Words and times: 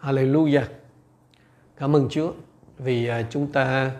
Hallelujah. 0.00 0.62
Cảm 1.76 1.96
ơn 1.96 2.08
Chúa 2.10 2.32
vì 2.78 3.06
à, 3.06 3.22
chúng 3.30 3.52
ta 3.52 3.90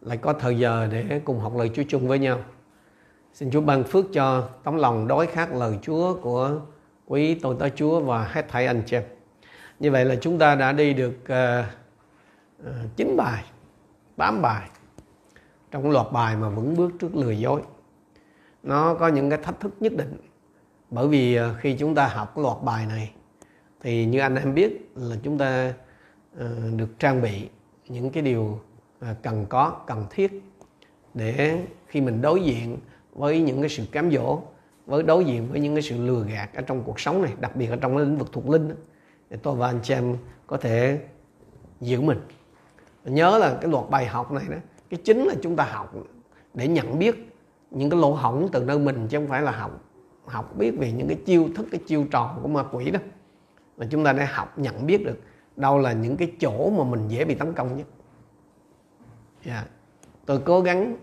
lại 0.00 0.16
có 0.16 0.32
thời 0.32 0.58
giờ 0.58 0.88
để 0.92 1.20
cùng 1.24 1.40
học 1.40 1.56
lời 1.56 1.70
Chúa 1.74 1.82
chung 1.88 2.08
với 2.08 2.18
nhau. 2.18 2.38
Xin 3.32 3.50
Chúa 3.50 3.60
ban 3.60 3.84
phước 3.84 4.04
cho 4.12 4.48
tấm 4.64 4.76
lòng 4.76 5.08
đói 5.08 5.26
khát 5.26 5.52
lời 5.52 5.78
Chúa 5.82 6.14
của 6.14 6.60
quý 7.06 7.34
tôi 7.34 7.56
tới 7.58 7.72
Chúa 7.76 8.00
và 8.00 8.24
hết 8.24 8.48
thảy 8.48 8.66
anh 8.66 8.82
chị 8.86 8.96
em. 8.96 9.02
Như 9.78 9.90
vậy 9.90 10.04
là 10.04 10.16
chúng 10.20 10.38
ta 10.38 10.54
đã 10.54 10.72
đi 10.72 10.94
được 10.94 11.14
uh, 11.22 11.64
uh, 12.68 12.96
9 12.96 13.16
bài, 13.16 13.44
8 14.16 14.42
bài 14.42 14.68
trong 15.70 15.90
loạt 15.90 16.06
bài 16.12 16.36
mà 16.36 16.48
vững 16.48 16.76
bước 16.76 16.92
trước 17.00 17.16
lừa 17.16 17.30
dối. 17.30 17.62
Nó 18.62 18.94
có 18.94 19.08
những 19.08 19.30
cái 19.30 19.38
thách 19.42 19.60
thức 19.60 19.74
nhất 19.80 19.92
định. 19.96 20.16
Bởi 20.90 21.08
vì 21.08 21.40
uh, 21.40 21.44
khi 21.58 21.76
chúng 21.78 21.94
ta 21.94 22.08
học 22.08 22.38
loạt 22.38 22.56
bài 22.62 22.86
này 22.86 23.12
thì 23.82 24.04
như 24.04 24.18
anh 24.18 24.34
em 24.34 24.54
biết 24.54 24.90
là 24.94 25.16
chúng 25.22 25.38
ta 25.38 25.74
uh, 26.34 26.40
được 26.76 26.98
trang 26.98 27.22
bị 27.22 27.48
những 27.88 28.10
cái 28.10 28.22
điều 28.22 28.42
uh, 28.42 29.06
cần 29.22 29.46
có 29.48 29.80
cần 29.86 30.06
thiết 30.10 30.42
để 31.14 31.64
khi 31.86 32.00
mình 32.00 32.22
đối 32.22 32.42
diện 32.42 32.78
với 33.12 33.40
những 33.40 33.60
cái 33.60 33.68
sự 33.68 33.84
cám 33.92 34.10
dỗ 34.10 34.42
với 34.86 35.02
đối 35.02 35.24
diện 35.24 35.48
với 35.50 35.60
những 35.60 35.74
cái 35.74 35.82
sự 35.82 36.06
lừa 36.06 36.24
gạt 36.24 36.54
ở 36.54 36.62
trong 36.62 36.82
cuộc 36.82 37.00
sống 37.00 37.22
này 37.22 37.32
đặc 37.40 37.56
biệt 37.56 37.66
ở 37.66 37.76
trong 37.76 37.96
cái 37.96 38.06
lĩnh 38.06 38.18
vực 38.18 38.32
thuộc 38.32 38.48
linh 38.48 38.74
thì 39.30 39.36
tôi 39.42 39.56
và 39.56 39.66
anh 39.66 39.80
chị 39.82 39.94
em 39.94 40.16
có 40.46 40.56
thể 40.56 41.00
giữ 41.80 42.00
mình. 42.00 42.20
Nhớ 43.04 43.38
là 43.38 43.58
cái 43.60 43.70
loạt 43.70 43.90
bài 43.90 44.06
học 44.06 44.32
này 44.32 44.44
đó 44.48 44.56
cái 44.90 45.00
chính 45.04 45.24
là 45.24 45.34
chúng 45.42 45.56
ta 45.56 45.64
học 45.64 45.94
để 46.54 46.68
nhận 46.68 46.98
biết 46.98 47.32
những 47.70 47.90
cái 47.90 48.00
lỗ 48.00 48.12
hổng 48.12 48.48
từ 48.52 48.64
nơi 48.64 48.78
mình 48.78 49.08
chứ 49.08 49.18
không 49.18 49.28
phải 49.28 49.42
là 49.42 49.52
học 49.52 49.84
học 50.24 50.56
biết 50.58 50.70
về 50.78 50.92
những 50.92 51.08
cái 51.08 51.18
chiêu 51.26 51.48
thức 51.56 51.66
cái 51.70 51.80
chiêu 51.86 52.06
trò 52.10 52.38
của 52.42 52.48
ma 52.48 52.64
quỷ 52.72 52.90
đó 52.90 53.00
mà 53.80 53.86
chúng 53.90 54.04
ta 54.04 54.12
đã 54.12 54.28
học 54.32 54.58
nhận 54.58 54.86
biết 54.86 55.06
được 55.06 55.20
đâu 55.56 55.78
là 55.78 55.92
những 55.92 56.16
cái 56.16 56.32
chỗ 56.40 56.70
mà 56.70 56.84
mình 56.84 57.08
dễ 57.08 57.24
bị 57.24 57.34
tấn 57.34 57.52
công 57.52 57.76
nhất. 57.76 57.86
Yeah. 59.44 59.66
Tôi 60.26 60.40
cố 60.44 60.60
gắng 60.60 60.96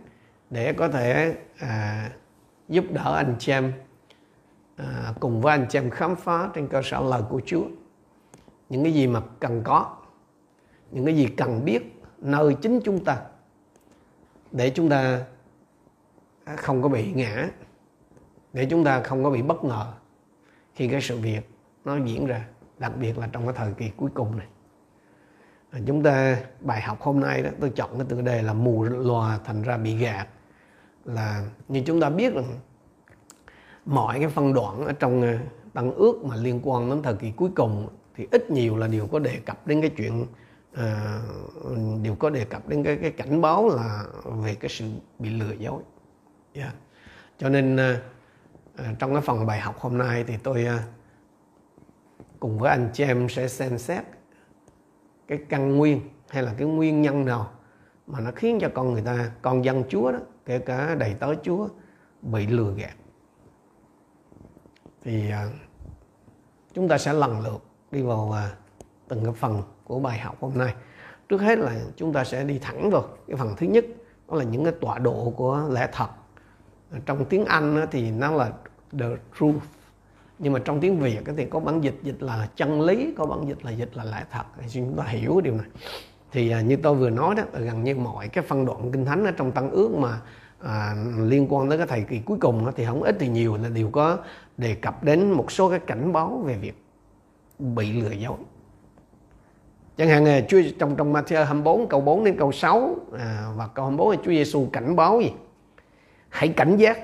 để 0.50 0.74
có 0.74 0.88
thể 0.88 1.36
à, 1.60 2.10
giúp 2.70 2.86
đỡ 2.90 3.16
anh 3.16 3.36
chị 3.40 3.52
em 3.52 3.74
à, 4.76 5.14
cùng 5.20 5.42
với 5.42 5.52
anh 5.52 5.66
chị 5.70 5.80
em 5.80 5.90
khám 5.90 6.16
phá 6.16 6.50
trên 6.54 6.68
cơ 6.68 6.82
sở 6.84 7.02
lời 7.02 7.22
của 7.30 7.42
Chúa. 7.46 7.64
Những 8.70 8.84
cái 8.84 8.94
gì 8.94 9.08
mà 9.08 9.22
cần 9.40 9.62
có 9.64 9.98
những 10.92 11.06
cái 11.06 11.16
gì 11.16 11.28
cần 11.38 11.66
biết 11.66 12.02
nơi 12.18 12.56
chính 12.62 12.80
chúng 12.84 13.06
ta 13.06 13.22
để 14.52 14.70
chúng 14.70 14.90
ta 14.90 15.22
không 16.58 16.82
có 16.82 16.90
bị 16.90 17.14
ngã 17.14 17.50
để 18.54 18.68
chúng 18.70 18.84
ta 18.84 19.02
không 19.04 19.24
có 19.24 19.30
bị 19.30 19.42
bất 19.42 19.64
ngờ 19.64 19.94
khi 20.74 20.88
cái 20.88 21.02
sự 21.02 21.18
việc 21.18 21.50
nó 21.86 21.98
diễn 22.06 22.26
ra 22.26 22.46
đặc 22.80 22.92
biệt 23.00 23.18
là 23.18 23.28
trong 23.32 23.46
cái 23.46 23.56
thời 23.58 23.74
kỳ 23.74 23.90
cuối 23.98 24.10
cùng 24.14 24.38
này. 24.38 24.48
À, 25.72 25.80
chúng 25.88 26.04
ta 26.04 26.38
bài 26.62 26.82
học 26.82 27.02
hôm 27.02 27.20
nay 27.20 27.42
đó 27.42 27.50
tôi 27.60 27.70
chọn 27.70 27.90
cái 27.98 28.06
tựa 28.10 28.22
đề 28.22 28.42
là 28.42 28.54
mù 28.54 28.84
lòa 28.84 29.40
thành 29.46 29.62
ra 29.62 29.78
bị 29.78 29.98
gạt. 29.98 30.28
Là 31.06 31.44
như 31.68 31.84
chúng 31.86 32.02
ta 32.02 32.10
biết 32.10 32.34
rằng 32.34 32.60
mọi 33.86 34.20
cái 34.20 34.30
phân 34.30 34.54
đoạn 34.54 34.86
ở 34.86 34.94
trong 34.94 35.22
à, 35.22 35.40
tăng 35.74 35.94
ước 35.94 36.26
mà 36.26 36.36
liên 36.36 36.60
quan 36.64 36.90
đến 36.90 37.04
thời 37.04 37.16
kỳ 37.16 37.32
cuối 37.32 37.50
cùng 37.56 37.88
thì 38.16 38.28
ít 38.32 38.52
nhiều 38.52 38.78
là 38.78 38.88
đều 38.88 39.08
có 39.08 39.20
đề 39.20 39.40
cập 39.46 39.68
đến 39.68 39.82
cái 39.82 39.90
chuyện 39.90 40.26
uh, 40.74 42.02
đều 42.04 42.16
có 42.16 42.30
đề 42.30 42.46
cập 42.46 42.68
đến 42.68 42.84
cái 42.84 42.98
cái 42.98 43.12
cảnh 43.12 43.42
báo 43.42 43.70
là 43.70 44.04
về 44.26 44.56
cái 44.56 44.70
sự 44.70 44.86
bị 45.20 45.30
lừa 45.30 45.52
dối. 45.52 45.82
Yeah. 46.54 46.74
cho 47.38 47.50
nên 47.50 47.76
uh, 47.76 49.00
trong 49.00 49.14
cái 49.14 49.22
phần 49.22 49.46
bài 49.46 49.60
học 49.60 49.80
hôm 49.80 49.98
nay 49.98 50.24
thì 50.28 50.38
tôi 50.44 50.68
uh, 50.76 50.97
cùng 52.40 52.60
với 52.60 52.70
anh 52.70 52.90
chị 52.94 53.04
em 53.04 53.30
sẽ 53.30 53.48
xem 53.48 53.78
xét 53.78 54.04
cái 55.28 55.40
căn 55.50 55.78
nguyên 55.78 56.02
hay 56.30 56.44
là 56.44 56.54
cái 56.58 56.68
nguyên 56.68 57.02
nhân 57.02 57.26
nào 57.26 57.52
mà 58.08 58.20
nó 58.20 58.32
khiến 58.36 58.60
cho 58.62 58.70
con 58.74 58.94
người 58.94 59.02
ta, 59.02 59.32
con 59.42 59.66
dân 59.66 59.84
chúa 59.90 60.12
đó, 60.12 60.20
kể 60.46 60.60
cả 60.60 60.96
đầy 60.96 61.14
tớ 61.20 61.36
chúa, 61.44 61.68
bị 62.22 62.48
lừa 62.48 62.74
gạt. 62.74 62.96
Thì 65.04 65.32
à, 65.32 65.48
chúng 66.74 66.88
ta 66.88 66.98
sẽ 66.98 67.14
lần 67.14 67.40
lượt 67.40 67.64
đi 67.92 68.02
vào 68.02 68.32
à, 68.32 68.52
từng 69.08 69.24
cái 69.24 69.34
phần 69.34 69.62
của 69.84 70.00
bài 70.00 70.20
học 70.20 70.38
hôm 70.40 70.52
nay. 70.56 70.76
Trước 71.30 71.42
hết 71.42 71.60
là 71.60 71.80
chúng 71.96 72.14
ta 72.14 72.24
sẽ 72.24 72.44
đi 72.44 72.60
thẳng 72.60 72.90
vào 72.90 73.06
cái 73.28 73.38
phần 73.38 73.54
thứ 73.58 73.68
nhất, 73.68 73.86
đó 74.30 74.36
là 74.38 74.44
những 74.44 74.64
cái 74.64 74.74
tọa 74.82 75.00
độ 75.00 75.34
của 75.36 75.68
lẽ 75.72 75.90
thật. 75.94 76.08
Trong 77.06 77.26
tiếng 77.26 77.46
anh 77.46 77.86
thì 77.92 78.12
nó 78.12 78.32
là 78.32 78.52
the 79.00 79.06
truth 79.40 79.64
nhưng 80.40 80.54
mà 80.54 80.60
trong 80.60 80.80
tiếng 80.80 81.00
việt 81.00 81.20
thì 81.38 81.46
có 81.46 81.60
bản 81.60 81.82
dịch 81.82 82.00
dịch 82.04 82.24
là 82.24 82.48
chân 82.56 82.82
lý 82.82 83.14
có 83.18 83.26
bản 83.26 83.48
dịch 83.48 83.66
là 83.66 83.72
dịch 83.72 83.98
là 83.98 84.04
lẽ 84.04 84.24
thật. 84.32 84.44
Thì 84.58 84.66
chúng 84.70 84.98
ta 84.98 85.04
hiểu 85.04 85.34
cái 85.34 85.42
điều 85.42 85.56
này. 85.56 85.68
Thì 86.32 86.52
à, 86.52 86.62
như 86.62 86.76
tôi 86.76 86.96
vừa 86.96 87.10
nói 87.10 87.36
đó 87.36 87.44
gần 87.54 87.84
như 87.84 87.96
mọi 87.96 88.28
cái 88.28 88.44
phân 88.44 88.66
đoạn 88.66 88.92
kinh 88.92 89.06
thánh 89.06 89.26
ở 89.26 89.32
trong 89.32 89.52
tăng 89.52 89.72
ước 89.72 89.92
mà 89.92 90.22
à, 90.60 90.96
liên 91.20 91.48
quan 91.50 91.70
tới 91.70 91.78
cái 91.78 91.88
thời 91.88 92.02
kỳ 92.02 92.20
cuối 92.20 92.38
cùng 92.42 92.66
đó, 92.66 92.72
thì 92.76 92.86
không 92.86 93.04
ít 93.04 93.16
thì 93.20 93.28
nhiều 93.28 93.58
là 93.58 93.70
đều 93.70 93.90
có 93.90 94.18
đề 94.58 94.76
cập 94.76 95.04
đến 95.04 95.32
một 95.32 95.52
số 95.52 95.70
cái 95.70 95.80
cảnh 95.80 96.14
báo 96.14 96.42
về 96.46 96.54
việc 96.54 96.84
bị 97.60 98.02
lừa 98.02 98.12
dối. 98.12 98.38
Chẳng 99.98 100.10
hạn 100.10 100.26
à, 100.26 100.42
Chúa 100.48 100.62
trong 100.80 100.96
trong 100.96 101.14
Matthew 101.14 101.46
24 101.46 101.88
câu 101.88 102.02
4 102.02 102.24
đến 102.24 102.36
câu 102.38 102.52
6 102.52 102.96
à, 103.20 103.48
và 103.56 103.68
câu 103.68 103.86
24 103.86 104.18
Chúa 104.18 104.32
Giêsu 104.32 104.70
cảnh 104.74 104.96
báo 104.96 105.22
gì? 105.22 105.32
Hãy 106.30 106.48
cảnh 106.48 106.78
giác 106.78 107.00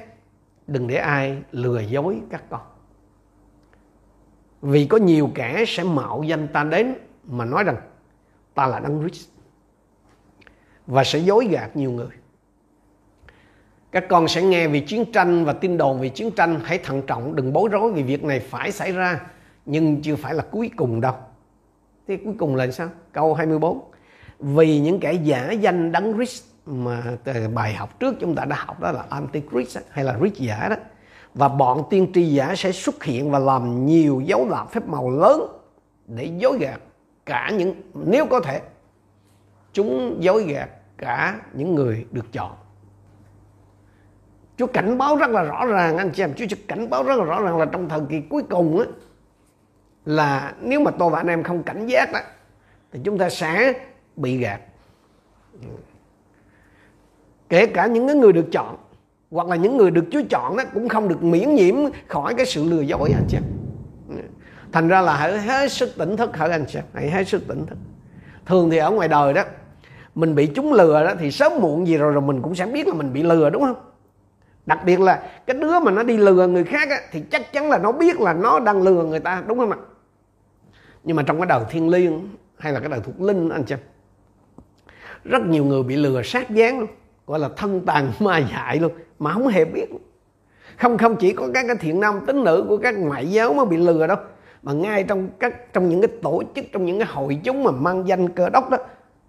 đừng 0.67 0.87
để 0.87 0.95
ai 0.95 1.37
lừa 1.51 1.79
dối 1.79 2.21
các 2.29 2.43
con 2.49 2.61
vì 4.63 4.85
có 4.85 4.97
nhiều 4.97 5.29
kẻ 5.35 5.63
sẽ 5.67 5.83
mạo 5.83 6.23
danh 6.23 6.47
ta 6.47 6.63
đến 6.63 6.93
mà 7.27 7.45
nói 7.45 7.63
rằng 7.63 7.75
ta 8.53 8.67
là 8.67 8.79
đấng 8.79 8.99
Christ 8.99 9.29
và 10.87 11.03
sẽ 11.03 11.19
dối 11.19 11.47
gạt 11.51 11.75
nhiều 11.75 11.91
người. 11.91 12.07
Các 13.91 14.05
con 14.09 14.27
sẽ 14.27 14.41
nghe 14.41 14.67
về 14.67 14.79
chiến 14.79 15.05
tranh 15.13 15.45
và 15.45 15.53
tin 15.53 15.77
đồn 15.77 15.99
về 15.99 16.09
chiến 16.09 16.31
tranh. 16.31 16.59
Hãy 16.63 16.77
thận 16.77 17.01
trọng, 17.07 17.35
đừng 17.35 17.53
bối 17.53 17.69
rối 17.69 17.91
vì 17.91 18.03
việc 18.03 18.23
này 18.23 18.39
phải 18.39 18.71
xảy 18.71 18.91
ra, 18.91 19.19
nhưng 19.65 20.01
chưa 20.01 20.15
phải 20.15 20.33
là 20.33 20.43
cuối 20.51 20.71
cùng 20.75 21.01
đâu. 21.01 21.15
Thế 22.07 22.17
cuối 22.25 22.33
cùng 22.37 22.55
là 22.55 22.71
sao? 22.71 22.89
Câu 23.11 23.33
24 23.33 23.81
vì 24.39 24.79
những 24.79 24.99
kẻ 24.99 25.13
giả 25.13 25.51
danh 25.51 25.91
đấng 25.91 26.13
Christ 26.13 26.43
mà 26.65 27.03
bài 27.53 27.73
học 27.73 27.99
trước 27.99 28.15
chúng 28.19 28.35
ta 28.35 28.45
đã 28.45 28.55
học 28.55 28.79
đó 28.79 28.91
là 28.91 29.05
antichrist 29.09 29.77
hay 29.89 30.05
là 30.05 30.17
Christ 30.19 30.35
giả 30.35 30.69
đó 30.69 30.75
và 31.33 31.47
bọn 31.47 31.83
tiên 31.89 32.11
tri 32.13 32.33
giả 32.33 32.55
sẽ 32.57 32.71
xuất 32.71 33.03
hiện 33.03 33.31
và 33.31 33.39
làm 33.39 33.85
nhiều 33.85 34.21
dấu 34.25 34.49
làm 34.49 34.67
phép 34.67 34.87
màu 34.87 35.09
lớn 35.09 35.41
để 36.07 36.25
dối 36.37 36.57
gạt 36.59 36.79
cả 37.25 37.51
những, 37.57 37.75
nếu 37.93 38.25
có 38.25 38.39
thể, 38.39 38.61
chúng 39.73 40.17
dối 40.19 40.43
gạt 40.43 40.69
cả 40.97 41.39
những 41.53 41.75
người 41.75 42.05
được 42.11 42.31
chọn. 42.31 42.51
Chúa 44.57 44.67
cảnh 44.67 44.97
báo 44.97 45.15
rất 45.15 45.29
là 45.29 45.43
rõ 45.43 45.65
ràng, 45.65 45.97
anh 45.97 46.11
chị 46.11 46.23
em, 46.23 46.33
Chúa 46.33 46.45
cảnh 46.67 46.89
báo 46.89 47.03
rất 47.03 47.15
là 47.17 47.23
rõ 47.23 47.41
ràng 47.41 47.57
là 47.57 47.65
trong 47.65 47.89
thời 47.89 48.01
kỳ 48.09 48.21
cuối 48.29 48.43
cùng 48.49 48.79
á, 48.79 48.85
là 50.05 50.53
nếu 50.61 50.79
mà 50.79 50.91
tôi 50.91 51.09
và 51.09 51.17
anh 51.17 51.27
em 51.27 51.43
không 51.43 51.63
cảnh 51.63 51.87
giác 51.87 52.11
đó 52.13 52.19
thì 52.91 52.99
chúng 53.03 53.17
ta 53.17 53.29
sẽ 53.29 53.73
bị 54.15 54.37
gạt. 54.37 54.61
Kể 57.49 57.65
cả 57.65 57.87
những 57.87 58.19
người 58.19 58.33
được 58.33 58.45
chọn 58.51 58.77
hoặc 59.33 59.47
là 59.47 59.55
những 59.55 59.77
người 59.77 59.91
được 59.91 60.05
Chúa 60.11 60.21
chọn 60.29 60.57
đó 60.57 60.63
cũng 60.73 60.89
không 60.89 61.07
được 61.07 61.23
miễn 61.23 61.55
nhiễm 61.55 61.75
khỏi 62.07 62.33
cái 62.33 62.45
sự 62.45 62.63
lừa 62.63 62.81
dối 62.81 63.11
anh 63.13 63.25
chị 63.27 63.37
thành 64.71 64.87
ra 64.87 65.01
là 65.01 65.15
hãy 65.15 65.37
hết 65.37 65.71
sức 65.71 65.89
tỉnh 65.97 66.17
thức 66.17 66.37
hỡi 66.37 66.51
anh 66.51 66.65
chị 66.67 66.79
hãy 66.93 67.09
hết 67.09 67.27
sức 67.27 67.47
tỉnh 67.47 67.65
thức. 67.65 67.77
Thường 68.45 68.69
thì 68.69 68.77
ở 68.77 68.91
ngoài 68.91 69.07
đời 69.07 69.33
đó 69.33 69.43
mình 70.15 70.35
bị 70.35 70.47
chúng 70.55 70.73
lừa 70.73 71.03
đó 71.05 71.13
thì 71.19 71.31
sớm 71.31 71.51
muộn 71.61 71.87
gì 71.87 71.97
rồi 71.97 72.11
rồi 72.11 72.21
mình 72.21 72.41
cũng 72.41 72.55
sẽ 72.55 72.65
biết 72.65 72.87
là 72.87 72.93
mình 72.93 73.13
bị 73.13 73.23
lừa 73.23 73.49
đúng 73.49 73.61
không? 73.61 73.75
Đặc 74.65 74.79
biệt 74.85 74.99
là 74.99 75.29
cái 75.45 75.57
đứa 75.57 75.79
mà 75.79 75.91
nó 75.91 76.03
đi 76.03 76.17
lừa 76.17 76.47
người 76.47 76.63
khác 76.63 76.89
á, 76.89 76.97
thì 77.11 77.21
chắc 77.31 77.53
chắn 77.53 77.69
là 77.69 77.77
nó 77.77 77.91
biết 77.91 78.19
là 78.19 78.33
nó 78.33 78.59
đang 78.59 78.81
lừa 78.81 79.03
người 79.03 79.19
ta 79.19 79.43
đúng 79.47 79.59
không 79.59 79.71
ạ? 79.71 79.77
Nhưng 81.03 81.15
mà 81.15 81.23
trong 81.23 81.37
cái 81.37 81.45
đời 81.45 81.63
thiên 81.69 81.89
liêng 81.89 82.29
hay 82.57 82.73
là 82.73 82.79
cái 82.79 82.89
đời 82.89 82.99
thuộc 83.03 83.21
linh 83.21 83.49
anh 83.49 83.63
chị 83.63 83.75
rất 85.23 85.41
nhiều 85.45 85.65
người 85.65 85.83
bị 85.83 85.95
lừa 85.95 86.21
sát 86.23 86.49
dáng 86.49 86.79
luôn 86.79 86.89
gọi 87.27 87.39
là 87.39 87.49
thân 87.57 87.81
tàn 87.85 88.11
ma 88.19 88.37
dại 88.37 88.79
luôn. 88.79 88.91
Mà 89.19 89.33
không 89.33 89.47
hề 89.47 89.65
biết. 89.65 89.85
Không 90.77 90.97
không 90.97 91.15
chỉ 91.15 91.33
có 91.33 91.47
các 91.53 91.65
cái 91.67 91.75
thiện 91.75 91.99
nam 91.99 92.19
tín 92.25 92.43
nữ 92.43 92.65
của 92.69 92.77
các 92.77 92.95
ngoại 92.97 93.31
giáo 93.31 93.53
mới 93.53 93.65
bị 93.65 93.77
lừa 93.77 94.07
đâu. 94.07 94.17
Mà 94.63 94.73
ngay 94.73 95.03
trong 95.03 95.29
các, 95.39 95.73
trong 95.73 95.89
những 95.89 96.01
cái 96.01 96.11
tổ 96.21 96.43
chức, 96.55 96.65
trong 96.71 96.85
những 96.85 96.99
cái 96.99 97.07
hội 97.11 97.39
chúng 97.43 97.63
mà 97.63 97.71
mang 97.71 98.07
danh 98.07 98.29
cơ 98.29 98.49
đốc 98.49 98.69
đó, 98.69 98.77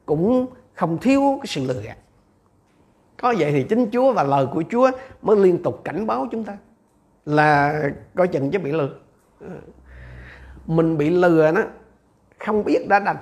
cũng 0.06 0.46
không 0.74 0.98
thiếu 0.98 1.38
cái 1.42 1.46
sự 1.46 1.64
lừa 1.66 1.80
gạt. 1.82 1.96
Có 3.20 3.34
vậy 3.38 3.52
thì 3.52 3.62
chính 3.62 3.90
Chúa 3.90 4.12
và 4.12 4.22
lời 4.22 4.46
của 4.54 4.62
Chúa 4.70 4.90
mới 5.22 5.36
liên 5.36 5.62
tục 5.62 5.80
cảnh 5.84 6.06
báo 6.06 6.26
chúng 6.30 6.44
ta 6.44 6.56
là 7.26 7.82
coi 8.14 8.28
chừng 8.28 8.50
chứ 8.50 8.58
bị 8.58 8.72
lừa. 8.72 8.88
Ừ. 9.40 9.46
Mình 10.66 10.98
bị 10.98 11.10
lừa 11.10 11.50
nó 11.52 11.60
không 12.38 12.64
biết 12.64 12.88
đã 12.88 12.98
đành. 12.98 13.16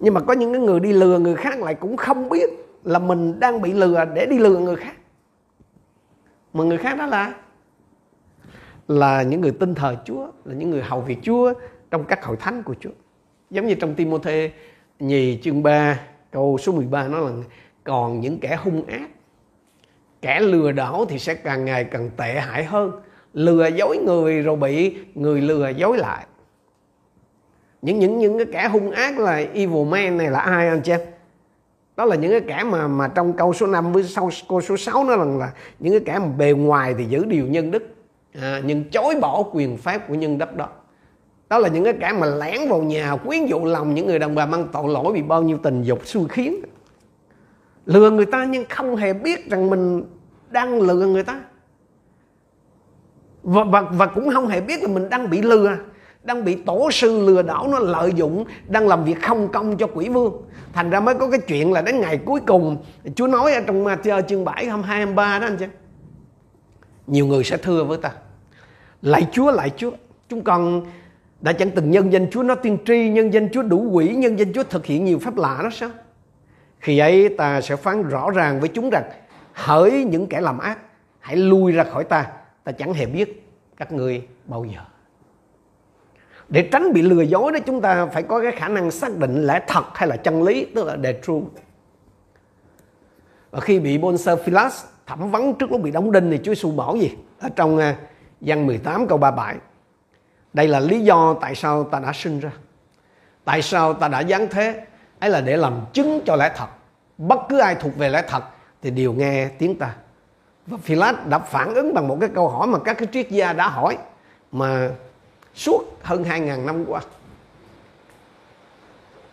Nhưng 0.00 0.14
mà 0.14 0.20
có 0.20 0.32
những 0.32 0.52
cái 0.52 0.62
người 0.62 0.80
đi 0.80 0.92
lừa 0.92 1.18
người 1.18 1.36
khác 1.36 1.60
lại 1.60 1.74
cũng 1.74 1.96
không 1.96 2.28
biết 2.28 2.50
là 2.84 2.98
mình 2.98 3.40
đang 3.40 3.62
bị 3.62 3.72
lừa 3.72 4.04
để 4.14 4.26
đi 4.26 4.38
lừa 4.38 4.58
người 4.58 4.76
khác. 4.76 4.94
Mà 6.52 6.64
người 6.64 6.78
khác 6.78 6.98
đó 6.98 7.06
là 7.06 7.34
là 8.88 9.22
những 9.22 9.40
người 9.40 9.52
tin 9.52 9.74
thờ 9.74 9.96
Chúa, 10.04 10.26
là 10.44 10.54
những 10.54 10.70
người 10.70 10.82
hầu 10.82 11.00
việc 11.00 11.18
Chúa 11.22 11.52
trong 11.90 12.04
các 12.04 12.24
hội 12.24 12.36
thánh 12.36 12.62
của 12.62 12.74
Chúa. 12.80 12.90
Giống 13.50 13.66
như 13.66 13.74
trong 13.74 13.94
Timôthê, 13.94 14.50
nhì 14.98 15.40
chương 15.42 15.62
3 15.62 16.00
câu 16.30 16.58
số 16.58 16.72
13 16.72 17.08
nó 17.08 17.20
là, 17.20 17.30
còn 17.84 18.20
những 18.20 18.38
kẻ 18.38 18.56
hung 18.56 18.86
ác, 18.86 19.08
kẻ 20.22 20.40
lừa 20.40 20.72
đảo 20.72 21.04
thì 21.08 21.18
sẽ 21.18 21.34
càng 21.34 21.64
ngày 21.64 21.84
càng 21.84 22.10
tệ 22.16 22.40
hại 22.40 22.64
hơn. 22.64 22.92
Lừa 23.34 23.66
dối 23.66 23.98
người 24.06 24.42
rồi 24.42 24.56
bị 24.56 24.96
người 25.14 25.40
lừa 25.40 25.68
dối 25.68 25.98
lại. 25.98 26.26
Những 27.82 27.98
những 27.98 28.18
những 28.18 28.38
cái 28.38 28.46
kẻ 28.52 28.68
hung 28.68 28.90
ác 28.90 29.18
là 29.18 29.36
evil 29.36 29.88
man 29.88 30.18
này 30.18 30.30
là 30.30 30.40
ai 30.40 30.68
anh 30.68 30.80
chị 30.82 30.92
em? 30.92 31.00
Đó 32.00 32.06
là 32.06 32.16
những 32.16 32.30
cái 32.30 32.40
kẻ 32.40 32.62
mà 32.64 32.88
mà 32.88 33.08
trong 33.08 33.32
câu 33.32 33.52
số 33.52 33.66
5 33.66 33.92
với 33.92 34.02
sau 34.02 34.30
câu 34.48 34.60
số 34.60 34.76
6 34.76 35.04
nó 35.04 35.16
là, 35.16 35.24
là 35.24 35.52
những 35.78 35.92
cái 35.92 36.00
kẻ 36.04 36.18
mà 36.18 36.26
bề 36.26 36.52
ngoài 36.52 36.94
thì 36.98 37.04
giữ 37.04 37.24
điều 37.24 37.46
nhân 37.46 37.70
đức 37.70 37.82
à, 38.40 38.60
nhưng 38.64 38.84
chối 38.90 39.14
bỏ 39.20 39.42
quyền 39.52 39.76
pháp 39.76 40.08
của 40.08 40.14
nhân 40.14 40.38
đất 40.38 40.56
đó. 40.56 40.68
Đó 41.48 41.58
là 41.58 41.68
những 41.68 41.84
cái 41.84 41.92
kẻ 42.00 42.12
mà 42.20 42.26
lẻn 42.26 42.68
vào 42.68 42.82
nhà 42.82 43.16
quyến 43.16 43.46
dụ 43.46 43.64
lòng 43.64 43.94
những 43.94 44.06
người 44.06 44.18
đàn 44.18 44.34
bà 44.34 44.46
mang 44.46 44.68
tội 44.72 44.88
lỗi 44.88 45.12
vì 45.12 45.22
bao 45.22 45.42
nhiêu 45.42 45.58
tình 45.62 45.82
dục 45.82 46.06
xui 46.06 46.28
khiến. 46.28 46.60
Lừa 47.86 48.10
người 48.10 48.26
ta 48.26 48.44
nhưng 48.44 48.64
không 48.68 48.96
hề 48.96 49.12
biết 49.12 49.50
rằng 49.50 49.70
mình 49.70 50.04
đang 50.50 50.80
lừa 50.80 51.06
người 51.06 51.24
ta. 51.24 51.40
Và, 53.42 53.64
và, 53.64 53.80
và 53.80 54.06
cũng 54.06 54.30
không 54.34 54.48
hề 54.48 54.60
biết 54.60 54.82
là 54.82 54.88
mình 54.88 55.08
đang 55.08 55.30
bị 55.30 55.42
lừa 55.42 55.76
đang 56.22 56.44
bị 56.44 56.54
tổ 56.54 56.90
sư 56.90 57.26
lừa 57.26 57.42
đảo 57.42 57.68
nó 57.68 57.78
lợi 57.78 58.12
dụng, 58.14 58.44
đang 58.68 58.88
làm 58.88 59.04
việc 59.04 59.22
không 59.22 59.48
công 59.52 59.76
cho 59.76 59.86
quỷ 59.86 60.08
vương. 60.08 60.42
Thành 60.72 60.90
ra 60.90 61.00
mới 61.00 61.14
có 61.14 61.30
cái 61.30 61.40
chuyện 61.40 61.72
là 61.72 61.82
đến 61.82 62.00
ngày 62.00 62.20
cuối 62.24 62.40
cùng, 62.46 62.76
Chúa 63.14 63.26
nói 63.26 63.54
ở 63.54 63.60
trong 63.66 63.86
à, 63.86 63.96
Matthew 63.96 64.22
chương 64.22 64.44
7 64.44 64.54
22 64.64 64.98
23 64.98 65.38
đó 65.38 65.46
anh 65.46 65.56
chị. 65.56 65.66
Nhiều 67.06 67.26
người 67.26 67.44
sẽ 67.44 67.56
thưa 67.56 67.84
với 67.84 67.98
ta 67.98 68.10
lại 69.02 69.26
Chúa 69.32 69.50
lại 69.50 69.70
Chúa, 69.76 69.90
chúng 70.28 70.44
con 70.44 70.86
đã 71.40 71.52
chẳng 71.52 71.70
từng 71.70 71.90
nhân 71.90 72.12
danh 72.12 72.30
Chúa, 72.30 72.42
nó 72.42 72.54
tiên 72.54 72.78
tri, 72.86 73.08
nhân 73.08 73.32
danh 73.32 73.48
Chúa 73.52 73.62
đủ 73.62 73.90
quỷ, 73.92 74.08
nhân 74.08 74.38
danh 74.38 74.52
Chúa 74.52 74.62
thực 74.62 74.86
hiện 74.86 75.04
nhiều 75.04 75.18
phép 75.18 75.36
lạ 75.36 75.60
đó 75.62 75.70
sao? 75.72 75.90
Khi 76.78 76.98
ấy 76.98 77.28
ta 77.38 77.60
sẽ 77.60 77.76
phán 77.76 78.02
rõ 78.02 78.30
ràng 78.30 78.60
với 78.60 78.68
chúng 78.68 78.90
rằng, 78.90 79.04
hỡi 79.52 80.04
những 80.04 80.26
kẻ 80.26 80.40
làm 80.40 80.58
ác, 80.58 80.78
hãy 81.18 81.36
lui 81.36 81.72
ra 81.72 81.84
khỏi 81.84 82.04
ta 82.04 82.26
ta 82.64 82.72
chẳng 82.72 82.94
hề 82.94 83.06
biết 83.06 83.48
các 83.76 83.92
ngươi 83.92 84.22
bao 84.46 84.64
giờ 84.64 84.80
để 86.50 86.68
tránh 86.72 86.92
bị 86.92 87.02
lừa 87.02 87.22
dối 87.22 87.52
đó 87.52 87.58
chúng 87.66 87.80
ta 87.80 88.06
phải 88.06 88.22
có 88.22 88.40
cái 88.40 88.52
khả 88.52 88.68
năng 88.68 88.90
xác 88.90 89.16
định 89.16 89.46
lẽ 89.46 89.60
thật 89.66 89.84
hay 89.94 90.08
là 90.08 90.16
chân 90.16 90.42
lý 90.42 90.66
tức 90.74 90.86
là 90.86 90.96
the 91.02 91.12
truth. 91.22 91.44
Và 93.50 93.60
khi 93.60 93.80
bị 93.80 93.98
Bonser 93.98 94.38
Philas 94.44 94.84
thẩm 95.06 95.30
vấn 95.30 95.54
trước 95.54 95.72
lúc 95.72 95.80
bị 95.80 95.90
đóng 95.90 96.12
đinh 96.12 96.30
thì 96.30 96.38
Chúa 96.38 96.54
Giêsu 96.54 96.70
bảo 96.70 96.96
gì? 96.96 97.16
Ở 97.40 97.48
trong 97.56 97.76
uh, 97.76 97.82
văn 98.40 98.66
18 98.66 99.06
câu 99.06 99.18
37 99.18 99.56
đây 100.52 100.68
là 100.68 100.80
lý 100.80 101.00
do 101.00 101.34
tại 101.40 101.54
sao 101.54 101.84
ta 101.84 101.98
đã 101.98 102.12
sinh 102.12 102.40
ra. 102.40 102.50
Tại 103.44 103.62
sao 103.62 103.94
ta 103.94 104.08
đã 104.08 104.22
giáng 104.22 104.48
thế? 104.48 104.86
Ấy 105.18 105.30
là 105.30 105.40
để 105.40 105.56
làm 105.56 105.80
chứng 105.92 106.20
cho 106.26 106.36
lẽ 106.36 106.52
thật. 106.56 106.66
Bất 107.18 107.40
cứ 107.48 107.58
ai 107.58 107.74
thuộc 107.74 107.96
về 107.96 108.08
lẽ 108.08 108.22
thật 108.28 108.42
thì 108.82 108.90
đều 108.90 109.12
nghe 109.12 109.48
tiếng 109.48 109.78
ta. 109.78 109.94
Và 110.66 110.78
Philas 110.82 111.16
đã 111.28 111.38
phản 111.38 111.74
ứng 111.74 111.94
bằng 111.94 112.08
một 112.08 112.16
cái 112.20 112.30
câu 112.34 112.48
hỏi 112.48 112.66
mà 112.66 112.78
các 112.78 112.98
cái 112.98 113.08
triết 113.12 113.30
gia 113.30 113.52
đã 113.52 113.68
hỏi 113.68 113.98
mà 114.52 114.90
suốt 115.54 115.98
hơn 116.02 116.24
2.000 116.24 116.64
năm 116.64 116.84
qua, 116.88 117.00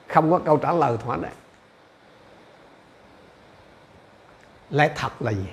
không 0.07 0.31
có 0.31 0.39
câu 0.45 0.57
trả 0.57 0.71
lời 0.71 0.97
thỏa 1.03 1.17
đáng. 1.17 1.33
Lẽ 4.69 4.91
thật 4.95 5.21
là 5.21 5.31
gì? 5.31 5.47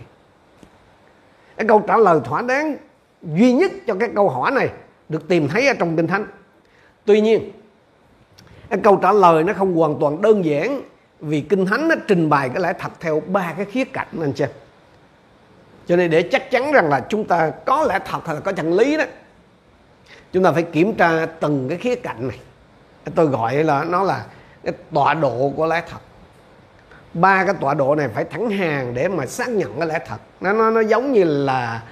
Cái 1.56 1.66
câu 1.68 1.82
trả 1.88 1.96
lời 1.96 2.20
thỏa 2.24 2.42
đáng 2.42 2.76
duy 3.22 3.52
nhất 3.52 3.72
cho 3.86 3.94
cái 4.00 4.10
câu 4.14 4.28
hỏi 4.28 4.50
này 4.50 4.68
được 5.08 5.28
tìm 5.28 5.48
thấy 5.48 5.68
ở 5.68 5.74
trong 5.78 5.96
kinh 5.96 6.06
thánh. 6.06 6.26
Tuy 7.04 7.20
nhiên, 7.20 7.52
cái 8.68 8.80
câu 8.82 8.96
trả 8.96 9.12
lời 9.12 9.44
nó 9.44 9.52
không 9.52 9.74
hoàn 9.74 9.96
toàn 10.00 10.22
đơn 10.22 10.44
giản 10.44 10.82
vì 11.20 11.40
kinh 11.40 11.66
thánh 11.66 11.88
nó 11.88 11.94
trình 12.08 12.28
bày 12.28 12.48
cái 12.48 12.62
lẽ 12.62 12.72
thật 12.78 12.92
theo 13.00 13.20
ba 13.20 13.54
cái 13.56 13.66
khía 13.66 13.84
cạnh 13.84 14.08
anh 14.20 14.32
chị 14.32 14.44
cho 15.86 15.96
nên 15.96 16.10
để 16.10 16.22
chắc 16.22 16.50
chắn 16.50 16.72
rằng 16.72 16.88
là 16.88 17.06
chúng 17.08 17.24
ta 17.24 17.50
có 17.50 17.84
lẽ 17.88 17.98
thật 18.04 18.26
hay 18.26 18.34
là 18.34 18.40
có 18.40 18.52
chân 18.52 18.72
lý 18.72 18.96
đó 18.96 19.04
chúng 20.34 20.42
ta 20.42 20.52
phải 20.52 20.62
kiểm 20.62 20.94
tra 20.94 21.26
từng 21.26 21.68
cái 21.68 21.78
khía 21.78 21.94
cạnh 21.94 22.28
này. 22.28 22.38
Tôi 23.14 23.26
gọi 23.26 23.64
là 23.64 23.84
nó 23.84 24.02
là 24.02 24.24
cái 24.64 24.74
tọa 24.92 25.14
độ 25.14 25.52
của 25.56 25.66
lẽ 25.66 25.82
thật. 25.90 25.98
Ba 27.14 27.44
cái 27.44 27.54
tọa 27.60 27.74
độ 27.74 27.94
này 27.94 28.08
phải 28.08 28.24
thẳng 28.24 28.50
hàng 28.50 28.94
để 28.94 29.08
mà 29.08 29.26
xác 29.26 29.48
nhận 29.48 29.78
cái 29.78 29.88
lẽ 29.88 29.98
thật. 30.06 30.16
Nó 30.40 30.52
nó 30.52 30.70
nó 30.70 30.80
giống 30.80 31.12
như 31.12 31.24
là 31.24 31.82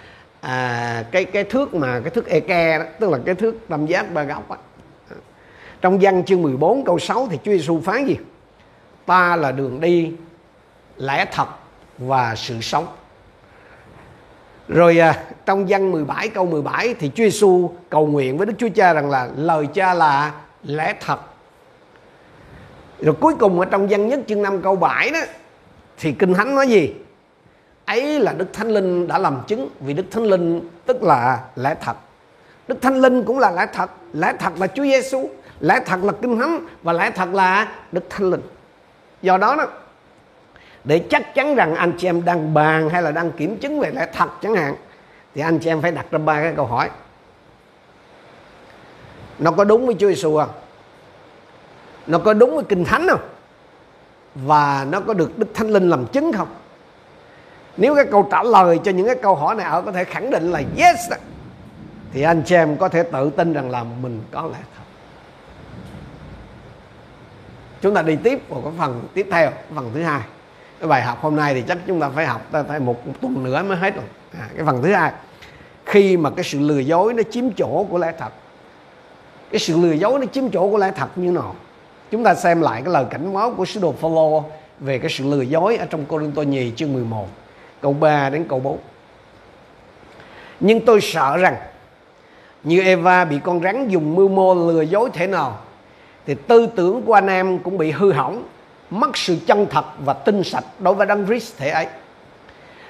à, 0.41 1.05
cái 1.11 1.25
cái 1.25 1.45
thước 1.45 1.75
mà 1.75 2.01
cái 2.01 2.11
thước 2.11 2.27
eke 2.27 2.79
đó 2.79 2.85
tức 3.01 3.11
là 3.11 3.19
cái 3.27 3.35
thước 3.35 3.55
tam 3.69 3.87
giác 3.87 4.13
ba 4.13 4.23
góc 4.23 4.51
đó. 4.51 4.57
trong 5.81 5.99
văn 6.01 6.25
chương 6.25 6.43
14 6.43 6.85
câu 6.85 6.99
6 6.99 7.29
thì 7.31 7.39
Chúa 7.45 7.53
Giêsu 7.53 7.81
phán 7.81 8.07
gì? 8.07 8.17
Ta 9.07 9.37
là 9.37 9.53
đường 9.53 9.81
đi 9.81 10.13
lẽ 10.97 11.27
thật 11.33 11.49
và 11.99 12.35
sự 12.37 12.61
sống 12.61 12.87
rồi 14.75 14.99
à, 14.99 15.23
trong 15.47 15.67
văn 15.69 15.93
17 15.93 16.29
câu 16.29 16.47
17 16.47 16.95
thì 16.95 17.11
Chúa 17.15 17.25
Giêsu 17.25 17.71
cầu 17.91 18.07
nguyện 18.07 18.37
với 18.39 18.47
Đức 18.47 18.53
Chúa 18.59 18.69
Cha 18.75 18.93
rằng 18.93 19.11
là 19.11 19.29
lời 19.37 19.67
Cha 19.75 19.95
là 19.95 20.33
lẽ 20.63 20.95
thật. 21.01 21.21
Rồi 23.01 23.15
cuối 23.21 23.35
cùng 23.35 23.61
ở 23.61 23.65
trong 23.65 23.89
văn 23.89 24.09
nhất 24.09 24.21
chương 24.29 24.43
5 24.43 24.63
câu 24.63 24.77
7 24.77 25.11
đó 25.11 25.21
thì 25.99 26.13
Kinh 26.13 26.35
Thánh 26.35 26.55
nói 26.55 26.69
gì? 26.69 26.95
Ấy 27.85 28.21
là 28.21 28.33
Đức 28.33 28.53
Thánh 28.53 28.69
Linh 28.69 29.09
đã 29.09 29.19
làm 29.19 29.39
chứng 29.47 29.69
vì 29.81 29.95
Đức 29.95 30.05
Thánh 30.11 30.23
Linh 30.23 30.69
tức 30.87 31.03
là 31.03 31.41
lẽ 31.57 31.75
thật. 31.81 31.97
Đức 32.69 32.83
Thánh 32.83 33.01
Linh 33.01 33.25
cũng 33.25 33.39
là 33.39 33.51
lẽ 33.51 33.67
thật, 33.75 33.91
lẽ 34.13 34.33
thật 34.39 34.53
là 34.57 34.67
Chúa 34.67 34.83
Giêsu, 34.83 35.29
lẽ 35.61 35.81
thật 35.87 36.05
là 36.05 36.13
Kinh 36.23 36.39
Thánh 36.39 36.67
và 36.83 36.93
lẽ 36.93 37.11
thật 37.11 37.35
là 37.35 37.69
Đức 37.93 38.05
Thánh 38.11 38.31
Linh. 38.31 38.43
Do 39.23 39.39
đó 39.39 39.57
đó 39.57 39.67
để 40.85 40.99
chắc 41.11 41.35
chắn 41.35 41.55
rằng 41.55 41.75
anh 41.75 41.93
chị 41.99 42.09
em 42.09 42.25
đang 42.25 42.55
bàn 42.55 42.91
hay 42.91 43.03
là 43.03 43.11
đang 43.13 43.33
kiểm 43.33 43.59
chứng 43.59 43.81
về 43.81 43.91
lẽ 43.91 44.07
thật 44.13 44.31
chẳng 44.43 44.55
hạn, 44.55 44.75
thì 45.35 45.41
anh 45.43 45.59
chị 45.59 45.71
em 45.71 45.83
phải 45.83 45.93
đặt 45.93 46.07
ra 46.11 46.19
ba 46.19 46.43
cái 46.43 46.53
câu 46.57 46.67
hỏi. 46.67 46.91
Nó 49.39 49.51
có 49.51 49.65
đúng 49.65 49.87
với 49.87 49.97
Chúa 49.99 50.09
Giêsu 50.09 50.39
không? 50.39 50.51
Nó 52.07 52.19
có 52.19 52.35
đúng 52.35 52.55
với 52.55 52.65
kinh 52.65 52.85
thánh 52.85 53.07
không? 53.11 53.21
Và 54.35 54.87
nó 54.91 55.01
có 55.01 55.15
được 55.15 55.39
Đức 55.39 55.47
Thánh 55.55 55.71
Linh 55.71 55.91
làm 55.91 56.07
chứng 56.07 56.33
không? 56.33 56.49
Nếu 57.77 57.95
cái 57.95 58.05
câu 58.11 58.29
trả 58.31 58.43
lời 58.43 58.81
cho 58.85 58.91
những 58.93 59.07
cái 59.07 59.17
câu 59.23 59.35
hỏi 59.35 59.55
này 59.55 59.67
ở 59.67 59.83
có 59.83 59.93
thể 59.93 60.05
khẳng 60.05 60.31
định 60.31 60.51
là 60.51 60.63
yes 60.77 60.99
thì 62.13 62.23
anh 62.23 62.43
chị 62.47 62.55
em 62.55 62.77
có 62.77 62.89
thể 62.89 63.03
tự 63.03 63.31
tin 63.31 63.53
rằng 63.53 63.71
là 63.71 63.85
mình 63.85 64.23
có 64.31 64.43
lẽ 64.43 64.59
thật. 64.77 64.83
Chúng 67.81 67.95
ta 67.95 68.03
đi 68.03 68.17
tiếp 68.17 68.41
vào 68.49 68.61
cái 68.61 68.73
phần 68.79 69.09
tiếp 69.15 69.27
theo, 69.31 69.51
phần 69.75 69.91
thứ 69.95 70.03
hai 70.03 70.21
cái 70.83 70.89
bài 70.89 71.03
học 71.03 71.19
hôm 71.23 71.37
nay 71.37 71.55
thì 71.55 71.63
chắc 71.69 71.79
chúng 71.87 72.01
ta 72.01 72.09
phải 72.09 72.27
học 72.27 72.47
ta 72.53 72.63
phải 72.63 72.81
một, 72.81 73.07
một 73.07 73.13
tuần 73.21 73.45
nữa 73.45 73.63
mới 73.63 73.77
hết 73.77 73.95
rồi. 73.95 74.05
À, 74.39 74.49
cái 74.57 74.67
phần 74.67 74.83
thứ 74.83 74.93
hai 74.93 75.13
khi 75.85 76.17
mà 76.17 76.31
cái 76.31 76.45
sự 76.45 76.59
lừa 76.59 76.79
dối 76.79 77.15
nó 77.15 77.23
chiếm 77.31 77.45
chỗ 77.57 77.87
của 77.91 77.99
lẽ 77.99 78.13
thật 78.19 78.33
cái 79.51 79.59
sự 79.59 79.77
lừa 79.81 79.93
dối 79.93 80.19
nó 80.19 80.27
chiếm 80.33 80.49
chỗ 80.51 80.71
của 80.71 80.79
lẽ 80.79 80.93
thật 80.97 81.19
như 81.19 81.31
nào? 81.31 81.55
Chúng 82.11 82.25
ta 82.25 82.35
xem 82.35 82.61
lại 82.61 82.83
cái 82.85 82.93
lời 82.93 83.05
cảnh 83.11 83.35
báo 83.35 83.55
của 83.57 83.65
sứ 83.65 83.81
đồ 83.81 83.93
Phaolô 83.93 84.45
về 84.81 84.99
cái 84.99 85.11
sự 85.11 85.25
lừa 85.31 85.43
dối 85.43 85.77
ở 85.77 85.87
trong 85.87 86.05
Cô 86.09 86.21
Tô 86.35 86.43
nhì 86.43 86.73
chương 86.77 86.93
11 86.93 87.27
câu 87.81 87.93
3 87.93 88.31
đến 88.31 88.45
câu 88.49 88.61
4 88.61 88.79
nhưng 90.61 90.85
tôi 90.85 91.01
sợ 91.01 91.37
rằng 91.37 91.57
như 92.65 92.83
Eva 92.83 93.25
bị 93.25 93.39
con 93.45 93.63
rắn 93.63 93.89
dùng 93.89 94.15
mưu 94.15 94.29
mô 94.29 94.55
lừa 94.55 94.83
dối 94.83 95.11
thế 95.13 95.27
nào 95.27 95.59
thì 96.27 96.35
tư 96.35 96.69
tưởng 96.77 97.03
của 97.03 97.13
anh 97.13 97.27
em 97.27 97.59
cũng 97.59 97.79
bị 97.79 97.91
hư 97.91 98.13
hỏng 98.13 98.43
mất 98.93 99.17
sự 99.17 99.37
chân 99.47 99.67
thật 99.71 99.85
và 100.05 100.13
tinh 100.13 100.45
sạch 100.45 100.65
đối 100.79 100.95
với 100.95 101.07
đấng 101.07 101.27
Christ 101.27 101.57
thể 101.59 101.71
ấy. 101.71 101.87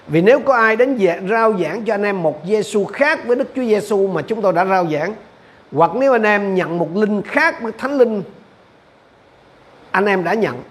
Vì 0.06 0.22
nếu 0.22 0.40
có 0.40 0.54
ai 0.54 0.76
đến 0.76 0.98
rao 1.30 1.58
giảng 1.58 1.84
cho 1.84 1.94
anh 1.94 2.02
em 2.02 2.22
một 2.22 2.42
Giêsu 2.46 2.84
khác 2.84 3.18
với 3.26 3.36
Đức 3.36 3.52
Chúa 3.56 3.62
Giêsu 3.62 4.06
mà 4.06 4.22
chúng 4.22 4.42
tôi 4.42 4.52
đã 4.52 4.64
rao 4.64 4.86
giảng, 4.86 5.14
hoặc 5.72 5.90
nếu 5.94 6.12
anh 6.12 6.22
em 6.22 6.54
nhận 6.54 6.78
một 6.78 6.96
linh 6.96 7.22
khác 7.22 7.62
với 7.62 7.72
Thánh 7.78 7.98
Linh 7.98 8.22
anh 9.90 10.06
em 10.06 10.24
đã 10.24 10.34
nhận, 10.34 10.62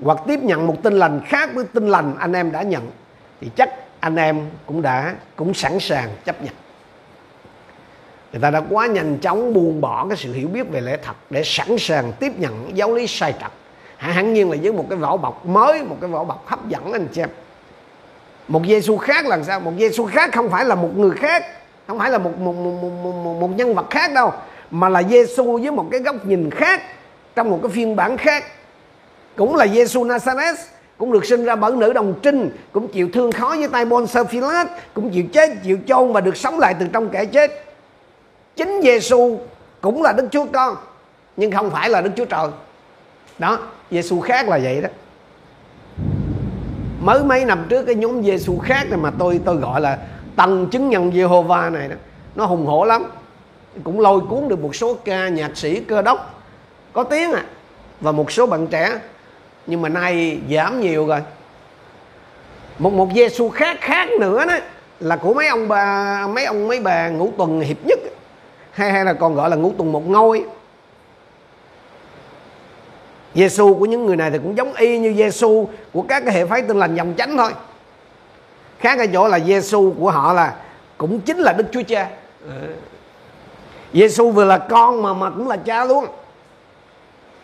hoặc 0.00 0.18
tiếp 0.26 0.42
nhận 0.42 0.66
một 0.66 0.76
tin 0.82 0.92
lành 0.92 1.20
khác 1.26 1.50
với 1.54 1.64
tin 1.64 1.88
lành 1.88 2.14
anh 2.18 2.32
em 2.32 2.52
đã 2.52 2.62
nhận, 2.62 2.90
thì 3.40 3.50
chắc 3.56 3.70
anh 4.00 4.16
em 4.16 4.40
cũng 4.66 4.82
đã 4.82 5.14
cũng 5.36 5.54
sẵn 5.54 5.80
sàng 5.80 6.08
chấp 6.24 6.42
nhận. 6.42 6.54
Người 8.32 8.42
ta 8.42 8.50
đã 8.50 8.62
quá 8.70 8.86
nhanh 8.86 9.18
chóng 9.18 9.54
buông 9.54 9.80
bỏ 9.80 10.06
cái 10.08 10.16
sự 10.16 10.32
hiểu 10.32 10.48
biết 10.48 10.70
về 10.70 10.80
lẽ 10.80 10.96
thật 11.02 11.16
để 11.30 11.42
sẵn 11.44 11.78
sàng 11.78 12.12
tiếp 12.20 12.32
nhận 12.38 12.70
giáo 12.76 12.94
lý 12.94 13.06
sai 13.06 13.34
trật 13.40 13.50
hẳn 13.98 14.34
nhiên 14.34 14.50
là 14.50 14.56
với 14.62 14.72
một 14.72 14.86
cái 14.90 14.98
vỏ 14.98 15.16
bọc 15.16 15.46
mới 15.46 15.82
một 15.82 15.96
cái 16.00 16.10
vỏ 16.10 16.24
bọc 16.24 16.46
hấp 16.46 16.68
dẫn 16.68 16.92
anh 16.92 17.08
chị 17.12 17.22
em. 17.22 17.28
Một 18.48 18.62
Giêsu 18.66 18.96
khác 18.96 19.26
là 19.26 19.42
sao? 19.42 19.60
Một 19.60 19.72
Giêsu 19.78 20.06
khác 20.06 20.30
không 20.32 20.50
phải 20.50 20.64
là 20.64 20.74
một 20.74 20.96
người 20.96 21.10
khác 21.10 21.44
không 21.86 21.98
phải 21.98 22.10
là 22.10 22.18
một 22.18 22.38
một, 22.38 22.52
một, 22.52 22.72
một, 22.82 23.12
một, 23.24 23.40
một 23.40 23.50
nhân 23.56 23.74
vật 23.74 23.86
khác 23.90 24.12
đâu 24.12 24.32
mà 24.70 24.88
là 24.88 25.02
Giêsu 25.02 25.58
với 25.58 25.70
một 25.70 25.88
cái 25.90 26.00
góc 26.00 26.26
nhìn 26.26 26.50
khác 26.50 26.82
trong 27.34 27.50
một 27.50 27.58
cái 27.62 27.70
phiên 27.70 27.96
bản 27.96 28.16
khác. 28.16 28.44
Cũng 29.36 29.56
là 29.56 29.66
Giêsu 29.66 30.04
Nazareth 30.04 30.54
cũng 30.98 31.12
được 31.12 31.24
sinh 31.24 31.44
ra 31.44 31.56
bởi 31.56 31.72
nữ 31.72 31.92
đồng 31.92 32.14
trinh 32.22 32.50
cũng 32.72 32.88
chịu 32.88 33.08
thương 33.12 33.32
khó 33.32 33.56
với 33.58 33.68
tay 33.68 33.84
bon 33.84 34.06
Philat 34.06 34.68
cũng 34.94 35.10
chịu 35.10 35.24
chết 35.32 35.50
chịu 35.64 35.78
chôn 35.86 36.12
và 36.12 36.20
được 36.20 36.36
sống 36.36 36.58
lại 36.58 36.74
từ 36.80 36.86
trong 36.92 37.08
kẻ 37.08 37.24
chết. 37.24 37.64
Chính 38.56 38.80
Giêsu 38.82 39.38
cũng 39.80 40.02
là 40.02 40.12
Đức 40.12 40.28
Chúa 40.30 40.46
Con 40.52 40.76
nhưng 41.36 41.52
không 41.52 41.70
phải 41.70 41.90
là 41.90 42.00
Đức 42.00 42.10
Chúa 42.16 42.24
Trời. 42.24 42.48
Đó. 43.38 43.58
Giêsu 43.90 44.20
khác 44.20 44.48
là 44.48 44.58
vậy 44.62 44.80
đó. 44.80 44.88
Mới 47.00 47.24
mấy 47.24 47.44
năm 47.44 47.66
trước 47.68 47.82
cái 47.82 47.94
nhóm 47.94 48.22
Giêsu 48.22 48.58
khác 48.58 48.86
này 48.90 48.98
mà 48.98 49.10
tôi 49.18 49.40
tôi 49.44 49.56
gọi 49.56 49.80
là 49.80 49.98
tăng 50.36 50.66
chứng 50.66 50.88
nhân 50.88 51.10
Jehovah 51.10 51.72
này 51.72 51.88
đó, 51.88 51.96
nó 52.34 52.46
hùng 52.46 52.66
hổ 52.66 52.84
lắm. 52.84 53.04
Cũng 53.84 54.00
lôi 54.00 54.20
cuốn 54.20 54.48
được 54.48 54.58
một 54.58 54.76
số 54.76 54.96
ca 55.04 55.28
nhạc 55.28 55.56
sĩ, 55.56 55.80
cơ 55.80 56.02
đốc, 56.02 56.42
có 56.92 57.04
tiếng 57.04 57.32
à 57.32 57.44
và 58.00 58.12
một 58.12 58.32
số 58.32 58.46
bạn 58.46 58.66
trẻ. 58.66 59.00
Nhưng 59.66 59.82
mà 59.82 59.88
nay 59.88 60.40
giảm 60.50 60.80
nhiều 60.80 61.06
rồi. 61.06 61.20
Một 62.78 62.92
một 62.92 63.08
Giêsu 63.14 63.48
khác 63.48 63.76
khác 63.80 64.08
nữa 64.20 64.44
đó, 64.46 64.54
là 65.00 65.16
của 65.16 65.34
mấy 65.34 65.48
ông 65.48 65.68
bà, 65.68 66.26
mấy 66.26 66.44
ông, 66.44 66.68
mấy 66.68 66.80
bà 66.80 67.08
ngũ 67.08 67.32
tuần 67.38 67.60
hiệp 67.60 67.76
nhất. 67.86 67.98
Hay 68.70 68.92
hay 68.92 69.04
là 69.04 69.12
còn 69.12 69.34
gọi 69.34 69.50
là 69.50 69.56
ngũ 69.56 69.72
tuần 69.78 69.92
một 69.92 70.08
ngôi. 70.08 70.44
Giêsu 73.38 73.74
của 73.74 73.86
những 73.86 74.06
người 74.06 74.16
này 74.16 74.30
thì 74.30 74.38
cũng 74.38 74.56
giống 74.56 74.72
y 74.72 74.98
như 74.98 75.14
Giêsu 75.14 75.68
của 75.92 76.02
các 76.02 76.22
cái 76.24 76.34
hệ 76.34 76.46
phái 76.46 76.62
tin 76.62 76.78
lành 76.78 76.94
dòng 76.94 77.14
chánh 77.18 77.36
thôi. 77.36 77.50
Khác 78.78 78.98
ở 78.98 79.06
chỗ 79.12 79.28
là 79.28 79.40
Giêsu 79.40 79.94
của 79.98 80.10
họ 80.10 80.32
là 80.32 80.54
cũng 80.98 81.20
chính 81.20 81.38
là 81.38 81.52
Đức 81.52 81.64
Chúa 81.72 81.82
Cha. 81.82 82.08
Giêsu 83.92 84.30
vừa 84.30 84.44
là 84.44 84.58
con 84.58 85.02
mà 85.02 85.12
mà 85.12 85.30
cũng 85.30 85.48
là 85.48 85.56
cha 85.56 85.84
luôn. 85.84 86.04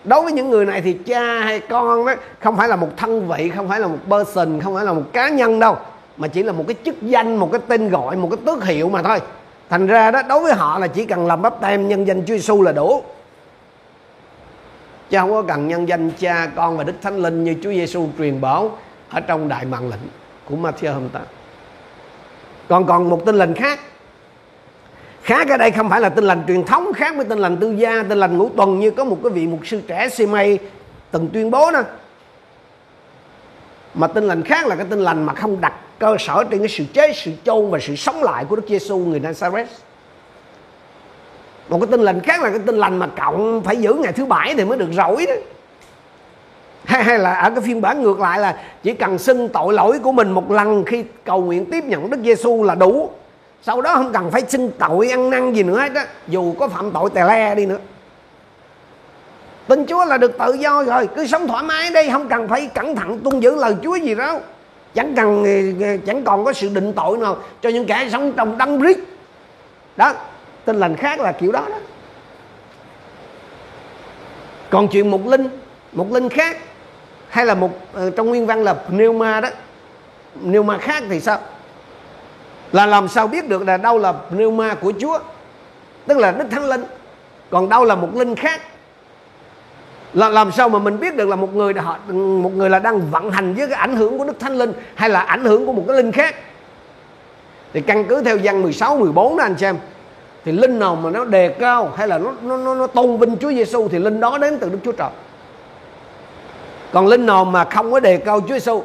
Đối 0.05 0.23
với 0.23 0.33
những 0.33 0.51
người 0.51 0.67
này 0.67 0.81
thì 0.81 0.93
cha 0.93 1.41
hay 1.41 1.61
con 1.61 2.07
đó 2.07 2.15
không 2.41 2.57
phải 2.57 2.69
là 2.69 2.77
một 2.77 2.89
thân 2.97 3.29
vị, 3.29 3.51
không 3.57 3.69
phải 3.69 3.81
là 3.81 3.87
một 3.87 3.99
person, 4.09 4.61
không 4.61 4.75
phải 4.75 4.85
là 4.85 4.93
một 4.93 5.05
cá 5.13 5.29
nhân 5.29 5.59
đâu, 5.59 5.77
mà 6.17 6.29
chỉ 6.29 6.43
là 6.43 6.53
một 6.53 6.65
cái 6.69 6.77
chức 6.85 7.03
danh, 7.03 7.37
một 7.37 7.49
cái 7.53 7.61
tên 7.69 7.89
gọi, 7.89 8.17
một 8.17 8.29
cái 8.31 8.39
tước 8.47 8.65
hiệu 8.65 8.89
mà 8.89 9.03
thôi. 9.03 9.21
Thành 9.71 9.87
ra 9.87 10.11
đó, 10.11 10.23
đối 10.23 10.41
với 10.41 10.53
họ 10.53 10.79
là 10.79 10.87
chỉ 10.87 11.05
cần 11.05 11.27
làm 11.27 11.43
bắp 11.43 11.61
tem 11.61 11.89
nhân 11.89 12.07
danh 12.07 12.23
Chúa 12.27 12.35
Giêsu 12.35 12.63
là 12.63 12.73
đủ 12.73 13.03
chứ 15.11 15.19
không 15.19 15.31
có 15.31 15.43
cần 15.43 15.69
nhân 15.69 15.89
danh 15.89 16.11
cha, 16.11 16.51
con 16.57 16.77
và 16.77 16.85
đức 16.85 16.95
thánh 17.03 17.23
linh 17.23 17.45
như 17.45 17.55
Chúa 17.63 17.71
Giêsu 17.71 18.09
truyền 18.19 18.41
bảo 18.41 18.79
ở 19.09 19.21
trong 19.21 19.49
đại 19.49 19.65
mạng 19.65 19.91
lệnh 19.91 20.01
của 20.45 20.57
Matthew 20.57 20.93
hôm 20.93 21.09
ta. 21.09 21.21
Còn 22.69 22.87
còn 22.87 23.11
một 23.11 23.23
tin 23.27 23.35
lành 23.35 23.55
khác. 23.55 23.81
Khác 25.23 25.49
ở 25.49 25.57
đây 25.57 25.71
không 25.71 25.91
phải 25.91 26.01
là 26.01 26.09
tin 26.09 26.25
lành 26.25 26.45
truyền 26.47 26.65
thống, 26.65 26.93
khác 26.93 27.17
với 27.17 27.25
tin 27.25 27.39
lành 27.39 27.57
tư 27.57 27.71
gia, 27.71 28.03
tin 28.03 28.19
lành 28.19 28.39
ngũ 28.39 28.49
tuần 28.49 28.81
như 28.81 28.91
có 28.91 29.05
một 29.05 29.19
cái 29.23 29.33
vị 29.33 29.47
mục 29.47 29.61
sư 29.67 29.81
trẻ 29.87 30.09
si 30.09 30.27
mây 30.27 30.59
từng 31.11 31.29
tuyên 31.33 31.51
bố 31.51 31.71
đó. 31.71 31.83
Mà 33.95 34.07
tin 34.07 34.25
lành 34.25 34.43
khác 34.43 34.67
là 34.67 34.77
cái 34.77 34.87
tin 34.91 34.99
lành 34.99 35.27
mà 35.27 35.35
không 35.35 35.61
đặt 35.61 35.75
cơ 35.99 36.17
sở 36.19 36.45
trên 36.51 36.61
cái 36.61 36.69
sự 36.69 36.85
chế, 36.93 37.13
sự 37.13 37.31
chôn 37.45 37.71
và 37.71 37.79
sự 37.79 37.97
sống 37.97 38.23
lại 38.23 38.45
của 38.45 38.57
Đức 38.57 38.65
Giêsu 38.69 38.99
người 38.99 39.21
Nazareth 39.21 39.67
một 41.69 41.79
cái 41.81 41.87
tin 41.91 42.01
lành 42.01 42.21
khác 42.21 42.43
là 42.43 42.51
cái 42.51 42.59
tin 42.59 42.77
lành 42.77 42.99
mà 42.99 43.07
cộng 43.07 43.63
phải 43.65 43.77
giữ 43.77 43.95
ngày 43.95 44.13
thứ 44.13 44.25
bảy 44.25 44.55
thì 44.55 44.65
mới 44.65 44.79
được 44.79 44.89
rỗi 44.93 45.27
đó. 45.27 45.35
Hay, 46.85 47.05
hay 47.05 47.19
là 47.19 47.35
ở 47.35 47.51
cái 47.51 47.61
phiên 47.61 47.81
bản 47.81 48.03
ngược 48.03 48.21
lại 48.21 48.39
là 48.39 48.59
chỉ 48.83 48.95
cần 48.95 49.19
xưng 49.19 49.49
tội 49.49 49.75
lỗi 49.75 49.99
của 49.99 50.13
mình 50.13 50.31
một 50.31 50.51
lần 50.51 50.85
khi 50.85 51.05
cầu 51.25 51.41
nguyện 51.41 51.71
tiếp 51.71 51.85
nhận 51.85 52.11
Đức 52.11 52.19
Giêsu 52.25 52.63
là 52.63 52.75
đủ. 52.75 53.11
Sau 53.63 53.83
đó 53.83 53.95
không 53.95 54.13
cần 54.13 54.31
phải 54.31 54.43
xưng 54.49 54.71
tội 54.79 55.11
ăn 55.11 55.31
năn 55.31 55.53
gì 55.53 55.63
nữa 55.63 55.79
hết 55.79 55.95
á 55.95 56.07
dù 56.29 56.55
có 56.59 56.69
phạm 56.69 56.91
tội 56.91 57.11
tè 57.11 57.25
le 57.25 57.55
đi 57.55 57.67
nữa. 57.67 57.79
Tin 59.69 59.87
Chúa 59.87 60.05
là 60.05 60.19
được 60.19 60.39
tự 60.39 60.53
do 60.53 60.85
rồi 60.85 61.09
cứ 61.17 61.27
sống 61.27 61.49
thoải 61.49 61.63
mái 61.63 61.91
đây 61.91 62.11
không 62.11 62.29
cần 62.29 62.49
phải 62.49 62.71
cẩn 62.75 62.97
thận 62.97 63.19
tuân 63.19 63.41
giữ 63.41 63.57
lời 63.57 63.77
Chúa 63.83 63.97
gì 63.97 64.15
đâu. 64.15 64.41
Chẳng 64.95 65.15
cần 65.17 65.45
ờ, 65.45 65.87
ờ, 65.87 65.97
chẳng 66.07 66.25
còn 66.25 66.45
có 66.45 66.53
sự 66.53 66.69
định 66.69 66.93
tội 66.93 67.19
nào 67.19 67.37
cho 67.63 67.69
những 67.69 67.87
kẻ 67.87 68.09
sống 68.13 68.33
trong 68.33 68.59
đấng 68.59 68.81
rít. 68.81 68.99
Đó 69.97 70.13
tin 70.65 70.77
lành 70.77 70.97
khác 70.97 71.21
là 71.21 71.33
kiểu 71.33 71.53
đó 71.53 71.67
đó. 71.71 71.79
Còn 74.71 74.89
chuyện 74.89 75.11
một 75.11 75.27
linh 75.27 75.49
một 75.93 76.13
linh 76.13 76.29
khác, 76.29 76.57
hay 77.29 77.47
là 77.47 77.55
một 77.55 77.71
ờ, 77.93 78.11
trong 78.11 78.29
nguyên 78.29 78.47
văn 78.47 78.65
là 78.65 78.75
pneuma 78.75 79.41
đó. 79.41 79.49
Pneuma 80.43 80.79
khác 80.79 81.03
thì 81.09 81.21
sao? 81.21 81.39
Là 82.73 82.87
làm 82.87 83.09
sao 83.09 83.27
biết 83.27 83.49
được 83.49 83.63
là 83.63 83.77
đâu 83.77 83.99
là 83.99 84.13
pneuma 84.13 84.75
của 84.75 84.93
Chúa? 85.01 85.19
Tức 86.07 86.19
là 86.19 86.33
Đức 86.33 86.45
Thánh 86.51 86.69
Linh. 86.69 86.85
Còn 87.51 87.69
đâu 87.69 87.85
là 87.85 87.95
một 87.95 88.09
linh 88.15 88.35
khác? 88.35 88.61
Là 90.13 90.29
làm 90.29 90.53
sao 90.53 90.69
mà 90.69 90.79
mình 90.79 91.01
biết 91.01 91.17
được 91.17 91.29
là 91.29 91.37
một 91.37 91.55
người 91.55 91.75
họ 91.75 91.99
một 92.43 92.53
người 92.55 92.71
là 92.71 92.79
đang 92.79 93.11
vận 93.11 93.31
hành 93.31 93.55
với 93.55 93.69
cái 93.69 93.79
ảnh 93.79 93.97
hưởng 93.97 94.19
của 94.19 94.25
Đức 94.25 94.41
Thánh 94.41 94.59
Linh 94.59 94.73
hay 94.95 95.11
là 95.11 95.21
ảnh 95.21 95.45
hưởng 95.45 95.67
của 95.67 95.73
một 95.73 95.85
cái 95.89 95.97
linh 95.97 96.13
khác? 96.13 96.35
Thì 97.73 97.81
căn 97.81 98.05
cứ 98.05 98.23
theo 98.23 98.39
văn 98.43 98.63
16 98.63 98.97
14 98.97 99.37
đó, 99.37 99.45
anh 99.45 99.59
xem 99.59 99.77
thì 100.45 100.53
linh 100.53 100.79
nào 100.79 100.97
mà 100.97 101.11
nó 101.11 101.25
đề 101.25 101.49
cao 101.49 101.93
hay 101.97 102.09
là 102.09 102.19
nó 102.19 102.35
nó 102.43 102.57
nó, 102.57 102.75
nó 102.75 102.87
tôn 102.87 103.19
vinh 103.19 103.37
Chúa 103.41 103.51
Giêsu 103.51 103.89
thì 103.89 103.99
linh 103.99 104.21
đó 104.21 104.39
đến 104.39 104.59
từ 104.61 104.69
Đức 104.69 104.79
Chúa 104.85 104.93
Trời. 104.93 105.11
Còn 106.93 107.07
linh 107.07 107.27
nào 107.27 107.45
mà 107.45 107.65
không 107.65 107.93
có 107.93 108.01
đề 108.01 108.17
cao 108.17 108.41
Chúa 108.41 108.55
Giêsu 108.55 108.83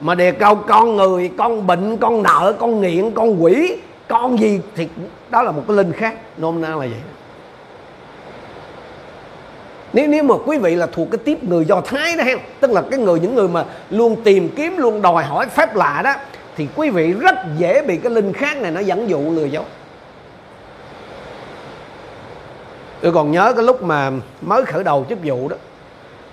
mà 0.00 0.14
đề 0.14 0.32
cao 0.32 0.54
con 0.54 0.96
người 0.96 1.30
con 1.38 1.66
bệnh 1.66 1.96
con 1.96 2.22
nợ 2.22 2.54
con 2.58 2.80
nghiện 2.80 3.10
con 3.10 3.42
quỷ 3.42 3.76
con 4.08 4.40
gì 4.40 4.60
thì 4.74 4.88
đó 5.30 5.42
là 5.42 5.50
một 5.50 5.62
cái 5.68 5.76
linh 5.76 5.92
khác. 5.92 6.14
Nôm 6.36 6.60
na 6.60 6.68
là 6.68 6.76
vậy. 6.76 6.90
Nếu 9.92 10.06
nếu 10.06 10.22
mà 10.22 10.34
quý 10.46 10.58
vị 10.58 10.74
là 10.74 10.86
thuộc 10.86 11.08
cái 11.10 11.18
tiếp 11.24 11.44
người 11.44 11.64
do 11.64 11.80
thái 11.80 12.16
đó 12.16 12.24
hen 12.24 12.38
tức 12.60 12.70
là 12.70 12.82
cái 12.90 13.00
người 13.00 13.20
những 13.20 13.34
người 13.34 13.48
mà 13.48 13.64
luôn 13.90 14.16
tìm 14.24 14.48
kiếm 14.56 14.76
luôn 14.76 15.02
đòi 15.02 15.24
hỏi 15.24 15.46
phép 15.46 15.76
lạ 15.76 16.00
đó 16.04 16.14
thì 16.56 16.68
quý 16.76 16.90
vị 16.90 17.12
rất 17.12 17.34
dễ 17.58 17.82
bị 17.82 17.96
cái 17.96 18.12
linh 18.12 18.32
khác 18.32 18.56
này 18.56 18.70
nó 18.70 18.80
dẫn 18.80 19.08
dụ 19.08 19.20
lừa 19.32 19.44
dối. 19.44 19.64
Tôi 23.02 23.12
còn 23.12 23.30
nhớ 23.30 23.52
cái 23.56 23.64
lúc 23.64 23.82
mà 23.82 24.10
mới 24.42 24.64
khởi 24.64 24.84
đầu 24.84 25.06
chức 25.08 25.18
vụ 25.24 25.48
đó. 25.48 25.56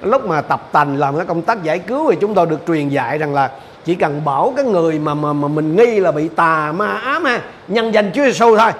Lúc 0.02 0.26
mà 0.26 0.42
tập 0.42 0.70
tành 0.72 0.98
làm 0.98 1.18
cái 1.18 1.26
công 1.26 1.42
tác 1.42 1.64
giải 1.64 1.80
cứu 1.80 2.12
thì 2.12 2.18
chúng 2.22 2.34
tôi 2.34 2.46
được 2.46 2.60
truyền 2.68 2.90
dạy 2.90 3.18
rằng 3.18 3.34
là 3.34 3.50
chỉ 3.86 3.96
cần 3.96 4.26
bảo 4.26 4.54
cái 4.56 4.66
người 4.66 5.00
mà 5.00 5.14
mà 5.14 5.34
mà 5.34 5.48
mình 5.48 5.76
nghi 5.76 6.00
là 6.00 6.12
bị 6.12 6.28
tà 6.28 6.72
ma 6.72 6.88
ám 6.88 7.24
ha 7.24 7.42
nhân 7.68 7.94
danh 7.94 8.12
Chúa 8.16 8.24
Giêsu 8.24 8.58
thôi 8.58 8.72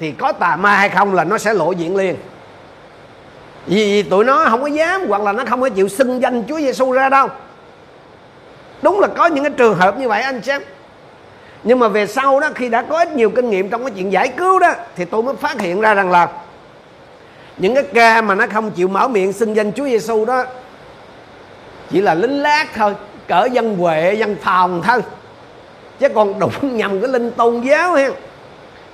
thì 0.00 0.12
có 0.12 0.32
tà 0.32 0.56
ma 0.56 0.76
hay 0.76 0.88
không 0.88 1.14
là 1.14 1.24
nó 1.24 1.38
sẽ 1.38 1.54
lộ 1.54 1.72
diện 1.72 1.96
liền. 1.96 2.16
Vì, 3.66 4.02
tụi 4.02 4.24
nó 4.24 4.44
không 4.48 4.62
có 4.62 4.66
dám 4.66 5.08
hoặc 5.08 5.22
là 5.22 5.32
nó 5.32 5.44
không 5.48 5.60
có 5.60 5.68
chịu 5.68 5.88
xưng 5.88 6.22
danh 6.22 6.42
Chúa 6.48 6.58
Giêsu 6.58 6.92
ra 6.92 7.08
đâu. 7.08 7.28
Đúng 8.82 9.00
là 9.00 9.06
có 9.06 9.26
những 9.26 9.44
cái 9.44 9.52
trường 9.56 9.74
hợp 9.74 9.98
như 9.98 10.08
vậy 10.08 10.22
anh 10.22 10.42
xem 10.42 10.62
nhưng 11.64 11.78
mà 11.78 11.88
về 11.88 12.06
sau 12.06 12.40
đó 12.40 12.48
khi 12.54 12.68
đã 12.68 12.82
có 12.82 12.98
ít 12.98 13.12
nhiều 13.12 13.30
kinh 13.30 13.50
nghiệm 13.50 13.68
trong 13.68 13.84
cái 13.84 13.92
chuyện 13.96 14.12
giải 14.12 14.28
cứu 14.28 14.58
đó 14.58 14.72
thì 14.96 15.04
tôi 15.04 15.22
mới 15.22 15.34
phát 15.36 15.60
hiện 15.60 15.80
ra 15.80 15.94
rằng 15.94 16.10
là 16.10 16.28
những 17.58 17.74
cái 17.74 17.84
ca 17.94 18.22
mà 18.22 18.34
nó 18.34 18.46
không 18.52 18.70
chịu 18.70 18.88
mở 18.88 19.08
miệng 19.08 19.32
xưng 19.32 19.56
danh 19.56 19.72
Chúa 19.72 19.84
Giêsu 19.84 20.24
đó, 20.24 20.44
chỉ 21.90 22.00
là 22.00 22.14
lính 22.14 22.42
lát 22.42 22.66
thôi, 22.74 22.94
cỡ 23.28 23.48
dân 23.52 23.76
huệ, 23.76 24.14
dân 24.14 24.36
phòng 24.42 24.82
thôi. 24.84 25.00
Chứ 25.98 26.08
còn 26.08 26.38
đụng 26.38 26.52
nhầm 26.76 27.00
cái 27.00 27.08
linh 27.08 27.30
tôn 27.30 27.60
giáo 27.60 27.94
ha 27.94 28.08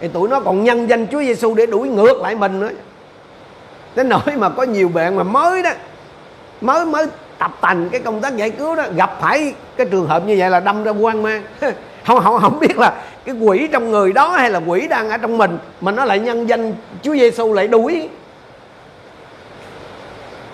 thì 0.01 0.09
tụi 0.09 0.29
nó 0.29 0.41
còn 0.41 0.65
nhân 0.65 0.89
danh 0.91 1.07
Chúa 1.13 1.23
Giêsu 1.23 1.55
để 1.55 1.67
đuổi 1.67 1.89
ngược 1.89 2.21
lại 2.23 2.35
mình 2.35 2.61
nữa. 2.61 2.71
Đến 3.95 4.09
nỗi 4.09 4.37
mà 4.37 4.49
có 4.49 4.63
nhiều 4.63 4.89
bạn 4.89 5.17
mà 5.17 5.23
mới 5.23 5.63
đó, 5.63 5.71
mới 6.61 6.87
mới 6.87 7.07
tập 7.39 7.53
tành 7.61 7.89
cái 7.89 8.01
công 8.01 8.21
tác 8.21 8.37
giải 8.37 8.51
cứu 8.51 8.77
đó, 8.77 8.85
gặp 8.97 9.19
phải 9.21 9.55
cái 9.77 9.87
trường 9.91 10.07
hợp 10.07 10.27
như 10.27 10.37
vậy 10.39 10.51
là 10.51 10.61
đâm 10.61 10.85
ra 10.85 10.91
quan 10.91 11.23
mang. 11.23 11.43
Không 12.07 12.21
không 12.21 12.41
không 12.41 12.61
biết 12.61 12.79
là 12.79 12.95
cái 13.25 13.35
quỷ 13.35 13.69
trong 13.73 13.91
người 13.91 14.13
đó 14.13 14.29
hay 14.29 14.51
là 14.51 14.61
quỷ 14.67 14.89
đang 14.89 15.11
ở 15.11 15.17
trong 15.17 15.39
mình 15.39 15.59
mà 15.81 15.93
nó 15.93 16.05
lại 16.05 16.19
nhân 16.19 16.49
danh 16.49 16.75
Chúa 17.03 17.15
Giêsu 17.15 17.53
lại 17.53 17.69
đuổi 17.69 18.09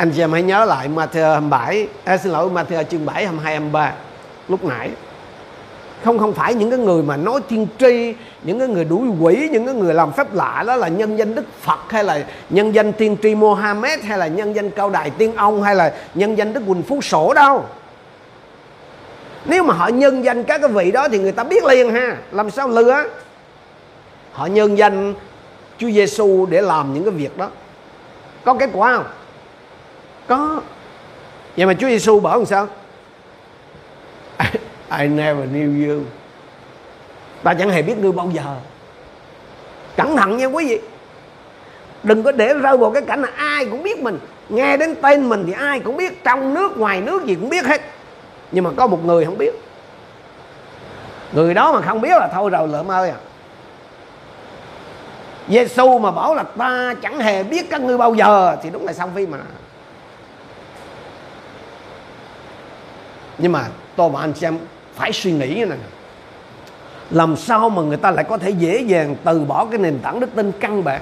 anh 0.03 0.11
chị 0.11 0.23
em 0.23 0.33
hãy 0.33 0.43
nhớ 0.43 0.65
lại 0.65 0.89
Matthew 0.89 1.33
27 1.33 1.89
à, 2.05 2.17
xin 2.17 2.33
lỗi 2.33 2.51
Matthew 2.51 2.85
chương 2.85 3.07
7 3.07 3.25
22 3.25 3.55
23 3.55 3.93
lúc 4.49 4.65
nãy. 4.65 4.91
Không 6.05 6.19
không 6.19 6.33
phải 6.33 6.55
những 6.55 6.71
cái 6.71 6.79
người 6.79 7.03
mà 7.03 7.17
nói 7.17 7.41
tiên 7.49 7.67
tri 7.79 8.15
những 8.43 8.59
cái 8.59 8.69
người 8.69 8.85
đuổi 8.85 9.09
quỷ 9.21 9.49
những 9.53 9.67
cái 9.67 9.75
người 9.75 9.95
làm 9.95 10.13
phép 10.13 10.35
lạ 10.35 10.65
đó 10.67 10.77
là 10.77 10.89
nhân 10.89 11.19
danh 11.19 11.35
đức 11.35 11.45
phật 11.61 11.79
hay 11.89 12.05
là 12.05 12.25
nhân 12.51 12.75
danh 12.75 12.93
tiên 12.93 13.17
tri 13.23 13.35
mohammed 13.35 14.01
hay 14.01 14.19
là 14.19 14.27
nhân 14.27 14.57
danh 14.57 14.71
cao 14.71 14.91
đài 14.91 15.11
tiên 15.11 15.37
ông 15.37 15.63
hay 15.63 15.75
là 15.75 15.93
nhân 16.15 16.39
danh 16.39 16.53
đức 16.53 16.63
quỳnh 16.67 16.83
phú 16.83 17.01
sổ 17.01 17.35
đâu. 17.35 17.65
Nếu 19.45 19.65
mà 19.65 19.75
họ 19.75 19.89
nhân 19.89 20.25
danh 20.25 20.45
các 20.45 20.61
cái 20.61 20.71
vị 20.71 20.91
đó 20.91 21.09
thì 21.09 21.19
người 21.19 21.33
ta 21.33 21.45
biết 21.45 21.65
liền 21.65 21.95
ha. 21.95 22.17
Làm 22.33 22.51
sao 22.51 22.69
lừa? 22.69 23.05
Họ 24.33 24.47
nhân 24.47 24.79
danh 24.79 25.15
Chúa 25.79 25.91
Giêsu 25.91 26.47
để 26.47 26.61
làm 26.61 26.95
những 26.95 27.05
cái 27.05 27.13
việc 27.15 27.39
đó. 27.39 27.49
Có 28.45 28.55
kết 28.55 28.71
quả 28.73 28.97
không? 28.97 29.07
Có. 30.33 30.61
Vậy 31.57 31.67
mà 31.67 31.75
Chúa 31.75 31.89
Giêsu 31.89 32.21
bảo 32.21 32.37
làm 32.37 32.47
sao? 32.47 32.69
I, 34.39 34.47
I 34.99 35.09
never 35.09 35.49
knew 35.49 35.89
you. 35.89 36.05
Ta 37.43 37.55
chẳng 37.55 37.71
hề 37.71 37.83
biết 37.83 37.99
ngươi 37.99 38.13
bao 38.13 38.31
giờ. 38.33 38.57
Cẩn 39.97 40.17
thận 40.17 40.37
nha 40.37 40.47
quý 40.47 40.69
vị. 40.69 40.81
Đừng 42.03 42.23
có 42.23 42.33
để 42.33 42.55
rơi 42.55 42.77
vào 42.77 42.91
cái 42.91 43.03
cảnh 43.03 43.23
là 43.23 43.29
ai 43.37 43.67
cũng 43.67 43.83
biết 43.83 43.99
mình. 43.99 44.19
Nghe 44.49 44.77
đến 44.77 44.95
tên 45.03 45.29
mình 45.29 45.45
thì 45.47 45.53
ai 45.53 45.81
cũng 45.81 45.97
biết. 45.97 46.25
Trong 46.25 46.55
nước 46.55 46.79
ngoài 46.79 47.01
nước 47.01 47.25
gì 47.25 47.35
cũng 47.35 47.49
biết 47.49 47.67
hết. 47.67 47.81
Nhưng 48.53 48.65
mà 48.65 48.71
có 48.77 48.87
một 48.87 49.05
người 49.05 49.25
không 49.25 49.39
biết. 49.39 49.55
Người 51.33 51.55
đó 51.55 51.73
mà 51.73 51.81
không 51.81 52.01
biết 52.01 52.19
là 52.21 52.29
thôi 52.35 52.51
rồi 52.51 52.69
lợm 52.69 52.91
ơi 52.91 53.11
à. 53.11 53.17
Giêsu 55.49 55.99
mà 55.99 56.11
bảo 56.11 56.35
là 56.35 56.43
ta 56.43 56.95
chẳng 57.03 57.19
hề 57.19 57.43
biết 57.43 57.71
các 57.71 57.81
ngươi 57.81 57.99
bao 57.99 58.15
giờ 58.15 58.57
thì 58.63 58.71
đúng 58.71 58.87
là 58.87 58.93
xong 58.93 59.11
phim 59.15 59.31
mà. 59.31 59.39
Nhưng 63.39 63.53
mà 63.53 63.69
tôi 63.97 64.11
và 64.11 64.21
anh 64.21 64.35
xem 64.35 64.59
phải 64.95 65.13
suy 65.13 65.33
nghĩ 65.33 65.55
như 65.55 65.67
này 65.67 65.79
làm 67.11 67.37
sao 67.37 67.71
mà 67.71 67.83
người 67.83 67.97
ta 67.97 68.11
lại 68.11 68.25
có 68.25 68.39
thể 68.39 68.51
dễ 68.51 68.81
dàng 68.81 69.17
từ 69.25 69.41
bỏ 69.41 69.65
cái 69.65 69.79
nền 69.79 69.99
tảng 69.99 70.21
đức 70.21 70.31
tin 70.35 70.53
căn 70.61 70.85
bản 70.85 71.01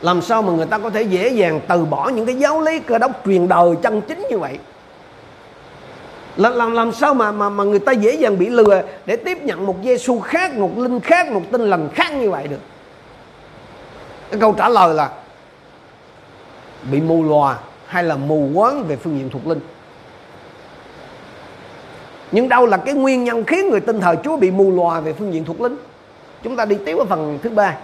làm 0.00 0.22
sao 0.22 0.42
mà 0.42 0.52
người 0.52 0.66
ta 0.66 0.78
có 0.78 0.90
thể 0.90 1.02
dễ 1.02 1.28
dàng 1.28 1.60
từ 1.68 1.84
bỏ 1.84 2.08
những 2.08 2.26
cái 2.26 2.34
giáo 2.34 2.60
lý 2.60 2.78
cơ 2.78 2.98
đốc 2.98 3.10
truyền 3.24 3.48
đời 3.48 3.68
chân 3.82 4.00
chính 4.00 4.26
như 4.30 4.38
vậy 4.38 4.58
làm 6.36 6.56
làm 6.56 6.72
làm 6.72 6.92
sao 6.92 7.14
mà 7.14 7.32
mà 7.32 7.48
mà 7.48 7.64
người 7.64 7.78
ta 7.78 7.92
dễ 7.92 8.14
dàng 8.14 8.38
bị 8.38 8.48
lừa 8.48 8.82
để 9.06 9.16
tiếp 9.16 9.38
nhận 9.42 9.66
một 9.66 9.76
Giêsu 9.84 10.20
khác, 10.20 10.54
một 10.54 10.78
linh 10.78 11.00
khác, 11.00 11.32
một 11.32 11.42
tinh 11.52 11.60
lành 11.60 11.88
khác 11.94 12.12
như 12.12 12.30
vậy 12.30 12.48
được? 12.48 12.60
Cái 14.30 14.40
câu 14.40 14.52
trả 14.52 14.68
lời 14.68 14.94
là 14.94 15.10
bị 16.90 17.00
mù 17.00 17.22
lòa 17.22 17.58
hay 17.86 18.04
là 18.04 18.16
mù 18.16 18.50
quáng 18.54 18.84
về 18.84 18.96
phương 18.96 19.18
diện 19.18 19.30
thuộc 19.30 19.46
linh. 19.46 19.60
Nhưng 22.32 22.48
đâu 22.48 22.66
là 22.66 22.76
cái 22.76 22.94
nguyên 22.94 23.24
nhân 23.24 23.44
khiến 23.44 23.70
người 23.70 23.80
tin 23.80 24.00
thờ 24.00 24.14
Chúa 24.24 24.36
bị 24.36 24.50
mù 24.50 24.70
lòa 24.70 25.00
về 25.00 25.12
phương 25.12 25.34
diện 25.34 25.44
thuộc 25.44 25.60
linh? 25.60 25.76
Chúng 26.42 26.56
ta 26.56 26.64
đi 26.64 26.76
tiếp 26.86 26.96
ở 26.98 27.04
phần 27.04 27.38
thứ 27.42 27.50
ba. 27.50 27.76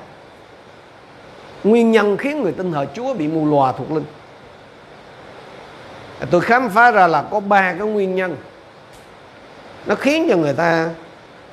Nguyên 1.65 1.93
nhân 1.93 2.17
khiến 2.17 2.43
người 2.43 2.53
tin 2.53 2.73
thờ 2.73 2.87
Chúa 2.95 3.15
bị 3.15 3.29
mù 3.29 3.47
lòa 3.47 3.73
thuộc 3.73 3.91
linh. 3.91 4.05
Tôi 6.31 6.41
khám 6.41 6.69
phá 6.69 6.91
ra 6.91 7.07
là 7.07 7.23
có 7.23 7.41
ba 7.41 7.73
cái 7.73 7.89
nguyên 7.89 8.15
nhân. 8.15 8.37
Nó 9.87 9.95
khiến 9.95 10.27
cho 10.31 10.37
người 10.37 10.53
ta 10.53 10.91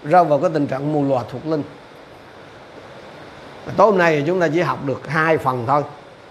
rơi 0.04 0.26
vào 0.26 0.40
cái 0.40 0.50
tình 0.54 0.68
trạng 0.68 0.94
mù 0.94 1.04
lòa 1.04 1.24
thuộc 1.32 1.46
linh. 1.46 1.64
Tối 3.78 3.88
hôm 3.88 3.98
nay 3.98 4.24
chúng 4.28 4.40
ta 4.40 4.48
chỉ 4.54 4.62
học 4.62 4.80
được 4.86 5.08
hai 5.08 5.38
phần 5.38 5.64
thôi. 5.68 5.84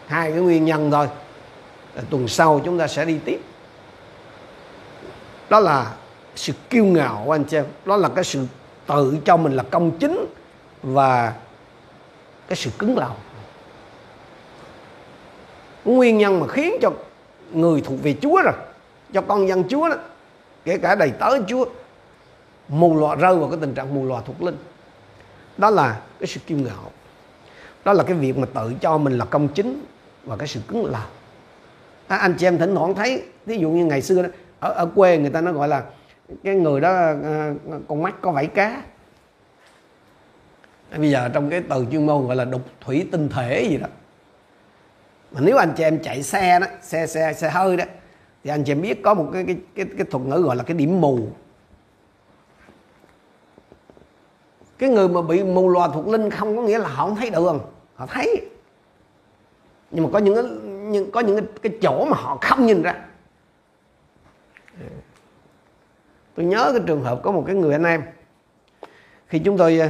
Hai 0.07 0.31
cái 0.31 0.41
nguyên 0.41 0.65
nhân 0.65 0.91
thôi. 0.91 1.09
Tuần 2.11 2.29
sau 2.29 2.61
chúng 2.65 2.79
ta 2.79 2.87
sẽ 2.87 3.05
đi 3.05 3.19
tiếp. 3.25 3.41
Đó 5.49 5.61
là 5.61 5.87
sự 6.39 6.53
kiêu 6.71 6.85
ngạo 6.85 7.23
của 7.25 7.33
anh 7.33 7.45
chị 7.45 7.57
em. 7.57 7.65
Đó 7.85 7.97
là 7.97 8.09
cái 8.09 8.25
sự 8.25 8.47
tự 8.87 9.19
cho 9.25 9.37
mình 9.37 9.53
là 9.53 9.63
công 9.63 9.99
chính 9.99 10.27
và 10.83 11.35
cái 12.49 12.57
sự 12.57 12.71
cứng 12.79 12.99
lòng. 12.99 13.17
Nguyên 15.85 16.19
nhân 16.19 16.41
mà 16.41 16.47
khiến 16.49 16.75
cho 16.83 16.91
người 17.53 17.81
thuộc 17.81 18.03
về 18.03 18.15
Chúa 18.23 18.43
rồi 18.43 18.55
cho 19.13 19.21
con 19.21 19.49
dân 19.49 19.65
Chúa 19.69 19.89
đó 19.89 19.97
kể 20.65 20.79
cả 20.79 20.95
đầy 20.95 21.11
tớ 21.11 21.43
Chúa 21.49 21.65
mù 22.69 22.97
lòa 22.97 23.15
rơi 23.15 23.37
vào 23.37 23.49
cái 23.49 23.59
tình 23.61 23.75
trạng 23.75 23.95
mù 23.95 24.05
lòa 24.05 24.21
thuộc 24.27 24.43
linh. 24.43 24.57
Đó 25.57 25.71
là 25.71 26.01
cái 26.21 26.27
sự 26.27 26.41
kiêu 26.47 26.59
ngạo. 26.59 26.91
Đó 27.85 27.93
là 27.93 28.05
cái 28.05 28.15
việc 28.15 28.39
mà 28.39 28.47
tự 28.55 28.73
cho 28.81 28.99
mình 28.99 29.19
là 29.19 29.25
công 29.25 29.49
chính 29.49 29.85
và 30.25 30.37
cái 30.37 30.49
sự 30.49 30.61
cứng 30.69 30.87
lòng. 30.87 31.11
À, 32.09 32.17
anh 32.17 32.35
chị 32.39 32.47
em 32.47 32.59
thỉnh 32.59 32.75
thoảng 32.75 32.95
thấy 32.95 33.23
ví 33.47 33.59
dụ 33.59 33.71
như 33.71 33.85
ngày 33.85 34.03
xưa 34.03 34.23
đó 34.23 34.29
ở, 34.61 34.73
ở 34.73 34.87
quê 34.95 35.19
người 35.19 35.31
ta 35.31 35.41
nó 35.41 35.53
gọi 35.53 35.69
là 35.69 35.83
cái 36.45 36.55
người 36.55 36.81
đó 36.81 36.91
à, 36.91 37.15
à, 37.23 37.55
con 37.89 38.03
mắt 38.03 38.15
có 38.21 38.31
vảy 38.33 38.47
cá. 38.47 38.83
Bây 40.97 41.11
giờ 41.11 41.31
trong 41.35 41.51
cái 41.51 41.63
từ 41.69 41.87
chuyên 41.91 42.07
môn 42.07 42.27
gọi 42.27 42.37
là 42.37 42.45
đục 42.45 42.63
thủy 42.81 43.09
tinh 43.13 43.29
thể 43.29 43.67
gì 43.71 43.77
đó. 43.77 43.87
Mà 45.33 45.41
nếu 45.41 45.57
anh 45.57 45.73
chị 45.77 45.83
em 45.85 46.03
chạy 46.03 46.23
xe 46.23 46.61
đó 46.61 46.67
xe 46.83 47.07
xe 47.07 47.33
xe 47.33 47.51
hơi 47.51 47.77
đó 47.77 47.85
thì 48.45 48.51
anh 48.51 48.65
chị 48.65 48.73
em 48.73 48.83
biết 48.83 49.03
có 49.03 49.15
một 49.15 49.31
cái 49.33 49.45
cái 49.47 49.57
cái, 49.75 49.87
cái 49.99 50.07
thuật 50.11 50.27
ngữ 50.27 50.43
gọi 50.43 50.57
là 50.57 50.63
cái 50.63 50.77
điểm 50.77 51.01
mù. 51.01 51.19
Cái 54.79 54.91
người 54.91 55.09
mà 55.09 55.23
bị 55.23 55.45
mù 55.45 55.69
lòa 55.69 55.89
thuộc 55.89 56.09
linh 56.09 56.31
không 56.31 56.57
có 56.57 56.63
nghĩa 56.63 56.79
là 56.79 56.89
họ 56.89 57.07
không 57.07 57.17
thấy 57.17 57.31
đường 57.31 57.61
họ 57.95 58.07
thấy. 58.07 58.51
Nhưng 59.91 60.05
mà 60.05 60.11
có 60.13 60.19
những 60.19 60.35
cái 60.35 60.45
những 60.91 61.11
có 61.11 61.21
những 61.21 61.37
cái, 61.37 61.47
cái 61.63 61.79
chỗ 61.83 62.05
mà 62.05 62.17
họ 62.17 62.39
không 62.41 62.67
nhìn 62.67 62.83
ra 62.83 63.05
tôi 66.39 66.47
nhớ 66.47 66.73
cái 66.73 66.83
trường 66.87 67.03
hợp 67.03 67.21
có 67.23 67.33
một 67.33 67.45
cái 67.47 67.55
người 67.55 67.73
anh 67.73 67.85
em. 67.85 68.03
Khi 69.27 69.39
chúng 69.39 69.59
tôi 69.59 69.79
ờ, 69.79 69.89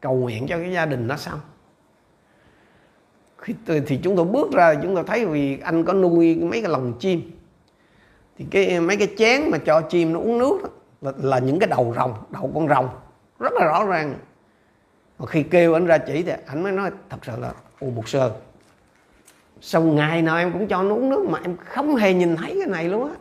cầu 0.00 0.14
nguyện 0.14 0.46
cho 0.48 0.56
cái 0.56 0.72
gia 0.72 0.86
đình 0.86 1.06
nó 1.06 1.16
xong. 1.16 1.40
Khi 3.38 3.54
thì 3.86 4.00
chúng 4.02 4.16
tôi 4.16 4.24
bước 4.24 4.52
ra 4.52 4.74
chúng 4.74 4.94
tôi 4.94 5.04
thấy 5.06 5.26
vì 5.26 5.58
anh 5.60 5.84
có 5.84 5.92
nuôi 5.92 6.34
mấy 6.36 6.62
cái 6.62 6.70
lồng 6.70 6.98
chim. 6.98 7.30
Thì 8.38 8.46
cái 8.50 8.74
ờ, 8.74 8.80
mấy 8.80 8.96
cái 8.96 9.08
chén 9.18 9.50
mà 9.50 9.58
cho 9.58 9.80
chim 9.80 10.12
nó 10.12 10.20
uống 10.20 10.38
nước 10.38 10.58
đó, 10.62 10.68
là, 11.00 11.12
là 11.16 11.38
những 11.38 11.58
cái 11.58 11.68
đầu 11.68 11.94
rồng 11.96 12.14
đầu 12.30 12.50
con 12.54 12.68
rồng. 12.68 12.88
Rất 13.38 13.52
là 13.52 13.64
rõ 13.64 13.84
ràng. 13.84 14.14
Mà 15.18 15.26
khi 15.26 15.42
kêu 15.42 15.74
anh 15.74 15.86
ra 15.86 15.98
chỉ 15.98 16.22
thì 16.22 16.32
anh 16.46 16.62
mới 16.62 16.72
nói 16.72 16.90
thật 17.10 17.18
sự 17.22 17.32
là 17.38 17.52
ồ 17.80 17.86
một 17.90 18.08
sơ 18.08 18.32
sau 19.60 19.82
ngày 19.82 20.22
nào 20.22 20.36
em 20.36 20.52
cũng 20.52 20.68
cho 20.68 20.82
nó 20.82 20.94
uống 20.94 21.10
nước 21.10 21.26
mà 21.28 21.38
em 21.42 21.56
không 21.56 21.96
hề 21.96 22.14
nhìn 22.14 22.36
thấy 22.36 22.54
cái 22.58 22.66
này 22.66 22.88
luôn 22.88 23.08
á 23.08 23.14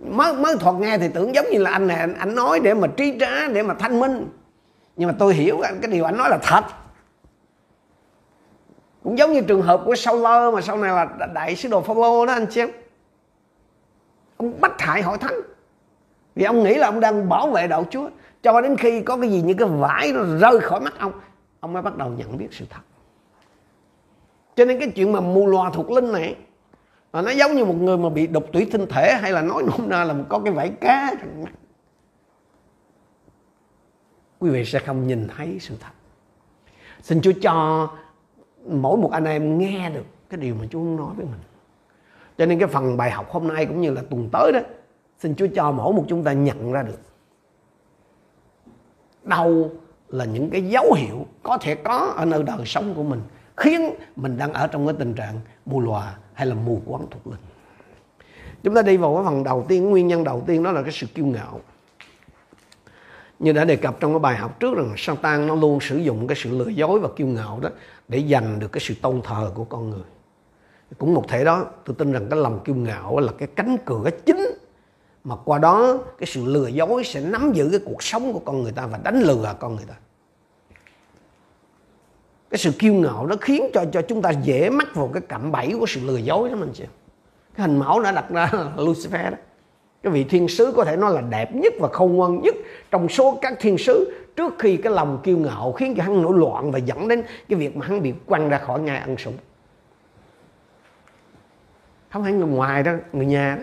mới 0.00 0.34
mới 0.34 0.56
thuật 0.56 0.74
nghe 0.74 0.98
thì 0.98 1.08
tưởng 1.08 1.34
giống 1.34 1.46
như 1.50 1.58
là 1.58 1.70
anh 1.70 1.86
này 1.86 1.96
anh, 1.96 2.14
anh 2.14 2.34
nói 2.34 2.60
để 2.60 2.74
mà 2.74 2.88
trí 2.96 3.16
trá 3.20 3.48
để 3.48 3.62
mà 3.62 3.74
thanh 3.74 4.00
minh. 4.00 4.28
Nhưng 4.96 5.08
mà 5.08 5.14
tôi 5.18 5.34
hiểu 5.34 5.60
cái 5.82 5.90
điều 5.90 6.04
anh 6.04 6.16
nói 6.16 6.30
là 6.30 6.38
thật. 6.42 6.64
Cũng 9.02 9.18
giống 9.18 9.32
như 9.32 9.40
trường 9.40 9.62
hợp 9.62 9.82
của 9.84 9.94
Sauler 9.94 10.54
mà 10.54 10.60
sau 10.60 10.76
này 10.76 10.90
là 10.90 11.26
đại 11.34 11.56
sứ 11.56 11.68
đồ 11.68 11.80
Phaolô 11.80 12.26
đó 12.26 12.32
anh 12.32 12.46
chị 12.50 12.60
em 12.60 12.70
ông 14.36 14.60
bắt 14.60 14.80
hại 14.80 15.02
hội 15.02 15.18
thánh. 15.18 15.34
Vì 16.34 16.44
ông 16.44 16.62
nghĩ 16.64 16.74
là 16.74 16.88
ông 16.88 17.00
đang 17.00 17.28
bảo 17.28 17.50
vệ 17.50 17.66
đạo 17.66 17.84
Chúa. 17.90 18.08
Cho 18.42 18.60
đến 18.60 18.76
khi 18.76 19.02
có 19.02 19.16
cái 19.16 19.30
gì 19.30 19.42
như 19.42 19.54
cái 19.54 19.68
vải 19.68 20.12
nó 20.12 20.20
rơi 20.40 20.60
khỏi 20.60 20.80
mắt 20.80 20.94
ông 20.98 21.12
ông 21.60 21.72
mới 21.72 21.82
bắt 21.82 21.96
đầu 21.96 22.08
nhận 22.08 22.38
biết 22.38 22.48
sự 22.50 22.64
thật. 22.70 22.80
Cho 24.56 24.64
nên 24.64 24.78
cái 24.78 24.88
chuyện 24.88 25.12
mà 25.12 25.20
mù 25.20 25.46
loà 25.46 25.70
thuộc 25.70 25.90
linh 25.90 26.12
này 26.12 26.36
là 27.12 27.22
nó 27.22 27.30
giống 27.30 27.54
như 27.54 27.64
một 27.64 27.76
người 27.80 27.98
mà 27.98 28.08
bị 28.08 28.26
độc 28.26 28.44
tủy 28.52 28.68
tinh 28.72 28.86
thể 28.86 29.14
hay 29.14 29.32
là 29.32 29.42
nói 29.42 29.62
nôm 29.62 29.88
na 29.88 30.04
là 30.04 30.14
có 30.28 30.38
cái 30.38 30.52
vảy 30.52 30.68
cá 30.68 31.14
trong 31.20 31.44
mắt 31.44 31.52
quý 34.38 34.50
vị 34.50 34.64
sẽ 34.64 34.78
không 34.78 35.06
nhìn 35.06 35.28
thấy 35.36 35.58
sự 35.60 35.74
thật. 35.80 35.92
Xin 37.02 37.20
Chúa 37.20 37.32
cho 37.42 37.88
mỗi 38.66 38.96
một 38.96 39.10
anh 39.12 39.24
em 39.24 39.58
nghe 39.58 39.90
được 39.90 40.04
cái 40.28 40.40
điều 40.40 40.54
mà 40.54 40.64
Chúa 40.70 40.80
nói 40.80 41.14
với 41.16 41.26
mình. 41.26 41.40
Cho 42.38 42.46
nên 42.46 42.58
cái 42.58 42.68
phần 42.68 42.96
bài 42.96 43.10
học 43.10 43.30
hôm 43.30 43.48
nay 43.48 43.66
cũng 43.66 43.80
như 43.80 43.90
là 43.90 44.02
tuần 44.10 44.28
tới 44.32 44.52
đó, 44.52 44.60
xin 45.18 45.34
Chúa 45.34 45.46
cho 45.54 45.72
mỗi 45.72 45.92
một 45.92 46.04
chúng 46.08 46.24
ta 46.24 46.32
nhận 46.32 46.72
ra 46.72 46.82
được. 46.82 47.00
Đâu 49.22 49.70
là 50.08 50.24
những 50.24 50.50
cái 50.50 50.62
dấu 50.62 50.92
hiệu 50.92 51.26
có 51.42 51.58
thể 51.58 51.74
có 51.74 52.12
ở 52.16 52.24
nơi 52.24 52.42
đời 52.42 52.66
sống 52.66 52.94
của 52.94 53.02
mình 53.02 53.20
khiến 53.56 53.90
mình 54.16 54.38
đang 54.38 54.52
ở 54.52 54.66
trong 54.66 54.86
cái 54.86 54.94
tình 54.98 55.14
trạng 55.14 55.40
mù 55.66 55.80
lòa 55.80 56.16
hay 56.40 56.46
là 56.46 56.54
mù 56.54 56.82
quáng 56.86 57.06
thuộc 57.10 57.26
linh? 57.26 57.40
Chúng 58.62 58.74
ta 58.74 58.82
đi 58.82 58.96
vào 58.96 59.14
cái 59.14 59.24
phần 59.24 59.44
đầu 59.44 59.64
tiên, 59.68 59.90
nguyên 59.90 60.08
nhân 60.08 60.24
đầu 60.24 60.42
tiên 60.46 60.62
đó 60.62 60.72
là 60.72 60.82
cái 60.82 60.92
sự 60.92 61.06
kiêu 61.14 61.26
ngạo. 61.26 61.60
Như 63.38 63.52
đã 63.52 63.64
đề 63.64 63.76
cập 63.76 64.00
trong 64.00 64.12
cái 64.12 64.18
bài 64.18 64.36
học 64.36 64.60
trước 64.60 64.74
rằng 64.76 64.94
Satan 64.96 65.46
nó 65.46 65.54
luôn 65.54 65.80
sử 65.80 65.96
dụng 65.96 66.26
cái 66.26 66.36
sự 66.36 66.58
lừa 66.58 66.68
dối 66.68 67.00
và 67.00 67.08
kiêu 67.16 67.26
ngạo 67.26 67.60
đó 67.60 67.68
để 68.08 68.24
giành 68.30 68.58
được 68.58 68.72
cái 68.72 68.80
sự 68.80 68.94
tôn 69.02 69.20
thờ 69.24 69.52
của 69.54 69.64
con 69.64 69.90
người. 69.90 70.04
Cũng 70.98 71.14
một 71.14 71.28
thể 71.28 71.44
đó, 71.44 71.66
tôi 71.84 71.96
tin 71.98 72.12
rằng 72.12 72.26
cái 72.30 72.38
lòng 72.38 72.60
kiêu 72.64 72.74
ngạo 72.74 73.18
là 73.18 73.32
cái 73.38 73.48
cánh 73.56 73.76
cửa 73.84 74.10
chính 74.26 74.58
mà 75.24 75.36
qua 75.44 75.58
đó 75.58 75.98
cái 76.18 76.26
sự 76.26 76.44
lừa 76.44 76.66
dối 76.66 77.04
sẽ 77.04 77.20
nắm 77.20 77.52
giữ 77.52 77.68
cái 77.70 77.80
cuộc 77.84 78.02
sống 78.02 78.32
của 78.32 78.38
con 78.38 78.62
người 78.62 78.72
ta 78.72 78.86
và 78.86 78.98
đánh 78.98 79.20
lừa 79.20 79.54
con 79.60 79.76
người 79.76 79.86
ta 79.88 79.94
cái 82.50 82.58
sự 82.58 82.72
kiêu 82.78 82.94
ngạo 82.94 83.26
nó 83.26 83.36
khiến 83.40 83.70
cho 83.74 83.84
cho 83.92 84.02
chúng 84.02 84.22
ta 84.22 84.30
dễ 84.30 84.70
mắc 84.70 84.94
vào 84.94 85.10
cái 85.14 85.22
cạm 85.28 85.52
bẫy 85.52 85.74
của 85.80 85.86
sự 85.86 86.00
lừa 86.04 86.16
dối 86.16 86.48
đó 86.50 86.56
mình 86.56 86.70
chị. 86.74 86.84
Cái 87.54 87.66
hình 87.68 87.78
mẫu 87.78 88.02
đã 88.02 88.12
đặt 88.12 88.30
ra 88.30 88.50
là 88.52 88.72
Lucifer 88.76 89.30
đó. 89.30 89.36
Cái 90.02 90.12
vị 90.12 90.24
thiên 90.24 90.48
sứ 90.48 90.72
có 90.76 90.84
thể 90.84 90.96
nói 90.96 91.14
là 91.14 91.20
đẹp 91.20 91.54
nhất 91.54 91.72
và 91.80 91.88
khôn 91.88 92.12
ngoan 92.16 92.40
nhất 92.40 92.54
trong 92.90 93.08
số 93.08 93.38
các 93.42 93.54
thiên 93.60 93.78
sứ 93.78 94.22
trước 94.36 94.54
khi 94.58 94.76
cái 94.76 94.92
lòng 94.92 95.20
kiêu 95.22 95.38
ngạo 95.38 95.72
khiến 95.72 95.94
cho 95.96 96.02
hắn 96.02 96.22
nổi 96.22 96.38
loạn 96.38 96.70
và 96.70 96.78
dẫn 96.78 97.08
đến 97.08 97.22
cái 97.48 97.58
việc 97.58 97.76
mà 97.76 97.86
hắn 97.86 98.02
bị 98.02 98.14
quăng 98.26 98.48
ra 98.48 98.58
khỏi 98.58 98.80
ngai 98.80 98.98
ăn 98.98 99.16
sủng. 99.16 99.36
Không 102.10 102.22
phải 102.22 102.32
người 102.32 102.48
ngoài 102.48 102.82
đó, 102.82 102.92
người 103.12 103.26
nhà 103.26 103.56
đó 103.56 103.62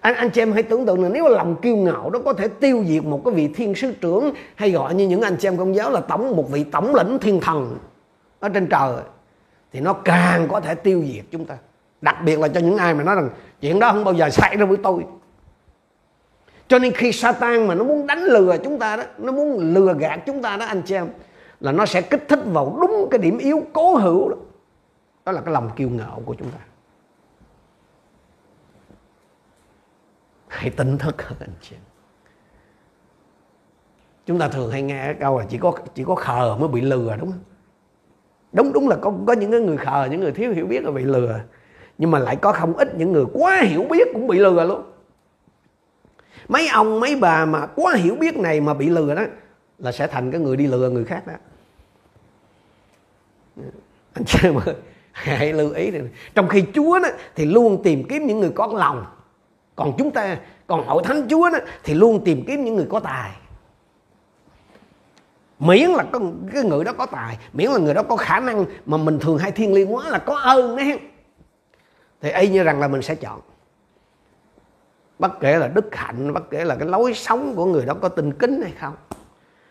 anh 0.00 0.14
anh 0.14 0.30
chị 0.30 0.42
em 0.42 0.52
hãy 0.52 0.62
tưởng 0.62 0.86
tượng 0.86 1.02
là 1.02 1.08
nếu 1.08 1.24
mà 1.24 1.30
lòng 1.30 1.56
kiêu 1.62 1.76
ngạo 1.76 2.10
đó 2.10 2.20
có 2.24 2.32
thể 2.32 2.48
tiêu 2.48 2.84
diệt 2.86 3.04
một 3.04 3.22
cái 3.24 3.34
vị 3.34 3.48
thiên 3.48 3.74
sứ 3.74 3.92
trưởng 3.92 4.32
hay 4.54 4.70
gọi 4.70 4.94
như 4.94 5.08
những 5.08 5.22
anh 5.22 5.36
chị 5.36 5.48
em 5.48 5.56
công 5.56 5.74
giáo 5.74 5.90
là 5.90 6.00
tổng, 6.00 6.36
một 6.36 6.50
vị 6.50 6.64
tổng 6.64 6.94
lĩnh 6.94 7.18
thiên 7.18 7.40
thần 7.40 7.78
ở 8.40 8.48
trên 8.48 8.66
trời, 8.66 8.92
thì 9.72 9.80
nó 9.80 9.92
càng 9.92 10.48
có 10.48 10.60
thể 10.60 10.74
tiêu 10.74 11.04
diệt 11.12 11.24
chúng 11.30 11.44
ta. 11.44 11.56
Đặc 12.00 12.16
biệt 12.24 12.38
là 12.38 12.48
cho 12.48 12.60
những 12.60 12.76
ai 12.76 12.94
mà 12.94 13.02
nói 13.02 13.14
rằng, 13.14 13.30
chuyện 13.60 13.78
đó 13.78 13.92
không 13.92 14.04
bao 14.04 14.14
giờ 14.14 14.30
xảy 14.30 14.56
ra 14.56 14.64
với 14.64 14.76
tôi. 14.82 15.04
Cho 16.68 16.78
nên 16.78 16.92
khi 16.92 17.12
Satan 17.12 17.66
mà 17.66 17.74
nó 17.74 17.84
muốn 17.84 18.06
đánh 18.06 18.22
lừa 18.22 18.56
chúng 18.64 18.78
ta 18.78 18.96
đó, 18.96 19.02
nó 19.18 19.32
muốn 19.32 19.74
lừa 19.74 19.94
gạt 19.98 20.20
chúng 20.26 20.42
ta 20.42 20.56
đó, 20.56 20.66
anh 20.66 20.82
chị 20.82 20.94
em, 20.94 21.08
là 21.60 21.72
nó 21.72 21.86
sẽ 21.86 22.00
kích 22.00 22.24
thích 22.28 22.40
vào 22.44 22.78
đúng 22.80 23.08
cái 23.10 23.18
điểm 23.18 23.38
yếu, 23.38 23.62
cố 23.72 23.94
hữu 23.94 24.28
đó. 24.28 24.36
Đó 25.24 25.32
là 25.32 25.40
cái 25.40 25.54
lòng 25.54 25.70
kiêu 25.76 25.88
ngạo 25.88 26.22
của 26.24 26.34
chúng 26.38 26.50
ta. 26.50 26.58
Hãy 30.48 30.70
tỉnh 30.70 30.98
thức 30.98 31.22
hơn 31.22 31.36
anh 31.40 31.54
chị 31.60 31.76
chúng 34.28 34.38
ta 34.38 34.48
thường 34.48 34.70
hay 34.70 34.82
nghe 34.82 35.14
câu 35.20 35.38
là 35.38 35.46
chỉ 35.48 35.58
có 35.58 35.72
chỉ 35.94 36.04
có 36.04 36.14
khờ 36.14 36.56
mới 36.60 36.68
bị 36.68 36.80
lừa 36.80 37.16
đúng 37.20 37.30
không? 37.30 37.40
Đúng 38.52 38.72
đúng 38.72 38.88
là 38.88 38.96
có 38.96 39.12
có 39.26 39.32
những 39.32 39.50
cái 39.50 39.60
người 39.60 39.76
khờ 39.76 40.08
những 40.10 40.20
người 40.20 40.32
thiếu 40.32 40.52
hiểu 40.52 40.66
biết 40.66 40.84
là 40.84 40.90
bị 40.90 41.02
lừa. 41.04 41.40
Nhưng 41.98 42.10
mà 42.10 42.18
lại 42.18 42.36
có 42.36 42.52
không 42.52 42.76
ít 42.76 42.94
những 42.96 43.12
người 43.12 43.24
quá 43.32 43.60
hiểu 43.60 43.86
biết 43.90 44.08
cũng 44.12 44.26
bị 44.26 44.38
lừa 44.38 44.64
luôn. 44.64 44.82
Mấy 46.48 46.68
ông 46.68 47.00
mấy 47.00 47.16
bà 47.16 47.44
mà 47.44 47.66
quá 47.66 47.94
hiểu 47.94 48.16
biết 48.16 48.36
này 48.36 48.60
mà 48.60 48.74
bị 48.74 48.88
lừa 48.88 49.14
đó 49.14 49.22
là 49.78 49.92
sẽ 49.92 50.06
thành 50.06 50.30
cái 50.30 50.40
người 50.40 50.56
đi 50.56 50.66
lừa 50.66 50.90
người 50.90 51.04
khác 51.04 51.26
đó. 51.26 51.34
Anh 54.14 54.24
chị 54.26 54.38
em 54.42 54.54
ơi 54.66 54.74
hãy 55.12 55.52
lưu 55.52 55.72
ý 55.72 55.90
này. 55.90 56.02
trong 56.34 56.48
khi 56.48 56.64
Chúa 56.74 57.00
đó, 57.00 57.08
thì 57.34 57.44
luôn 57.44 57.82
tìm 57.82 58.04
kiếm 58.08 58.26
những 58.26 58.40
người 58.40 58.52
có 58.54 58.66
lòng 58.66 59.06
còn 59.78 59.92
chúng 59.98 60.10
ta 60.10 60.38
còn 60.66 60.86
hội 60.86 61.02
thánh 61.02 61.26
Chúa 61.30 61.50
đó, 61.50 61.58
thì 61.84 61.94
luôn 61.94 62.24
tìm 62.24 62.44
kiếm 62.46 62.64
những 62.64 62.76
người 62.76 62.86
có 62.90 63.00
tài. 63.00 63.30
Miễn 65.58 65.90
là 65.90 66.04
có, 66.12 66.20
cái 66.52 66.62
người 66.62 66.84
đó 66.84 66.92
có 66.92 67.06
tài 67.06 67.38
miễn 67.52 67.70
là 67.70 67.78
người 67.78 67.94
đó 67.94 68.02
có 68.02 68.16
khả 68.16 68.40
năng 68.40 68.64
mà 68.86 68.96
mình 68.96 69.18
thường 69.18 69.38
hay 69.38 69.52
thiên 69.52 69.74
liêng 69.74 69.94
quá 69.94 70.10
là 70.10 70.18
có 70.18 70.38
ơn 70.38 70.76
đấy 70.76 71.00
thì 72.20 72.30
y 72.30 72.48
như 72.48 72.62
rằng 72.62 72.80
là 72.80 72.88
mình 72.88 73.02
sẽ 73.02 73.14
chọn. 73.14 73.40
Bất 75.18 75.40
kể 75.40 75.58
là 75.58 75.68
đức 75.68 75.94
hạnh 75.94 76.32
bất 76.32 76.50
kể 76.50 76.64
là 76.64 76.74
cái 76.74 76.88
lối 76.88 77.14
sống 77.14 77.54
của 77.56 77.64
người 77.64 77.86
đó 77.86 77.94
có 77.94 78.08
tinh 78.08 78.32
kính 78.32 78.60
hay 78.62 78.72
không 78.78 78.94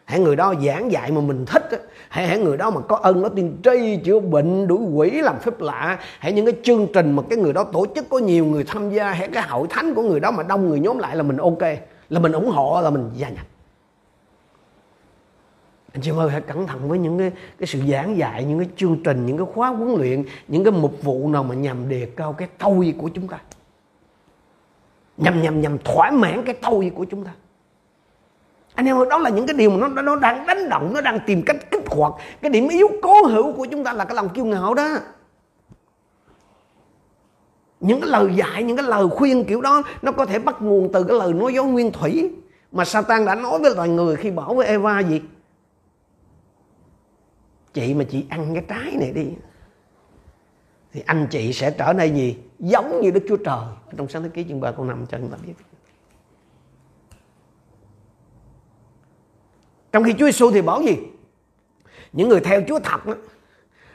hãy 0.08 0.20
người 0.20 0.36
đó 0.36 0.54
giảng 0.66 0.92
dạy 0.92 1.12
mà 1.12 1.22
mình 1.22 1.46
thích 1.46 1.90
hãy 2.10 2.28
hãy 2.28 2.40
người 2.40 2.58
đó 2.58 2.70
mà 2.70 2.82
có 2.82 2.96
ơn 2.96 3.22
nó 3.22 3.30
tiên 3.30 3.58
tri 3.64 3.98
chữa 4.04 4.20
bệnh 4.20 4.68
đuổi 4.68 4.80
quỷ 4.80 5.10
làm 5.10 5.40
phép 5.40 5.62
lạ. 5.62 6.00
Hãy 6.20 6.34
những 6.34 6.46
cái 6.46 6.56
chương 6.64 6.88
trình 6.94 7.16
mà 7.16 7.24
cái 7.30 7.38
người 7.38 7.54
đó 7.54 7.64
tổ 7.64 7.86
chức 7.96 8.10
có 8.10 8.18
nhiều 8.18 8.46
người 8.46 8.64
tham 8.64 8.90
gia 8.90 9.12
hãy 9.12 9.28
cái 9.28 9.44
hội 9.48 9.68
thánh 9.70 9.94
của 9.94 10.02
người 10.02 10.20
đó 10.20 10.32
mà 10.32 10.44
đông 10.44 10.70
người 10.70 10.80
nhóm 10.80 10.98
lại 10.98 11.16
là 11.16 11.24
mình 11.24 11.38
ok 11.38 11.62
là 12.10 12.20
mình 12.20 12.32
ủng 12.32 12.50
hộ 12.50 12.82
là 12.82 12.90
mình 12.90 13.10
gia 13.16 13.30
nhập. 13.30 13.46
Anh 15.94 16.02
chị 16.02 16.12
ơi 16.18 16.30
hãy 16.30 16.42
cẩn 16.42 16.68
thận 16.68 16.90
với 16.90 17.00
những 17.00 17.18
cái, 17.18 17.32
cái 17.60 17.68
sự 17.68 17.82
giảng 17.92 18.18
dạy 18.18 18.44
những 18.44 18.60
cái 18.60 18.68
chương 18.78 18.98
trình 19.04 19.26
những 19.26 19.38
cái 19.38 19.48
khóa 19.54 19.70
huấn 19.70 19.96
luyện 20.00 20.24
những 20.48 20.64
cái 20.64 20.72
mục 20.72 21.04
vụ 21.04 21.30
nào 21.30 21.44
mà 21.44 21.56
nhằm 21.56 21.90
đề 21.90 22.08
cao 22.16 22.34
cái 22.34 22.48
tôi 22.58 22.94
của 22.98 23.10
chúng 23.14 23.28
ta. 23.28 23.40
Nhằm 25.18 25.42
nhằm 25.42 25.62
nhằm 25.62 25.78
thỏa 25.78 26.12
mãn 26.12 26.44
cái 26.46 26.56
tôi 26.62 26.92
của 26.96 27.06
chúng 27.06 27.24
ta 27.24 27.32
anh 28.78 28.86
em 28.86 28.98
ơi, 28.98 29.06
đó 29.10 29.18
là 29.18 29.30
những 29.30 29.48
cái 29.48 29.56
điều 29.58 29.70
mà 29.70 29.88
nó 29.88 30.02
nó 30.02 30.16
đang 30.16 30.46
đánh 30.48 30.70
động, 30.70 30.94
nó 30.94 31.02
đang 31.02 31.20
tìm 31.26 31.44
cách 31.46 31.72
kích 31.72 31.84
hoạt 31.88 32.14
cái 32.42 32.52
điểm 32.52 32.68
yếu 32.68 32.88
cố 33.02 33.26
hữu 33.26 33.54
của 33.54 33.66
chúng 33.66 33.84
ta 33.84 33.94
là 33.94 34.06
cái 34.06 34.16
lòng 34.16 34.30
kiêu 34.30 34.46
ngạo 34.46 34.74
đó. 34.74 34.98
Những 37.80 38.02
cái 38.02 38.10
lời 38.10 38.36
dạy, 38.36 38.64
những 38.64 38.78
cái 38.78 38.86
lời 38.86 39.08
khuyên 39.10 39.46
kiểu 39.46 39.62
đó, 39.62 39.84
nó 40.02 40.12
có 40.12 40.26
thể 40.26 40.40
bắt 40.40 40.62
nguồn 40.62 40.92
từ 40.94 41.04
cái 41.04 41.18
lời 41.18 41.34
nói 41.34 41.54
dối 41.54 41.66
nguyên 41.66 41.92
thủy 41.92 42.32
mà 42.72 42.86
Satan 42.86 43.26
đã 43.26 43.36
nói 43.36 43.60
với 43.60 43.76
loài 43.76 43.90
người 43.90 44.16
khi 44.16 44.32
bảo 44.32 44.54
với 44.54 44.68
Eva 44.68 45.00
gì? 45.00 45.22
Chị 47.74 47.94
mà 47.94 48.04
chị 48.10 48.26
ăn 48.30 48.54
cái 48.54 48.64
trái 48.68 48.98
này 49.00 49.12
đi, 49.12 49.28
thì 50.94 51.04
anh 51.06 51.28
chị 51.30 51.54
sẽ 51.54 51.72
trở 51.72 51.94
nên 51.94 52.16
gì? 52.16 52.38
Giống 52.60 53.02
như 53.02 53.12
Đức 53.12 53.24
Chúa 53.30 53.38
Trời. 53.38 53.66
Trong 53.98 54.08
sáng 54.08 54.24
thế 54.24 54.30
ký 54.30 54.46
chương 54.50 54.62
3 54.62 54.72
câu 54.72 54.86
5 54.86 55.06
cho 55.10 55.18
chúng 55.18 55.30
ta 55.30 55.38
biết. 55.46 55.54
Trong 59.98 60.04
khi 60.04 60.14
Chúa 60.14 60.26
Giêsu 60.26 60.52
thì 60.52 60.62
bảo 60.62 60.82
gì? 60.82 60.98
Những 62.14 62.30
người 62.30 62.40
theo 62.40 62.62
Chúa 62.68 62.80
thật 62.80 63.06
đó, 63.06 63.14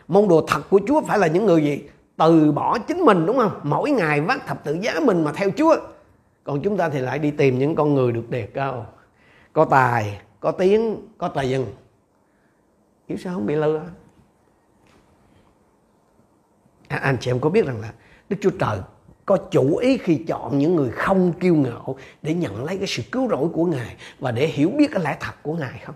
môn 0.08 0.28
đồ 0.28 0.44
thật 0.48 0.60
của 0.70 0.80
Chúa 0.86 1.02
phải 1.02 1.18
là 1.18 1.26
những 1.26 1.46
người 1.46 1.64
gì? 1.64 1.82
Từ 2.16 2.52
bỏ 2.52 2.78
chính 2.78 3.04
mình 3.04 3.26
đúng 3.26 3.38
không? 3.38 3.60
Mỗi 3.62 3.90
ngày 3.90 4.20
vác 4.20 4.46
thập 4.46 4.64
tự 4.64 4.78
giá 4.80 5.00
mình 5.00 5.24
mà 5.24 5.32
theo 5.32 5.50
Chúa. 5.56 5.76
Còn 6.44 6.62
chúng 6.62 6.76
ta 6.76 6.88
thì 6.88 6.98
lại 6.98 7.18
đi 7.18 7.30
tìm 7.30 7.58
những 7.58 7.74
con 7.74 7.94
người 7.94 8.12
được 8.12 8.30
đề 8.30 8.46
cao 8.46 8.86
có 9.52 9.64
tài 9.64 10.20
có 10.40 10.52
tiếng 10.52 11.08
có 11.18 11.28
tài 11.28 11.50
dân. 11.50 11.66
Hiểu 13.08 13.18
sao 13.18 13.34
không 13.34 13.46
bị 13.46 13.54
lừa? 13.54 13.82
À, 16.88 16.96
anh 16.96 17.16
chị 17.20 17.30
em 17.30 17.40
có 17.40 17.50
biết 17.50 17.66
rằng 17.66 17.80
là 17.80 17.92
Đức 18.28 18.36
Chúa 18.40 18.50
Trời 18.50 18.78
có 19.32 19.38
chủ 19.50 19.76
ý 19.76 19.98
khi 19.98 20.16
chọn 20.26 20.58
những 20.58 20.76
người 20.76 20.90
không 20.90 21.32
kiêu 21.32 21.54
ngạo 21.54 21.96
để 22.22 22.34
nhận 22.34 22.64
lấy 22.64 22.76
cái 22.78 22.86
sự 22.86 23.02
cứu 23.12 23.28
rỗi 23.28 23.48
của 23.52 23.64
Ngài 23.64 23.96
và 24.18 24.30
để 24.30 24.46
hiểu 24.46 24.70
biết 24.70 24.90
cái 24.92 25.02
lẽ 25.04 25.16
thật 25.20 25.32
của 25.42 25.54
Ngài 25.54 25.80
không? 25.84 25.94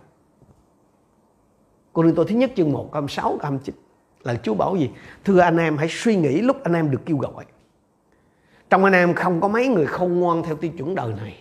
Cô 1.92 2.04
Rinh 2.04 2.14
tôi 2.14 2.24
thứ 2.28 2.34
nhất 2.34 2.50
chương 2.56 2.72
1 2.72 2.92
câu 2.92 3.08
6 3.08 3.38
câu 3.42 3.52
9 3.64 3.74
là 4.22 4.34
Chúa 4.42 4.54
bảo 4.54 4.76
gì? 4.76 4.90
Thưa 5.24 5.38
anh 5.38 5.56
em, 5.56 5.76
hãy 5.76 5.88
suy 5.90 6.16
nghĩ 6.16 6.40
lúc 6.40 6.56
anh 6.62 6.72
em 6.72 6.90
được 6.90 7.00
kêu 7.06 7.16
gọi. 7.16 7.44
Trong 8.70 8.84
anh 8.84 8.92
em 8.92 9.14
không 9.14 9.40
có 9.40 9.48
mấy 9.48 9.68
người 9.68 9.86
không 9.86 10.20
ngoan 10.20 10.42
theo 10.42 10.56
tiêu 10.56 10.70
chuẩn 10.78 10.94
đời 10.94 11.12
này. 11.20 11.36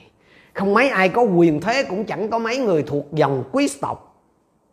Không 0.53 0.73
mấy 0.73 0.89
ai 0.89 1.10
có 1.10 1.21
quyền 1.21 1.62
thế, 1.62 1.84
cũng 1.84 2.05
chẳng 2.05 2.29
có 2.29 2.39
mấy 2.39 2.58
người 2.58 2.84
thuộc 2.84 3.05
dòng 3.13 3.43
quý 3.51 3.69
tộc. 3.81 4.21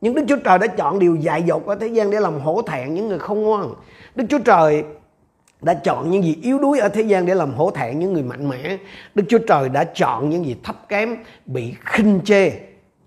Nhưng 0.01 0.15
Đức 0.15 0.25
Chúa 0.29 0.39
Trời 0.45 0.59
đã 0.59 0.67
chọn 0.67 0.99
điều 0.99 1.17
dại 1.17 1.43
dột 1.43 1.67
ở 1.67 1.75
thế 1.75 1.87
gian 1.87 2.11
để 2.11 2.21
làm 2.21 2.41
hổ 2.41 2.63
thẹn 2.63 2.95
những 2.95 3.09
người 3.09 3.19
không 3.19 3.43
ngoan. 3.43 3.75
Đức 4.15 4.25
Chúa 4.31 4.39
Trời 4.39 4.85
đã 5.63 5.75
chọn 5.75 6.11
những 6.11 6.25
gì 6.25 6.39
yếu 6.43 6.59
đuối 6.59 6.79
ở 6.79 6.89
thế 6.89 7.03
gian 7.03 7.27
để 7.27 7.35
làm 7.35 7.55
hổ 7.55 7.71
thẹn 7.71 7.99
những 7.99 8.13
người 8.13 8.23
mạnh 8.23 8.49
mẽ. 8.49 8.77
Đức 9.15 9.25
Chúa 9.29 9.39
Trời 9.39 9.69
đã 9.69 9.85
chọn 9.85 10.31
những 10.31 10.45
gì 10.47 10.57
thấp 10.63 10.89
kém, 10.89 11.17
bị 11.47 11.75
khinh 11.85 12.21
chê 12.25 12.53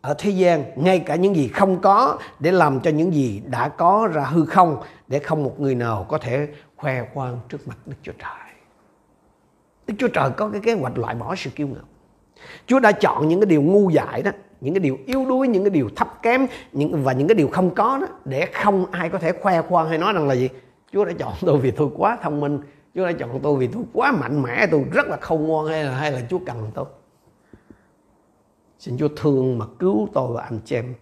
ở 0.02 0.14
thế 0.18 0.30
gian, 0.30 0.64
ngay 0.76 1.00
cả 1.00 1.16
những 1.16 1.36
gì 1.36 1.48
không 1.48 1.82
có 1.82 2.18
để 2.40 2.52
làm 2.52 2.80
cho 2.80 2.92
những 2.92 3.14
gì 3.14 3.42
đã 3.46 3.70
có 3.70 4.10
ra 4.14 4.24
hư 4.24 4.46
không 4.46 4.78
để 5.08 5.20
không 5.20 5.44
một 5.44 5.60
người 5.60 5.76
nào 5.76 6.06
có 6.10 6.18
thể 6.18 6.48
khoe 6.76 7.04
khoang 7.14 7.40
trước 7.50 7.68
mặt 7.68 7.78
Đức 7.86 7.96
Chúa 8.04 8.12
Trời. 8.20 8.52
Đức 9.88 9.94
Chúa 9.98 10.08
Trời 10.08 10.30
có 10.38 10.50
cái 10.50 10.62
kế 10.62 10.74
hoạch 10.74 10.98
loại 10.98 11.16
bỏ 11.16 11.36
sự 11.36 11.50
kiêu 11.50 11.68
ngạo. 11.68 11.84
Chúa 12.68 12.80
đã 12.80 12.92
chọn 12.92 13.28
những 13.28 13.40
cái 13.40 13.46
điều 13.46 13.62
ngu 13.62 13.90
dại 13.90 14.22
đó, 14.22 14.32
những 14.62 14.74
cái 14.74 14.80
điều 14.80 14.98
yếu 15.06 15.26
đuối, 15.26 15.48
những 15.48 15.64
cái 15.64 15.70
điều 15.70 15.90
thấp 15.96 16.22
kém 16.22 16.48
những 16.72 17.04
và 17.04 17.14
những 17.14 17.28
cái 17.28 17.36
điều 17.36 17.48
không 17.48 17.76
có 17.76 17.98
đó 18.02 18.08
để 18.26 18.46
không 18.46 18.86
ai 18.92 19.10
có 19.10 19.20
thể 19.20 19.32
khoe 19.32 19.62
khoang 19.62 19.90
hay 19.90 19.98
nói 19.98 20.14
rằng 20.14 20.28
là 20.28 20.34
gì 20.36 20.50
Chúa 20.92 21.06
đã 21.06 21.14
chọn 21.20 21.34
tôi 21.42 21.60
vì 21.60 21.72
tôi 21.72 21.90
quá 21.96 22.18
thông 22.22 22.40
minh. 22.42 22.60
Chúa 22.96 23.06
đã 23.06 23.12
chọn 23.20 23.40
tôi 23.44 23.58
vì 23.58 23.68
tôi 23.68 23.84
quá 23.94 24.12
mạnh 24.12 24.42
mẽ. 24.42 24.68
Tôi 24.72 24.84
rất 24.92 25.08
là 25.08 25.18
không 25.18 25.48
ngoan 25.48 25.68
hay 25.68 25.84
là 25.84 25.98
hay 25.98 26.12
là 26.12 26.22
Chúa 26.30 26.40
cần 26.46 26.72
tôi. 26.74 26.86
Xin 28.80 28.98
Chúa 28.98 29.08
thương 29.16 29.58
mà 29.58 29.66
cứu 29.80 30.10
tôi 30.14 30.34
và 30.34 30.44
anh 30.44 30.60
chị 30.66 30.76
em 30.76 30.96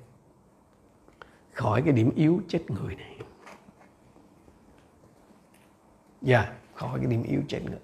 khỏi 1.54 1.82
cái 1.82 1.94
điểm 1.94 2.12
yếu 2.16 2.42
chết 2.48 2.72
người 2.72 2.96
này. 2.96 3.18
Dạ 6.22 6.42
yeah, 6.42 6.54
khỏi 6.74 7.00
cái 7.00 7.08
điểm 7.08 7.24
yếu 7.24 7.42
chết 7.48 7.60
người. 7.66 7.80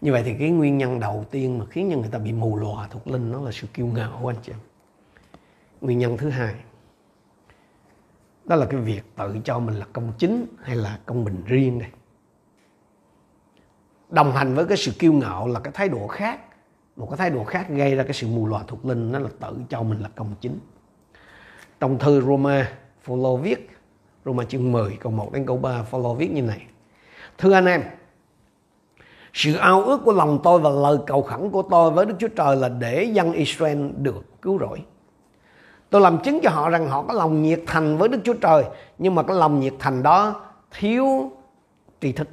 Như 0.00 0.12
vậy 0.12 0.22
thì 0.24 0.34
cái 0.38 0.50
nguyên 0.50 0.78
nhân 0.78 1.00
đầu 1.00 1.24
tiên 1.30 1.58
mà 1.58 1.64
khiến 1.70 1.90
cho 1.90 1.98
người 1.98 2.08
ta 2.10 2.18
bị 2.18 2.32
mù 2.32 2.56
lòa 2.56 2.88
thuộc 2.88 3.06
linh 3.08 3.32
nó 3.32 3.40
là 3.40 3.50
sự 3.52 3.66
kiêu 3.74 3.86
ngạo 3.86 4.18
của 4.22 4.30
anh 4.30 4.36
chị 4.42 4.52
em. 4.52 4.58
Nguyên 5.80 5.98
nhân 5.98 6.16
thứ 6.16 6.28
hai 6.28 6.54
đó 8.48 8.56
là 8.56 8.66
cái 8.66 8.80
việc 8.80 9.02
tự 9.16 9.36
cho 9.44 9.58
mình 9.58 9.74
là 9.74 9.86
công 9.92 10.12
chính 10.18 10.46
hay 10.62 10.76
là 10.76 10.98
công 11.06 11.24
bình 11.24 11.42
riêng 11.46 11.78
đây? 11.78 11.88
Đồng 14.10 14.32
hành 14.32 14.54
với 14.54 14.66
cái 14.66 14.76
sự 14.76 14.92
kiêu 14.98 15.12
ngạo 15.12 15.48
là 15.48 15.60
cái 15.60 15.72
thái 15.72 15.88
độ 15.88 16.06
khác. 16.06 16.40
Một 16.96 17.06
cái 17.10 17.16
thái 17.16 17.30
độ 17.30 17.44
khác 17.44 17.66
gây 17.68 17.94
ra 17.94 18.02
cái 18.02 18.12
sự 18.12 18.26
mù 18.26 18.46
lòa 18.46 18.62
thuộc 18.66 18.86
linh 18.86 19.12
đó 19.12 19.18
là 19.18 19.28
tự 19.40 19.56
cho 19.68 19.82
mình 19.82 20.00
là 20.00 20.08
công 20.14 20.34
chính. 20.40 20.58
Trong 21.80 21.98
thư 21.98 22.20
Roma 22.20 22.72
Phaolô 23.02 23.36
viết, 23.36 23.70
Roma 24.24 24.44
chương 24.44 24.72
10 24.72 24.96
câu 25.00 25.12
1 25.12 25.32
đến 25.32 25.46
câu 25.46 25.56
3 25.56 25.82
Phaolô 25.82 26.14
viết 26.14 26.30
như 26.30 26.42
này. 26.42 26.66
Thưa 27.38 27.52
anh 27.52 27.66
em, 27.66 27.82
sự 29.32 29.54
ao 29.54 29.82
ước 29.82 30.00
của 30.04 30.12
lòng 30.12 30.40
tôi 30.42 30.58
và 30.58 30.70
lời 30.70 30.96
cầu 31.06 31.22
khẩn 31.22 31.50
của 31.50 31.62
tôi 31.62 31.90
với 31.90 32.06
Đức 32.06 32.14
Chúa 32.18 32.28
Trời 32.28 32.56
là 32.56 32.68
để 32.68 33.04
dân 33.04 33.32
Israel 33.32 33.90
được 33.96 34.42
cứu 34.42 34.58
rỗi. 34.58 34.82
Tôi 35.90 36.00
làm 36.00 36.18
chứng 36.24 36.40
cho 36.42 36.50
họ 36.50 36.70
rằng 36.70 36.88
họ 36.88 37.02
có 37.02 37.14
lòng 37.14 37.42
nhiệt 37.42 37.60
thành 37.66 37.98
với 37.98 38.08
Đức 38.08 38.18
Chúa 38.24 38.34
Trời, 38.34 38.64
nhưng 38.98 39.14
mà 39.14 39.22
cái 39.22 39.36
lòng 39.36 39.60
nhiệt 39.60 39.74
thành 39.78 40.02
đó 40.02 40.40
thiếu 40.70 41.32
tri 42.00 42.12
thức. 42.12 42.28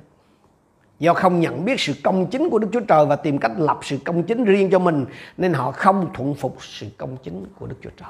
Do 0.99 1.13
không 1.13 1.39
nhận 1.39 1.65
biết 1.65 1.79
sự 1.79 1.93
công 2.03 2.27
chính 2.27 2.49
của 2.49 2.59
Đức 2.59 2.67
Chúa 2.73 2.79
Trời 2.79 3.05
và 3.05 3.15
tìm 3.15 3.37
cách 3.37 3.51
lập 3.57 3.79
sự 3.81 3.97
công 4.05 4.23
chính 4.23 4.45
riêng 4.45 4.69
cho 4.71 4.79
mình, 4.79 5.05
nên 5.37 5.53
họ 5.53 5.71
không 5.71 6.09
thuận 6.13 6.35
phục 6.35 6.57
sự 6.59 6.87
công 6.97 7.17
chính 7.23 7.45
của 7.59 7.67
Đức 7.67 7.75
Chúa 7.81 7.89
Trời. 7.97 8.09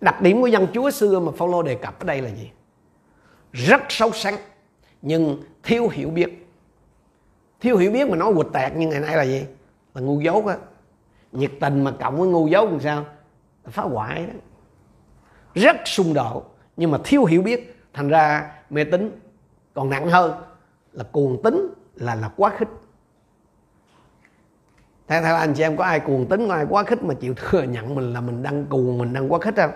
Đặc 0.00 0.22
điểm 0.22 0.40
của 0.40 0.46
dân 0.46 0.66
Chúa 0.74 0.90
xưa 0.90 1.20
mà 1.20 1.32
Phaolô 1.36 1.62
đề 1.62 1.74
cập 1.74 2.00
ở 2.00 2.04
đây 2.04 2.20
là 2.20 2.28
gì? 2.28 2.50
Rất 3.52 3.82
sâu 3.88 4.12
sắc 4.12 4.40
nhưng 5.02 5.42
thiếu 5.62 5.88
hiểu 5.88 6.10
biết. 6.10 6.46
Thiếu 7.60 7.76
hiểu 7.76 7.90
biết 7.90 8.08
mà 8.08 8.16
nói 8.16 8.32
quịch 8.34 8.52
tẹt 8.52 8.72
nhưng 8.76 8.90
ngày 8.90 9.00
nay 9.00 9.16
là 9.16 9.22
gì? 9.22 9.44
Là 9.94 10.00
ngu 10.00 10.20
dốt 10.20 10.46
á 10.46 10.56
nhiệt 11.32 11.50
tình 11.60 11.84
mà 11.84 11.90
cộng 11.90 12.16
với 12.16 12.28
ngu 12.28 12.46
dốt 12.46 12.70
làm 12.70 12.80
sao? 12.80 13.04
Phá 13.64 13.82
hoại 13.82 14.26
đó. 14.26 14.32
Rất 15.54 15.76
xung 15.84 16.14
đột, 16.14 16.56
nhưng 16.76 16.90
mà 16.90 16.98
thiếu 17.04 17.24
hiểu 17.24 17.42
biết. 17.42 17.76
Thành 17.92 18.08
ra 18.08 18.52
mê 18.70 18.84
tín 18.84 19.20
còn 19.74 19.90
nặng 19.90 20.08
hơn 20.08 20.32
là 20.92 21.04
cuồng 21.12 21.42
tính 21.42 21.68
là 21.94 22.14
là 22.14 22.30
quá 22.36 22.52
khích. 22.56 22.68
Theo 25.08 25.22
theo 25.22 25.36
anh 25.36 25.54
chị 25.54 25.62
em, 25.62 25.76
có 25.76 25.84
ai 25.84 26.00
cuồng 26.00 26.26
tính 26.26 26.48
có 26.48 26.54
ai 26.54 26.66
quá 26.68 26.82
khích 26.82 27.02
mà 27.02 27.14
chịu 27.14 27.34
thừa 27.34 27.62
nhận 27.62 27.94
mình 27.94 28.12
là 28.12 28.20
mình 28.20 28.42
đang 28.42 28.66
cuồng, 28.66 28.98
mình 28.98 29.12
đang 29.12 29.32
quá 29.32 29.38
khích 29.38 29.54
không? 29.56 29.70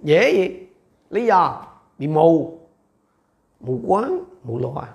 Dễ 0.00 0.32
gì? 0.32 0.66
Lý 1.10 1.26
do, 1.26 1.66
bị 1.98 2.06
mù. 2.06 2.58
Mù 3.60 3.80
quáng, 3.86 4.24
mù 4.44 4.58
loa 4.58 4.86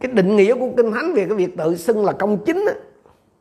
cái 0.00 0.12
định 0.12 0.36
nghĩa 0.36 0.54
của 0.54 0.68
kinh 0.76 0.92
thánh 0.92 1.14
về 1.14 1.26
cái 1.28 1.34
việc 1.34 1.56
tự 1.56 1.76
xưng 1.76 2.04
là 2.04 2.12
công 2.12 2.44
chính 2.44 2.64
á, 2.66 2.74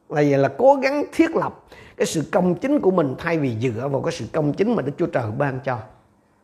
là 0.10 0.22
vậy 0.22 0.38
là 0.38 0.50
cố 0.58 0.76
gắng 0.76 1.06
thiết 1.14 1.36
lập 1.36 1.66
cái 1.98 2.06
sự 2.06 2.24
công 2.32 2.56
chính 2.56 2.80
của 2.80 2.92
mình 2.92 3.16
thay 3.18 3.40
vì 3.40 3.56
dựa 3.62 3.88
vào 3.92 4.02
cái 4.02 4.12
sự 4.12 4.26
công 4.32 4.54
chính 4.54 4.76
mà 4.76 4.82
Đức 4.82 4.92
Chúa 4.98 5.06
Trời 5.06 5.32
ban 5.38 5.60
cho. 5.66 5.80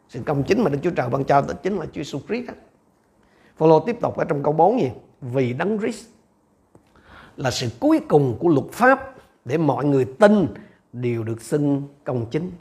Sự 0.10 0.20
công 0.26 0.44
chính 0.44 0.64
mà 0.64 0.70
Đức 0.70 0.78
Chúa 0.84 0.90
Trời 0.90 1.10
ban 1.10 1.24
cho 1.24 1.42
đó 1.42 1.54
chính 1.64 1.78
là 1.78 1.86
Chúa 1.94 2.02
Jesus 2.02 2.20
Christ 2.28 2.48
đó. 2.48 2.54
Phaolô 3.58 3.80
tiếp 3.80 3.98
tục 4.02 4.18
ở 4.18 4.26
trong 4.26 4.44
câu 4.44 4.54
4 4.54 4.82
gì? 4.82 4.92
Vì 5.22 5.54
đấng 5.54 5.80
Christ 5.80 6.06
là 7.38 7.52
sự 7.52 7.70
cuối 7.80 8.00
cùng 8.10 8.38
của 8.40 8.50
luật 8.50 8.72
pháp 8.72 9.16
để 9.46 9.58
mọi 9.58 9.86
người 9.86 10.06
tin 10.06 10.48
đều 10.94 11.24
được 11.24 11.42
xưng 11.42 11.84
công 12.04 12.26
chính. 12.32 12.52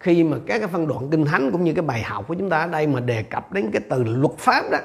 Khi 0.00 0.24
mà 0.24 0.36
các 0.46 0.58
cái 0.58 0.68
phân 0.68 0.86
đoạn 0.86 1.10
kinh 1.10 1.24
thánh 1.24 1.50
cũng 1.52 1.64
như 1.64 1.72
cái 1.74 1.82
bài 1.82 2.02
học 2.02 2.24
của 2.28 2.34
chúng 2.34 2.50
ta 2.50 2.58
ở 2.58 2.66
đây 2.66 2.86
mà 2.86 3.00
đề 3.00 3.22
cập 3.22 3.52
đến 3.52 3.70
cái 3.72 3.82
từ 3.90 4.04
luật 4.04 4.32
pháp 4.38 4.70
đó 4.70 4.78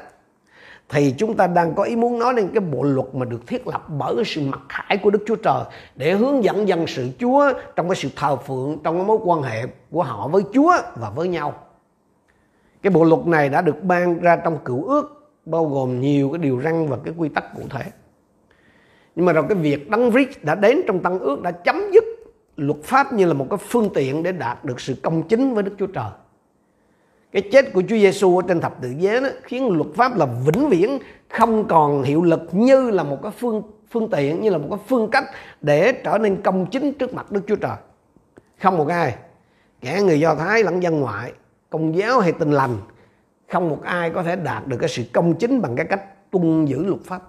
thì 0.89 1.13
chúng 1.17 1.37
ta 1.37 1.47
đang 1.47 1.75
có 1.75 1.83
ý 1.83 1.95
muốn 1.95 2.19
nói 2.19 2.33
đến 2.33 2.49
cái 2.53 2.59
bộ 2.59 2.83
luật 2.83 3.15
mà 3.15 3.25
được 3.25 3.47
thiết 3.47 3.67
lập 3.67 3.89
bởi 3.89 4.15
sự 4.25 4.41
mặc 4.41 4.61
khải 4.69 4.97
của 4.97 5.09
Đức 5.09 5.23
Chúa 5.27 5.35
Trời 5.35 5.63
để 5.95 6.13
hướng 6.13 6.43
dẫn 6.43 6.67
dân 6.67 6.87
sự 6.87 7.09
Chúa 7.19 7.53
trong 7.75 7.89
cái 7.89 7.95
sự 7.95 8.09
thờ 8.15 8.35
phượng, 8.35 8.77
trong 8.83 8.97
cái 8.97 9.05
mối 9.05 9.17
quan 9.23 9.41
hệ 9.41 9.63
của 9.91 10.03
họ 10.03 10.27
với 10.27 10.43
Chúa 10.53 10.73
và 10.95 11.09
với 11.09 11.27
nhau. 11.27 11.53
Cái 12.81 12.91
bộ 12.91 13.03
luật 13.03 13.27
này 13.27 13.49
đã 13.49 13.61
được 13.61 13.83
ban 13.83 14.19
ra 14.19 14.35
trong 14.35 14.57
cựu 14.65 14.83
ước 14.83 15.31
bao 15.45 15.65
gồm 15.65 16.01
nhiều 16.01 16.29
cái 16.29 16.39
điều 16.39 16.61
răn 16.61 16.87
và 16.87 16.97
cái 17.03 17.13
quy 17.17 17.29
tắc 17.29 17.55
cụ 17.55 17.61
thể. 17.69 17.83
Nhưng 19.15 19.25
mà 19.25 19.33
rồi 19.33 19.45
cái 19.49 19.57
việc 19.57 19.89
đăng 19.89 20.11
Christ 20.11 20.43
đã 20.43 20.55
đến 20.55 20.81
trong 20.87 20.99
tăng 20.99 21.19
ước 21.19 21.41
đã 21.41 21.51
chấm 21.51 21.91
dứt 21.93 22.03
luật 22.57 22.83
pháp 22.83 23.13
như 23.13 23.25
là 23.25 23.33
một 23.33 23.47
cái 23.49 23.57
phương 23.57 23.89
tiện 23.93 24.23
để 24.23 24.31
đạt 24.31 24.65
được 24.65 24.79
sự 24.79 24.95
công 25.03 25.23
chính 25.23 25.53
với 25.53 25.63
Đức 25.63 25.71
Chúa 25.79 25.87
Trời. 25.87 26.09
Cái 27.31 27.41
chết 27.51 27.73
của 27.73 27.81
Chúa 27.81 27.95
Giêsu 27.95 28.37
ở 28.37 28.43
trên 28.47 28.61
thập 28.61 28.81
tự 28.81 28.89
giá 28.97 29.19
đó 29.19 29.27
khiến 29.43 29.69
luật 29.69 29.87
pháp 29.95 30.17
là 30.17 30.25
vĩnh 30.25 30.69
viễn 30.69 30.99
không 31.29 31.67
còn 31.67 32.03
hiệu 32.03 32.23
lực 32.23 32.41
như 32.51 32.89
là 32.89 33.03
một 33.03 33.17
cái 33.23 33.31
phương 33.31 33.61
phương 33.89 34.09
tiện 34.09 34.41
như 34.41 34.49
là 34.49 34.57
một 34.57 34.67
cái 34.69 34.79
phương 34.87 35.09
cách 35.11 35.25
để 35.61 35.91
trở 35.91 36.17
nên 36.17 36.41
công 36.41 36.65
chính 36.71 36.93
trước 36.93 37.13
mặt 37.13 37.31
Đức 37.31 37.41
Chúa 37.47 37.55
Trời. 37.55 37.77
Không 38.61 38.77
một 38.77 38.87
ai, 38.87 39.15
kẻ 39.81 40.01
người 40.01 40.19
Do 40.19 40.35
Thái 40.35 40.63
lẫn 40.63 40.83
dân 40.83 40.99
ngoại, 40.99 41.33
công 41.69 41.95
giáo 41.97 42.19
hay 42.19 42.31
tin 42.31 42.51
lành, 42.51 42.77
không 43.51 43.69
một 43.69 43.81
ai 43.83 44.09
có 44.09 44.23
thể 44.23 44.35
đạt 44.35 44.67
được 44.67 44.77
cái 44.79 44.89
sự 44.89 45.03
công 45.13 45.35
chính 45.35 45.61
bằng 45.61 45.75
cái 45.75 45.85
cách 45.85 46.31
tuân 46.31 46.65
giữ 46.65 46.85
luật 46.85 47.01
pháp. 47.01 47.21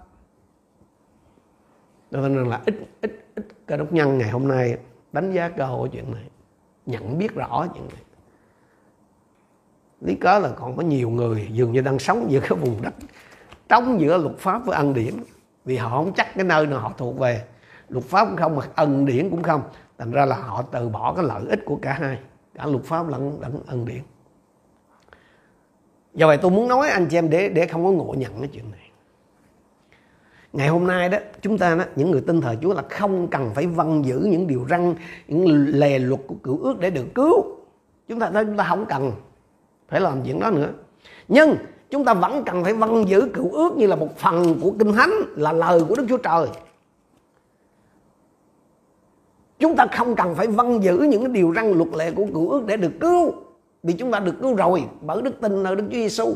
Cho 2.10 2.20
nên 2.20 2.44
là 2.44 2.60
ít 2.66 2.74
ít 3.00 3.26
ít 3.34 3.46
cơ 3.66 3.76
đốc 3.76 3.92
nhân 3.92 4.18
ngày 4.18 4.30
hôm 4.30 4.48
nay 4.48 4.76
đánh 5.12 5.32
giá 5.32 5.48
cơ 5.48 5.64
hội 5.64 5.88
chuyện 5.92 6.12
này, 6.12 6.24
nhận 6.86 7.18
biết 7.18 7.34
rõ 7.34 7.66
chuyện 7.74 7.88
này 7.88 8.02
lý 10.00 10.14
cớ 10.14 10.38
là 10.38 10.48
còn 10.48 10.76
có 10.76 10.82
nhiều 10.82 11.10
người 11.10 11.48
dường 11.52 11.72
như 11.72 11.80
đang 11.80 11.98
sống 11.98 12.26
giữa 12.30 12.40
cái 12.40 12.58
vùng 12.58 12.82
đất, 12.82 12.94
trống 13.68 14.00
giữa 14.00 14.18
luật 14.18 14.38
pháp 14.38 14.66
với 14.66 14.76
ân 14.76 14.94
điển. 14.94 15.14
Vì 15.64 15.76
họ 15.76 15.90
không 15.90 16.12
chắc 16.16 16.34
cái 16.34 16.44
nơi 16.44 16.66
nào 16.66 16.80
họ 16.80 16.92
thuộc 16.96 17.18
về, 17.18 17.42
luật 17.88 18.04
pháp 18.04 18.24
cũng 18.28 18.36
không 18.36 18.56
mà 18.56 18.62
ân 18.74 19.06
điển 19.06 19.30
cũng 19.30 19.42
không. 19.42 19.62
Thành 19.98 20.10
ra 20.10 20.26
là 20.26 20.36
họ 20.36 20.62
từ 20.62 20.88
bỏ 20.88 21.14
cái 21.14 21.24
lợi 21.24 21.42
ích 21.48 21.60
của 21.64 21.78
cả 21.82 21.92
hai, 21.92 22.18
cả 22.54 22.66
luật 22.66 22.84
pháp 22.84 23.08
lẫn 23.08 23.40
lẫn 23.40 23.62
ân 23.66 23.84
điển. 23.84 24.02
Do 26.14 26.26
vậy 26.26 26.36
tôi 26.36 26.50
muốn 26.50 26.68
nói 26.68 26.88
anh 26.88 27.06
chị 27.06 27.18
em 27.18 27.30
để 27.30 27.48
để 27.48 27.66
không 27.66 27.84
có 27.84 27.90
ngộ 27.90 28.14
nhận 28.18 28.40
cái 28.40 28.48
chuyện 28.52 28.70
này. 28.70 28.90
Ngày 30.52 30.68
hôm 30.68 30.86
nay 30.86 31.08
đó, 31.08 31.18
chúng 31.40 31.58
ta 31.58 31.74
đó, 31.74 31.84
những 31.96 32.10
người 32.10 32.20
tin 32.26 32.40
thờ 32.40 32.56
Chúa 32.62 32.74
là 32.74 32.82
không 32.90 33.28
cần 33.28 33.50
phải 33.54 33.66
văn 33.66 34.04
giữ 34.04 34.20
những 34.30 34.46
điều 34.46 34.66
răn, 34.70 34.94
những 35.28 35.66
lề 35.68 35.98
luật 35.98 36.20
của 36.26 36.34
cựu 36.42 36.58
ước 36.62 36.80
để 36.80 36.90
được 36.90 37.06
cứu. 37.14 37.44
Chúng 38.08 38.20
ta 38.20 38.30
chúng 38.34 38.56
ta 38.56 38.64
không 38.68 38.86
cần 38.88 39.12
phải 39.88 40.00
làm 40.00 40.22
chuyện 40.24 40.40
đó 40.40 40.50
nữa. 40.50 40.68
Nhưng 41.28 41.56
chúng 41.90 42.04
ta 42.04 42.14
vẫn 42.14 42.42
cần 42.46 42.64
phải 42.64 42.72
vâng 42.72 43.08
giữ 43.08 43.28
cựu 43.34 43.52
ước 43.52 43.76
như 43.76 43.86
là 43.86 43.96
một 43.96 44.18
phần 44.18 44.60
của 44.62 44.72
kinh 44.78 44.92
thánh 44.92 45.12
là 45.36 45.52
lời 45.52 45.82
của 45.88 45.94
đức 45.94 46.06
chúa 46.08 46.16
trời. 46.16 46.46
Chúng 49.58 49.76
ta 49.76 49.86
không 49.92 50.16
cần 50.16 50.34
phải 50.34 50.46
vâng 50.46 50.82
giữ 50.82 50.98
những 50.98 51.24
cái 51.24 51.32
điều 51.32 51.52
răn 51.56 51.72
luật 51.72 51.88
lệ 51.96 52.10
của 52.10 52.26
cựu 52.34 52.50
ước 52.50 52.66
để 52.66 52.76
được 52.76 52.92
cứu 53.00 53.32
vì 53.82 53.92
chúng 53.92 54.10
ta 54.10 54.18
được 54.18 54.34
cứu 54.42 54.54
rồi 54.54 54.84
bởi 55.00 55.22
đức 55.22 55.40
tin 55.40 55.62
nơi 55.62 55.76
đức 55.76 55.84
chúa 55.90 55.98
giêsu 55.98 56.34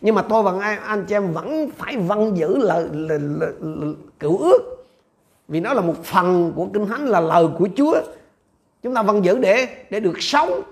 nhưng 0.00 0.14
mà 0.14 0.22
tôi 0.22 0.42
và 0.42 0.52
anh, 0.60 0.80
anh 0.80 1.04
chị 1.08 1.14
em 1.14 1.32
vẫn 1.32 1.70
phải 1.76 1.96
vâng 1.96 2.36
giữ 2.36 2.56
lời, 2.56 2.88
lời, 2.92 3.18
lời, 3.18 3.52
lời 3.60 3.94
cựu 4.20 4.38
ước 4.38 4.86
vì 5.48 5.60
nó 5.60 5.74
là 5.74 5.80
một 5.80 6.04
phần 6.04 6.52
của 6.56 6.66
kinh 6.72 6.86
thánh 6.86 7.06
là 7.06 7.20
lời 7.20 7.46
của 7.58 7.68
chúa. 7.76 8.00
Chúng 8.82 8.94
ta 8.94 9.02
vâng 9.02 9.24
giữ 9.24 9.38
để 9.38 9.68
để 9.90 10.00
được 10.00 10.22
sống 10.22 10.62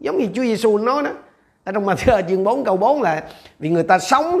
giống 0.00 0.18
như 0.18 0.26
chúa 0.34 0.42
giêsu 0.42 0.78
nói 0.78 1.02
đó 1.02 1.10
ở 1.68 1.72
trong 1.72 1.86
Matthew 1.86 2.22
chương 2.28 2.44
4 2.44 2.64
câu 2.64 2.76
4 2.76 3.02
là 3.02 3.24
vì 3.58 3.68
người 3.68 3.82
ta 3.82 3.98
sống 3.98 4.40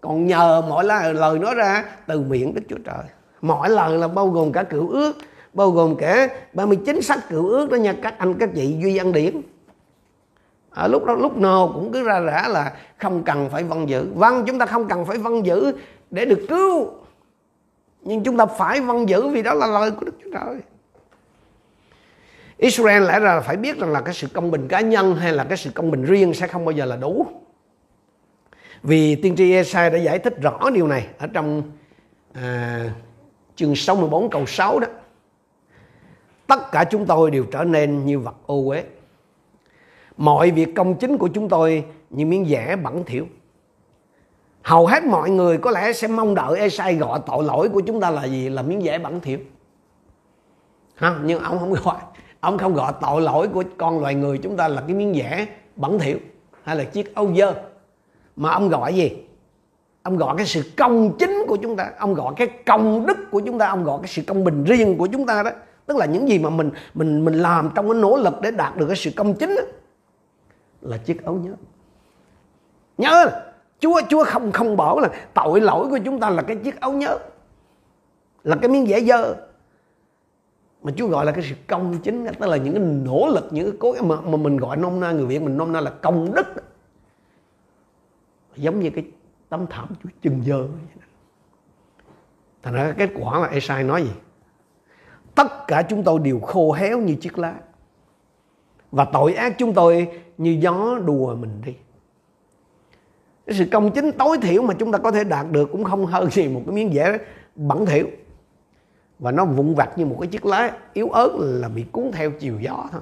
còn 0.00 0.26
nhờ 0.26 0.62
mọi 0.68 0.84
lời, 0.84 1.14
lời 1.14 1.38
nói 1.38 1.54
ra 1.54 1.84
từ 2.06 2.20
miệng 2.20 2.54
Đức 2.54 2.62
Chúa 2.68 2.78
Trời. 2.84 3.04
Mọi 3.40 3.70
lời 3.70 3.98
là 3.98 4.08
bao 4.08 4.28
gồm 4.28 4.52
cả 4.52 4.62
cựu 4.62 4.88
ước 4.88 5.12
bao 5.52 5.70
gồm 5.70 5.96
cả 5.96 6.28
39 6.52 7.02
sách 7.02 7.28
cựu 7.28 7.48
ước 7.48 7.70
đó 7.70 7.76
nha 7.76 7.94
các 8.02 8.14
anh 8.18 8.34
các 8.34 8.50
chị 8.54 8.76
duy 8.82 8.98
văn 8.98 9.12
điển. 9.12 9.42
Ở 10.70 10.88
lúc 10.88 11.04
đó 11.04 11.14
lúc 11.14 11.36
nào 11.36 11.70
cũng 11.74 11.92
cứ 11.92 12.04
ra 12.04 12.20
rã 12.20 12.48
là 12.48 12.72
không 12.98 13.22
cần 13.22 13.48
phải 13.50 13.64
văn 13.64 13.88
giữ. 13.88 14.06
Văn 14.14 14.44
chúng 14.46 14.58
ta 14.58 14.66
không 14.66 14.88
cần 14.88 15.04
phải 15.04 15.18
văn 15.18 15.46
giữ 15.46 15.72
để 16.10 16.24
được 16.24 16.46
cứu 16.48 16.88
nhưng 18.02 18.22
chúng 18.22 18.36
ta 18.36 18.46
phải 18.46 18.80
văn 18.80 19.08
giữ 19.08 19.28
vì 19.28 19.42
đó 19.42 19.54
là 19.54 19.66
lời 19.66 19.90
của 19.90 20.04
Đức 20.04 20.14
Chúa 20.24 20.30
Trời. 20.32 20.56
Israel 22.62 23.02
lẽ 23.02 23.20
ra 23.20 23.34
là 23.34 23.40
phải 23.40 23.56
biết 23.56 23.78
rằng 23.78 23.92
là 23.92 24.00
cái 24.00 24.14
sự 24.14 24.28
công 24.32 24.50
bình 24.50 24.68
cá 24.68 24.80
nhân 24.80 25.16
hay 25.16 25.32
là 25.32 25.44
cái 25.44 25.56
sự 25.56 25.70
công 25.70 25.90
bình 25.90 26.02
riêng 26.02 26.34
sẽ 26.34 26.46
không 26.46 26.64
bao 26.64 26.72
giờ 26.72 26.84
là 26.84 26.96
đủ. 26.96 27.26
Vì 28.82 29.14
tiên 29.16 29.36
tri 29.36 29.52
Esai 29.52 29.90
đã 29.90 29.98
giải 29.98 30.18
thích 30.18 30.40
rõ 30.40 30.70
điều 30.70 30.86
này 30.86 31.06
ở 31.18 31.26
trong 31.26 31.62
à, 32.34 32.84
chương 33.56 33.76
64 33.76 34.30
câu 34.30 34.46
6 34.46 34.78
đó. 34.78 34.86
Tất 36.46 36.72
cả 36.72 36.84
chúng 36.84 37.06
tôi 37.06 37.30
đều 37.30 37.44
trở 37.52 37.64
nên 37.64 38.06
như 38.06 38.18
vật 38.18 38.34
ô 38.46 38.64
uế. 38.68 38.84
Mọi 40.16 40.50
việc 40.50 40.68
công 40.76 40.94
chính 40.94 41.18
của 41.18 41.28
chúng 41.28 41.48
tôi 41.48 41.84
như 42.10 42.26
miếng 42.26 42.44
vẽ 42.48 42.76
bẩn 42.76 43.04
thỉu. 43.04 43.26
Hầu 44.62 44.86
hết 44.86 45.04
mọi 45.04 45.30
người 45.30 45.58
có 45.58 45.70
lẽ 45.70 45.92
sẽ 45.92 46.08
mong 46.08 46.34
đợi 46.34 46.58
Esai 46.58 46.94
gọi 46.94 47.20
tội 47.26 47.44
lỗi 47.44 47.68
của 47.68 47.80
chúng 47.80 48.00
ta 48.00 48.10
là 48.10 48.24
gì? 48.24 48.48
Là 48.48 48.62
miếng 48.62 48.80
vẽ 48.80 48.98
bẩn 48.98 49.20
thỉu. 49.20 49.38
Ha, 50.94 51.18
nhưng 51.24 51.42
ông 51.42 51.58
không 51.58 51.72
gọi 51.84 51.96
ông 52.42 52.58
không 52.58 52.74
gọi 52.74 52.92
tội 53.00 53.22
lỗi 53.22 53.48
của 53.48 53.64
con 53.78 54.00
loài 54.00 54.14
người 54.14 54.38
chúng 54.38 54.56
ta 54.56 54.68
là 54.68 54.82
cái 54.86 54.96
miếng 54.96 55.12
vẽ 55.12 55.46
bẩn 55.76 55.98
thỉu 55.98 56.18
hay 56.62 56.76
là 56.76 56.84
chiếc 56.84 57.14
âu 57.14 57.34
dơ. 57.34 57.54
Mà 58.36 58.50
ông 58.50 58.68
gọi 58.68 58.94
gì? 58.94 59.10
Ông 60.02 60.16
gọi 60.16 60.36
cái 60.36 60.46
sự 60.46 60.62
công 60.76 61.16
chính 61.18 61.44
của 61.48 61.56
chúng 61.56 61.76
ta. 61.76 61.90
Ông 61.98 62.14
gọi 62.14 62.34
cái 62.36 62.48
công 62.66 63.06
đức 63.06 63.18
của 63.30 63.40
chúng 63.40 63.58
ta. 63.58 63.68
Ông 63.68 63.84
gọi 63.84 63.98
cái 64.02 64.08
sự 64.08 64.22
công 64.26 64.44
bình 64.44 64.64
riêng 64.64 64.98
của 64.98 65.06
chúng 65.06 65.26
ta 65.26 65.42
đó. 65.42 65.50
Tức 65.86 65.96
là 65.96 66.06
những 66.06 66.28
gì 66.28 66.38
mà 66.38 66.50
mình 66.50 66.70
mình 66.94 67.24
mình 67.24 67.34
làm 67.34 67.70
trong 67.74 67.88
cái 67.88 68.00
nỗ 68.00 68.16
lực 68.16 68.40
để 68.40 68.50
đạt 68.50 68.76
được 68.76 68.86
cái 68.86 68.96
sự 68.96 69.10
công 69.16 69.34
chính 69.34 69.56
đó, 69.56 69.62
là 70.80 70.96
chiếc 70.96 71.24
áo 71.24 71.34
nhớ. 71.34 71.52
Nhớ 72.98 73.30
Chúa 73.80 74.00
Chúa 74.08 74.24
không 74.24 74.52
không 74.52 74.76
bỏ 74.76 75.00
là 75.00 75.08
tội 75.34 75.60
lỗi 75.60 75.88
của 75.90 75.98
chúng 76.04 76.20
ta 76.20 76.30
là 76.30 76.42
cái 76.42 76.56
chiếc 76.56 76.80
áo 76.80 76.92
nhớ 76.92 77.18
là 78.44 78.56
cái 78.56 78.68
miếng 78.68 78.86
dẻ 78.86 79.00
dơ 79.00 79.34
mà 80.82 80.92
Chúa 80.96 81.06
gọi 81.06 81.24
là 81.24 81.32
cái 81.32 81.44
sự 81.48 81.54
công 81.66 81.98
chính 81.98 82.26
tức 82.40 82.46
là 82.46 82.56
những 82.56 82.74
cái 82.74 82.82
nỗ 82.82 83.28
lực 83.34 83.48
những 83.50 83.70
cái 83.70 83.76
cố 83.80 83.94
mà, 84.02 84.20
mà 84.20 84.36
mình 84.36 84.56
gọi 84.56 84.76
nôm 84.76 85.00
na 85.00 85.12
người 85.12 85.26
Việt 85.26 85.42
mình 85.42 85.56
nôm 85.56 85.72
na 85.72 85.80
là 85.80 85.90
công 85.90 86.34
đức 86.34 86.46
giống 88.56 88.80
như 88.80 88.90
cái 88.90 89.04
tấm 89.48 89.66
thảm 89.70 89.88
Chúa 90.02 90.10
chừng 90.22 90.42
dơ 90.46 90.66
thành 92.62 92.74
ra 92.74 92.94
kết 92.98 93.10
quả 93.20 93.38
là 93.38 93.46
Esai 93.46 93.84
nói 93.84 94.02
gì? 94.02 94.10
Tất 95.34 95.66
cả 95.68 95.82
chúng 95.82 96.02
tôi 96.02 96.18
đều 96.18 96.40
khô 96.40 96.72
héo 96.72 96.98
như 96.98 97.14
chiếc 97.14 97.38
lá. 97.38 97.54
Và 98.90 99.04
tội 99.04 99.34
ác 99.34 99.54
chúng 99.58 99.74
tôi 99.74 100.08
như 100.38 100.50
gió 100.60 100.98
đùa 101.06 101.34
mình 101.34 101.62
đi. 101.66 101.74
Cái 103.46 103.56
sự 103.58 103.64
công 103.72 103.90
chính 103.90 104.12
tối 104.12 104.38
thiểu 104.42 104.62
mà 104.62 104.74
chúng 104.74 104.92
ta 104.92 104.98
có 104.98 105.10
thể 105.10 105.24
đạt 105.24 105.46
được 105.50 105.68
cũng 105.72 105.84
không 105.84 106.06
hơn 106.06 106.30
gì 106.30 106.48
một 106.48 106.62
cái 106.66 106.74
miếng 106.74 106.90
vẽ 106.94 107.18
bẩn 107.54 107.86
thỉu 107.86 108.06
và 109.22 109.32
nó 109.32 109.44
vụn 109.44 109.74
vặt 109.74 109.98
như 109.98 110.06
một 110.06 110.16
cái 110.20 110.26
chiếc 110.28 110.46
lá 110.46 110.76
yếu 110.92 111.08
ớt 111.08 111.30
là 111.38 111.68
bị 111.68 111.84
cuốn 111.92 112.10
theo 112.12 112.30
chiều 112.30 112.60
gió 112.60 112.88
thôi 112.92 113.00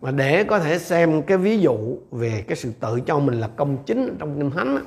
mà 0.00 0.10
để 0.10 0.44
có 0.44 0.58
thể 0.58 0.78
xem 0.78 1.22
cái 1.22 1.38
ví 1.38 1.58
dụ 1.58 1.76
về 2.10 2.44
cái 2.48 2.56
sự 2.56 2.72
tự 2.80 3.00
cho 3.00 3.18
mình 3.18 3.40
là 3.40 3.48
công 3.48 3.76
chính 3.86 4.16
trong 4.18 4.38
kinh 4.38 4.50
thánh 4.50 4.78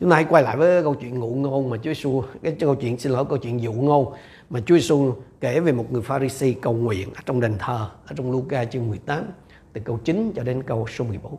chúng 0.00 0.10
ta 0.10 0.16
hãy 0.16 0.24
quay 0.28 0.42
lại 0.42 0.56
với 0.56 0.82
câu 0.82 0.94
chuyện 0.94 1.18
ngụ 1.18 1.34
ngôn 1.34 1.70
mà 1.70 1.76
Chúa 1.76 1.90
Giêsu 1.90 2.22
cái 2.42 2.56
câu 2.60 2.74
chuyện 2.74 2.98
xin 2.98 3.12
lỗi, 3.12 3.24
câu 3.28 3.38
chuyện 3.38 3.60
dụ 3.60 3.72
ngôn 3.72 4.12
mà 4.50 4.60
Chúa 4.66 4.74
Giêsu 4.74 5.14
kể 5.40 5.60
về 5.60 5.72
một 5.72 5.92
người 5.92 6.02
Pharisee 6.02 6.52
cầu 6.62 6.72
nguyện 6.72 7.08
ở 7.14 7.20
trong 7.26 7.40
đền 7.40 7.54
thờ, 7.58 7.90
ở 8.06 8.14
trong 8.16 8.32
Luca 8.32 8.64
chương 8.64 8.88
18 8.88 9.24
từ 9.72 9.80
câu 9.84 9.98
9 10.04 10.32
cho 10.36 10.42
đến 10.42 10.62
câu 10.62 10.86
số 10.86 11.04
14. 11.04 11.36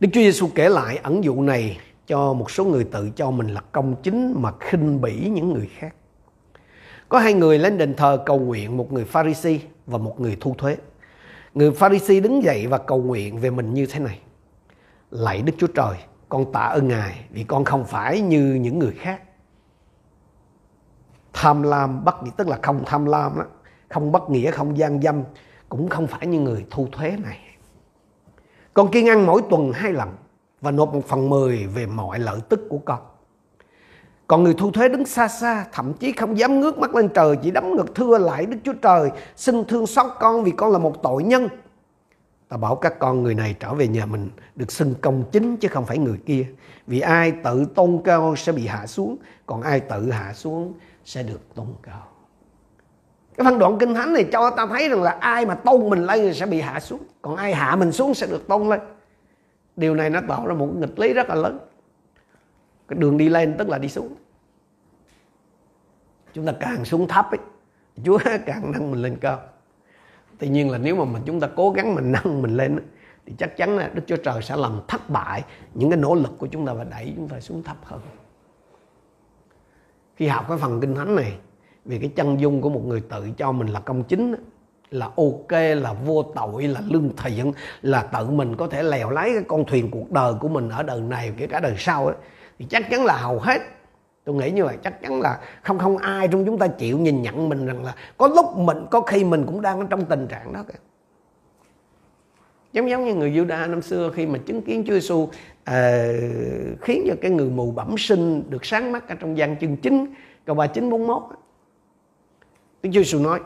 Đức 0.00 0.08
Chúa 0.12 0.20
Giêsu 0.20 0.48
kể 0.54 0.68
lại 0.68 0.96
ẩn 0.96 1.24
dụ 1.24 1.42
này 1.42 1.78
cho 2.12 2.32
một 2.32 2.50
số 2.50 2.64
người 2.64 2.84
tự 2.84 3.10
cho 3.10 3.30
mình 3.30 3.48
là 3.48 3.60
công 3.72 4.02
chính 4.02 4.34
mà 4.36 4.52
khinh 4.60 5.00
bỉ 5.00 5.30
những 5.30 5.52
người 5.52 5.70
khác. 5.76 5.94
Có 7.08 7.18
hai 7.18 7.34
người 7.34 7.58
lên 7.58 7.78
đền 7.78 7.94
thờ 7.94 8.22
cầu 8.26 8.38
nguyện, 8.38 8.76
một 8.76 8.92
người 8.92 9.04
Pharisee 9.04 9.58
và 9.86 9.98
một 9.98 10.20
người 10.20 10.36
thu 10.40 10.54
thuế. 10.58 10.76
Người 11.54 11.70
Pharisee 11.70 12.20
đứng 12.20 12.42
dậy 12.42 12.66
và 12.66 12.78
cầu 12.78 13.02
nguyện 13.02 13.38
về 13.38 13.50
mình 13.50 13.74
như 13.74 13.86
thế 13.86 14.00
này. 14.00 14.18
Lạy 15.10 15.42
Đức 15.42 15.52
Chúa 15.58 15.66
Trời, 15.66 15.96
con 16.28 16.52
tạ 16.52 16.60
ơn 16.60 16.88
ngài 16.88 17.24
vì 17.30 17.44
con 17.44 17.64
không 17.64 17.84
phải 17.84 18.20
như 18.20 18.54
những 18.54 18.78
người 18.78 18.92
khác 18.98 19.22
tham 21.32 21.62
lam 21.62 22.04
bất 22.04 22.22
nghĩa 22.22 22.30
tức 22.36 22.48
là 22.48 22.58
không 22.62 22.82
tham 22.86 23.06
lam 23.06 23.32
đó 23.38 23.44
không 23.88 24.12
bất 24.12 24.30
nghĩa 24.30 24.50
không 24.50 24.78
gian 24.78 25.02
dâm 25.02 25.22
cũng 25.68 25.88
không 25.88 26.06
phải 26.06 26.26
như 26.26 26.40
người 26.40 26.66
thu 26.70 26.88
thuế 26.92 27.16
này 27.22 27.38
con 28.74 28.90
kiên 28.90 29.08
ăn 29.08 29.26
mỗi 29.26 29.42
tuần 29.50 29.72
hai 29.72 29.92
lần 29.92 30.08
và 30.62 30.70
nộp 30.70 30.94
một 30.94 31.06
phần 31.08 31.30
mười 31.30 31.66
về 31.66 31.86
mọi 31.86 32.18
lợi 32.18 32.40
tức 32.48 32.60
của 32.68 32.78
con. 32.78 32.98
Còn 34.26 34.44
người 34.44 34.54
thu 34.54 34.70
thuế 34.70 34.88
đứng 34.88 35.06
xa 35.06 35.28
xa, 35.28 35.66
thậm 35.72 35.92
chí 35.92 36.12
không 36.12 36.38
dám 36.38 36.60
ngước 36.60 36.78
mắt 36.78 36.94
lên 36.94 37.08
trời, 37.08 37.36
chỉ 37.42 37.50
đấm 37.50 37.76
ngực 37.76 37.94
thưa 37.94 38.18
lại 38.18 38.46
Đức 38.46 38.56
Chúa 38.64 38.72
Trời, 38.72 39.10
xin 39.36 39.64
thương 39.64 39.86
xót 39.86 40.06
con 40.20 40.44
vì 40.44 40.50
con 40.50 40.72
là 40.72 40.78
một 40.78 41.02
tội 41.02 41.22
nhân. 41.22 41.48
Ta 42.48 42.56
bảo 42.56 42.76
các 42.76 42.98
con 42.98 43.22
người 43.22 43.34
này 43.34 43.56
trở 43.60 43.74
về 43.74 43.88
nhà 43.88 44.06
mình, 44.06 44.30
được 44.54 44.72
xưng 44.72 44.94
công 45.00 45.24
chính 45.32 45.56
chứ 45.56 45.68
không 45.68 45.86
phải 45.86 45.98
người 45.98 46.18
kia. 46.26 46.46
Vì 46.86 47.00
ai 47.00 47.32
tự 47.44 47.64
tôn 47.74 48.00
cao 48.04 48.36
sẽ 48.36 48.52
bị 48.52 48.66
hạ 48.66 48.86
xuống, 48.86 49.16
còn 49.46 49.62
ai 49.62 49.80
tự 49.80 50.10
hạ 50.10 50.32
xuống 50.34 50.72
sẽ 51.04 51.22
được 51.22 51.54
tôn 51.54 51.66
cao. 51.82 52.06
Cái 53.36 53.44
phân 53.44 53.58
đoạn 53.58 53.78
kinh 53.78 53.94
thánh 53.94 54.12
này 54.12 54.24
cho 54.32 54.50
ta 54.50 54.66
thấy 54.66 54.88
rằng 54.88 55.02
là 55.02 55.16
ai 55.20 55.46
mà 55.46 55.54
tôn 55.54 55.90
mình 55.90 56.06
lên 56.06 56.34
sẽ 56.34 56.46
bị 56.46 56.60
hạ 56.60 56.80
xuống, 56.80 57.00
còn 57.22 57.36
ai 57.36 57.54
hạ 57.54 57.76
mình 57.76 57.92
xuống 57.92 58.14
sẽ 58.14 58.26
được 58.26 58.48
tôn 58.48 58.68
lên 58.68 58.80
điều 59.76 59.94
này 59.94 60.10
nó 60.10 60.20
tạo 60.28 60.46
ra 60.46 60.54
một 60.54 60.68
nghịch 60.76 60.98
lý 60.98 61.12
rất 61.12 61.28
là 61.28 61.34
lớn. 61.34 61.58
Cái 62.88 62.98
đường 62.98 63.18
đi 63.18 63.28
lên 63.28 63.54
tức 63.58 63.68
là 63.68 63.78
đi 63.78 63.88
xuống. 63.88 64.14
Chúng 66.32 66.46
ta 66.46 66.52
càng 66.60 66.84
xuống 66.84 67.08
thấp 67.08 67.30
ấy, 67.30 67.38
chúa 68.04 68.18
càng 68.46 68.72
nâng 68.72 68.90
mình 68.90 69.02
lên 69.02 69.16
cao. 69.20 69.40
Tuy 70.38 70.48
nhiên 70.48 70.70
là 70.70 70.78
nếu 70.78 70.96
mà 70.96 71.04
mình 71.04 71.22
chúng 71.26 71.40
ta 71.40 71.48
cố 71.56 71.70
gắng 71.70 71.94
mình 71.94 72.12
nâng 72.12 72.42
mình 72.42 72.56
lên 72.56 72.78
thì 73.26 73.34
chắc 73.38 73.56
chắn 73.56 73.76
là 73.76 73.90
đức 73.94 74.02
chúa 74.06 74.16
trời 74.16 74.42
sẽ 74.42 74.56
làm 74.56 74.80
thất 74.88 75.10
bại 75.10 75.44
những 75.74 75.90
cái 75.90 75.96
nỗ 75.96 76.14
lực 76.14 76.32
của 76.38 76.46
chúng 76.46 76.66
ta 76.66 76.72
và 76.72 76.84
đẩy 76.84 77.12
chúng 77.16 77.28
ta 77.28 77.40
xuống 77.40 77.62
thấp 77.62 77.76
hơn. 77.82 78.00
Khi 80.16 80.26
học 80.26 80.44
cái 80.48 80.58
phần 80.58 80.80
kinh 80.80 80.94
thánh 80.94 81.16
này, 81.16 81.38
về 81.84 81.98
cái 81.98 82.10
chân 82.16 82.40
dung 82.40 82.60
của 82.60 82.68
một 82.70 82.82
người 82.86 83.00
tự 83.00 83.30
cho 83.36 83.52
mình 83.52 83.68
là 83.68 83.80
công 83.80 84.04
chính 84.04 84.34
là 84.92 85.06
ok 85.16 85.52
là 85.52 85.92
vô 85.92 86.22
tội 86.22 86.62
là 86.62 86.80
lương 86.88 87.16
thiện 87.16 87.52
là 87.82 88.02
tự 88.02 88.30
mình 88.30 88.56
có 88.56 88.66
thể 88.66 88.82
lèo 88.82 89.10
lái 89.10 89.30
cái 89.34 89.44
con 89.48 89.64
thuyền 89.64 89.90
cuộc 89.90 90.12
đời 90.12 90.34
của 90.40 90.48
mình 90.48 90.68
ở 90.68 90.82
đời 90.82 91.00
này 91.00 91.32
kể 91.36 91.46
cả 91.46 91.60
đời 91.60 91.74
sau 91.78 92.06
ấy, 92.06 92.16
thì 92.58 92.66
chắc 92.70 92.90
chắn 92.90 93.04
là 93.04 93.16
hầu 93.16 93.38
hết 93.38 93.62
tôi 94.24 94.34
nghĩ 94.34 94.50
như 94.50 94.64
vậy 94.64 94.76
chắc 94.82 95.02
chắn 95.02 95.20
là 95.20 95.38
không 95.62 95.78
không 95.78 95.96
ai 95.96 96.28
trong 96.28 96.44
chúng 96.44 96.58
ta 96.58 96.66
chịu 96.66 96.98
nhìn 96.98 97.22
nhận 97.22 97.48
mình 97.48 97.66
rằng 97.66 97.84
là 97.84 97.94
có 98.16 98.28
lúc 98.28 98.56
mình 98.56 98.86
có 98.90 99.00
khi 99.00 99.24
mình 99.24 99.46
cũng 99.46 99.60
đang 99.60 99.80
ở 99.80 99.86
trong 99.90 100.04
tình 100.04 100.26
trạng 100.26 100.52
đó 100.52 100.64
kìa. 100.68 100.78
Giống 102.72 102.90
giống 102.90 103.04
như 103.04 103.14
người 103.14 103.30
Juda 103.30 103.70
năm 103.70 103.82
xưa 103.82 104.10
khi 104.14 104.26
mà 104.26 104.38
chứng 104.38 104.62
kiến 104.62 104.84
Chúa 104.86 104.92
Giêsu 104.92 105.14
uh, 105.14 105.30
ờ, 105.64 106.12
khiến 106.80 107.04
cho 107.08 107.14
cái 107.22 107.30
người 107.30 107.50
mù 107.50 107.70
bẩm 107.70 107.94
sinh 107.98 108.42
được 108.50 108.64
sáng 108.64 108.92
mắt 108.92 109.08
ở 109.08 109.14
trong 109.14 109.38
gian 109.38 109.56
chương 109.58 109.76
chính 109.76 110.06
câu 110.44 110.56
39 110.56 110.90
41 110.90 111.22
Đức 112.82 112.90
Chúa 112.92 113.00
Giêsu 113.00 113.18
nói 113.18 113.40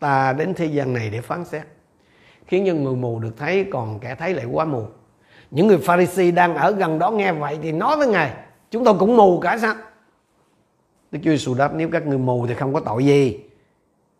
ta 0.00 0.32
đến 0.32 0.54
thế 0.54 0.66
gian 0.66 0.92
này 0.92 1.10
để 1.10 1.20
phán 1.20 1.44
xét. 1.44 1.62
Khiến 2.46 2.64
cho 2.66 2.74
người 2.74 2.96
mù 2.96 3.18
được 3.18 3.36
thấy, 3.36 3.66
còn 3.72 3.98
kẻ 4.00 4.14
thấy 4.14 4.34
lại 4.34 4.44
quá 4.44 4.64
mù. 4.64 4.86
Những 5.50 5.66
người 5.66 5.78
Pharisee 5.78 6.30
đang 6.30 6.54
ở 6.54 6.70
gần 6.70 6.98
đó 6.98 7.10
nghe 7.10 7.32
vậy 7.32 7.58
thì 7.62 7.72
nói 7.72 7.96
với 7.96 8.08
ngài, 8.08 8.34
chúng 8.70 8.84
tôi 8.84 8.94
cũng 8.98 9.16
mù 9.16 9.40
cả 9.40 9.58
sao? 9.58 9.74
Đức 11.10 11.18
Chúa 11.22 11.30
Giêsu 11.30 11.54
đáp, 11.54 11.74
nếu 11.74 11.88
các 11.92 12.06
người 12.06 12.18
mù 12.18 12.46
thì 12.46 12.54
không 12.54 12.74
có 12.74 12.80
tội 12.80 13.04
gì. 13.04 13.40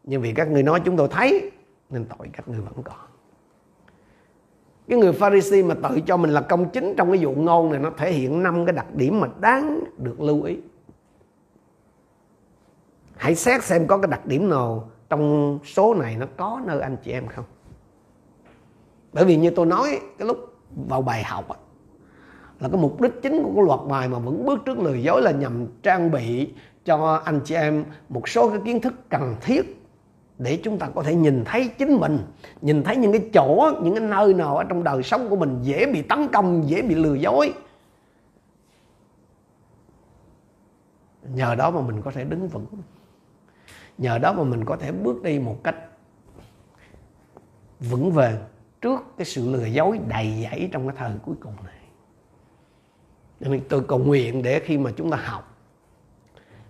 Nhưng 0.04 0.22
vì 0.22 0.32
các 0.32 0.50
người 0.50 0.62
nói 0.62 0.80
chúng 0.84 0.96
tôi 0.96 1.08
thấy, 1.08 1.50
nên 1.90 2.04
tội 2.04 2.28
các 2.32 2.48
người 2.48 2.60
vẫn 2.60 2.82
còn. 2.82 2.96
Cái 4.88 4.98
người 4.98 5.12
Pharisee 5.12 5.62
mà 5.62 5.74
tự 5.74 6.00
cho 6.06 6.16
mình 6.16 6.30
là 6.30 6.40
công 6.40 6.70
chính 6.70 6.94
trong 6.96 7.12
cái 7.12 7.24
vụ 7.24 7.34
ngôn 7.34 7.70
này, 7.70 7.80
nó 7.80 7.90
thể 7.96 8.12
hiện 8.12 8.42
năm 8.42 8.66
cái 8.66 8.72
đặc 8.72 8.94
điểm 8.94 9.20
mà 9.20 9.28
đáng 9.40 9.80
được 9.98 10.20
lưu 10.20 10.42
ý. 10.42 10.56
Hãy 13.16 13.34
xét 13.34 13.64
xem 13.64 13.86
có 13.86 13.98
cái 13.98 14.10
đặc 14.10 14.26
điểm 14.26 14.50
nào 14.50 14.90
trong 15.10 15.58
số 15.64 15.94
này 15.94 16.16
nó 16.16 16.26
có 16.36 16.60
nơi 16.64 16.80
anh 16.80 16.96
chị 17.02 17.12
em 17.12 17.26
không? 17.26 17.44
Bởi 19.12 19.24
vì 19.24 19.36
như 19.36 19.50
tôi 19.50 19.66
nói 19.66 20.00
cái 20.18 20.28
lúc 20.28 20.38
vào 20.88 21.02
bài 21.02 21.24
học 21.24 21.48
á, 21.48 21.56
là 22.60 22.68
cái 22.68 22.80
mục 22.80 23.00
đích 23.00 23.22
chính 23.22 23.42
của 23.42 23.52
cái 23.54 23.64
loạt 23.64 23.80
bài 23.88 24.08
mà 24.08 24.18
vẫn 24.18 24.46
bước 24.46 24.60
trước 24.64 24.78
lừa 24.78 24.94
dối 24.94 25.22
là 25.22 25.30
nhằm 25.30 25.66
trang 25.82 26.10
bị 26.10 26.52
cho 26.84 27.22
anh 27.24 27.40
chị 27.44 27.54
em 27.54 27.84
một 28.08 28.28
số 28.28 28.50
cái 28.50 28.58
kiến 28.64 28.80
thức 28.80 28.94
cần 29.08 29.36
thiết 29.40 29.76
để 30.38 30.60
chúng 30.62 30.78
ta 30.78 30.88
có 30.94 31.02
thể 31.02 31.14
nhìn 31.14 31.44
thấy 31.44 31.68
chính 31.78 31.96
mình 31.96 32.18
nhìn 32.60 32.82
thấy 32.82 32.96
những 32.96 33.12
cái 33.12 33.30
chỗ 33.34 33.70
những 33.82 33.94
cái 33.94 34.04
nơi 34.04 34.34
nào 34.34 34.56
ở 34.56 34.64
trong 34.64 34.84
đời 34.84 35.02
sống 35.02 35.28
của 35.28 35.36
mình 35.36 35.58
dễ 35.62 35.86
bị 35.92 36.02
tấn 36.02 36.28
công 36.28 36.68
dễ 36.68 36.82
bị 36.82 36.94
lừa 36.94 37.14
dối. 37.14 37.54
Nhờ 41.34 41.54
đó 41.54 41.70
mà 41.70 41.80
mình 41.80 42.02
có 42.02 42.10
thể 42.10 42.24
đứng 42.24 42.48
vững 42.48 42.66
nhờ 44.00 44.18
đó 44.18 44.32
mà 44.32 44.44
mình 44.44 44.64
có 44.64 44.76
thể 44.76 44.92
bước 44.92 45.22
đi 45.22 45.38
một 45.38 45.60
cách 45.64 45.76
vững 47.80 48.12
vàng 48.12 48.36
trước 48.80 49.00
cái 49.16 49.24
sự 49.24 49.50
lừa 49.52 49.64
dối 49.64 50.00
đầy 50.08 50.42
dẫy 50.42 50.68
trong 50.72 50.88
cái 50.88 50.96
thời 50.98 51.12
cuối 51.22 51.34
cùng 51.40 51.54
này. 51.64 51.74
Nên 53.40 53.60
tôi 53.68 53.84
cầu 53.88 53.98
nguyện 53.98 54.42
để 54.42 54.60
khi 54.64 54.78
mà 54.78 54.90
chúng 54.96 55.10
ta 55.10 55.16
học, 55.16 55.56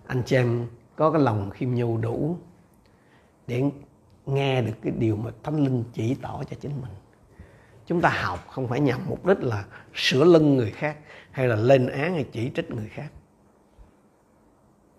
anh 0.07 0.23
chị 0.25 0.35
em 0.35 0.67
có 0.95 1.11
cái 1.11 1.21
lòng 1.21 1.49
khiêm 1.49 1.75
nhu 1.75 1.97
đủ 1.97 2.37
để 3.47 3.63
nghe 4.25 4.61
được 4.61 4.73
cái 4.83 4.93
điều 4.97 5.15
mà 5.15 5.31
thánh 5.43 5.63
linh 5.63 5.83
chỉ 5.93 6.15
tỏ 6.15 6.43
cho 6.49 6.55
chính 6.59 6.81
mình. 6.81 6.91
Chúng 7.85 8.01
ta 8.01 8.09
học 8.09 8.39
không 8.49 8.67
phải 8.67 8.79
nhằm 8.79 8.99
mục 9.09 9.25
đích 9.25 9.39
là 9.39 9.65
sửa 9.93 10.23
lưng 10.23 10.55
người 10.55 10.71
khác 10.71 10.97
hay 11.31 11.47
là 11.47 11.55
lên 11.55 11.87
án 11.87 12.13
hay 12.13 12.25
chỉ 12.31 12.51
trích 12.55 12.71
người 12.71 12.89
khác. 12.89 13.11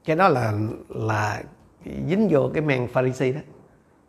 Cái 0.05 0.17
đó 0.17 0.29
là 0.29 0.53
là 0.89 1.43
dính 1.85 2.29
vô 2.31 2.51
cái 2.55 2.63
men 2.63 2.89
pharisee 2.89 3.33
đó. 3.33 3.41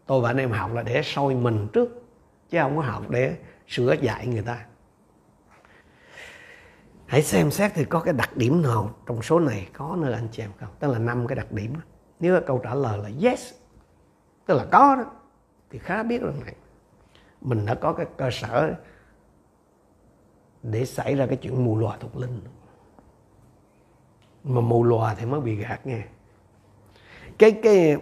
Tôi 0.05 0.21
và 0.21 0.29
anh 0.29 0.37
em 0.37 0.51
học 0.51 0.73
là 0.73 0.83
để 0.83 1.01
soi 1.03 1.35
mình 1.35 1.67
trước, 1.73 2.05
chứ 2.49 2.59
không 2.61 2.77
có 2.77 2.81
học 2.81 3.09
để 3.09 3.37
sửa 3.67 3.93
dạy 3.93 4.27
người 4.27 4.41
ta. 4.41 4.65
Hãy 7.05 7.23
xem 7.23 7.51
xét 7.51 7.71
thì 7.75 7.85
có 7.85 7.99
cái 7.99 8.13
đặc 8.13 8.37
điểm 8.37 8.61
nào 8.61 8.95
trong 9.05 9.21
số 9.21 9.39
này 9.39 9.67
có 9.73 9.97
nơi 9.99 10.13
anh 10.13 10.27
chị 10.31 10.43
em 10.43 10.51
không? 10.59 10.69
Tức 10.79 10.87
là 10.91 10.99
năm 10.99 11.27
cái 11.27 11.35
đặc 11.35 11.51
điểm 11.51 11.73
đó. 11.73 11.81
nếu 12.19 12.41
câu 12.47 12.57
trả 12.63 12.73
lời 12.73 12.99
là 12.99 13.29
yes, 13.29 13.53
tức 14.45 14.55
là 14.55 14.65
có 14.71 14.95
đó, 14.95 15.11
thì 15.69 15.79
khá 15.79 16.03
biết 16.03 16.21
rằng 16.21 16.39
này, 16.45 16.55
mình 17.41 17.65
đã 17.65 17.75
có 17.75 17.93
cái 17.93 18.05
cơ 18.17 18.29
sở 18.31 18.75
để 20.63 20.85
xảy 20.85 21.15
ra 21.15 21.25
cái 21.25 21.37
chuyện 21.37 21.65
mù 21.65 21.77
lòa 21.77 21.97
thuộc 21.97 22.17
linh. 22.17 22.41
Mà 24.43 24.61
mù 24.61 24.83
lòa 24.83 25.15
thì 25.15 25.25
mới 25.25 25.41
bị 25.41 25.55
gạt 25.55 25.87
nghe 25.87 26.03
cái 27.43 27.51
cái 27.51 27.97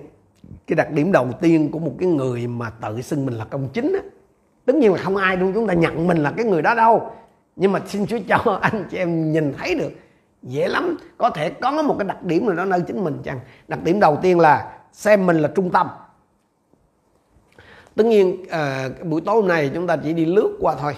cái 0.68 0.76
đặc 0.76 0.92
điểm 0.92 1.12
đầu 1.12 1.28
tiên 1.42 1.72
của 1.72 1.80
một 1.80 1.96
cái 2.00 2.10
người 2.10 2.48
mà 2.48 2.70
tự 2.70 3.02
xưng 3.02 3.26
mình 3.26 3.36
là 3.36 3.46
công 3.46 3.70
chính 3.74 3.94
á 3.94 4.00
tất 4.66 4.76
nhiên 4.76 4.94
là 4.94 4.98
không 4.98 5.16
ai 5.16 5.38
trong 5.40 5.54
chúng 5.54 5.68
ta 5.68 5.74
nhận 5.74 6.08
mình 6.08 6.18
là 6.18 6.34
cái 6.38 6.46
người 6.46 6.62
đó 6.62 6.76
đâu. 6.76 7.12
Nhưng 7.56 7.72
mà 7.72 7.82
xin 7.88 8.08
Chúa 8.08 8.18
cho 8.28 8.38
anh 8.62 8.86
chị 8.92 8.98
em 8.98 9.32
nhìn 9.32 9.54
thấy 9.58 9.76
được 9.76 9.92
dễ 10.44 10.68
lắm. 10.68 10.98
Có 11.18 11.30
thể 11.30 11.50
có 11.50 11.72
một 11.72 11.96
cái 12.00 12.08
đặc 12.08 12.24
điểm 12.24 12.46
nào 12.46 12.56
đó 12.56 12.66
nơi 12.66 12.82
chính 12.88 13.04
mình 13.04 13.18
chăng? 13.24 13.40
Đặc 13.68 13.84
điểm 13.84 14.00
đầu 14.00 14.20
tiên 14.22 14.40
là 14.40 14.80
xem 14.94 15.26
mình 15.26 15.38
là 15.38 15.52
trung 15.56 15.70
tâm. 15.70 15.88
Tất 17.96 18.06
nhiên 18.06 18.46
à, 18.50 18.90
buổi 19.04 19.22
tối 19.22 19.36
hôm 19.36 19.48
nay 19.48 19.72
chúng 19.74 19.88
ta 19.88 19.98
chỉ 19.98 20.14
đi 20.14 20.26
lướt 20.26 20.58
qua 20.60 20.76
thôi. 20.80 20.96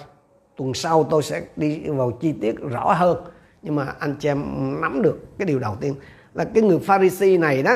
Tuần 0.58 0.74
sau 0.74 1.04
tôi 1.04 1.24
sẽ 1.24 1.42
đi 1.56 1.80
vào 1.88 2.12
chi 2.12 2.34
tiết 2.42 2.56
rõ 2.60 2.94
hơn. 2.94 3.18
Nhưng 3.62 3.76
mà 3.76 3.94
anh 4.00 4.16
chị 4.20 4.30
em 4.30 4.42
nắm 4.82 5.02
được 5.02 5.20
cái 5.38 5.46
điều 5.46 5.60
đầu 5.60 5.76
tiên 5.82 5.96
là 6.34 6.46
cái 6.46 6.64
người 6.64 6.80
Pharisee 6.80 7.38
này 7.38 7.64
đó 7.64 7.72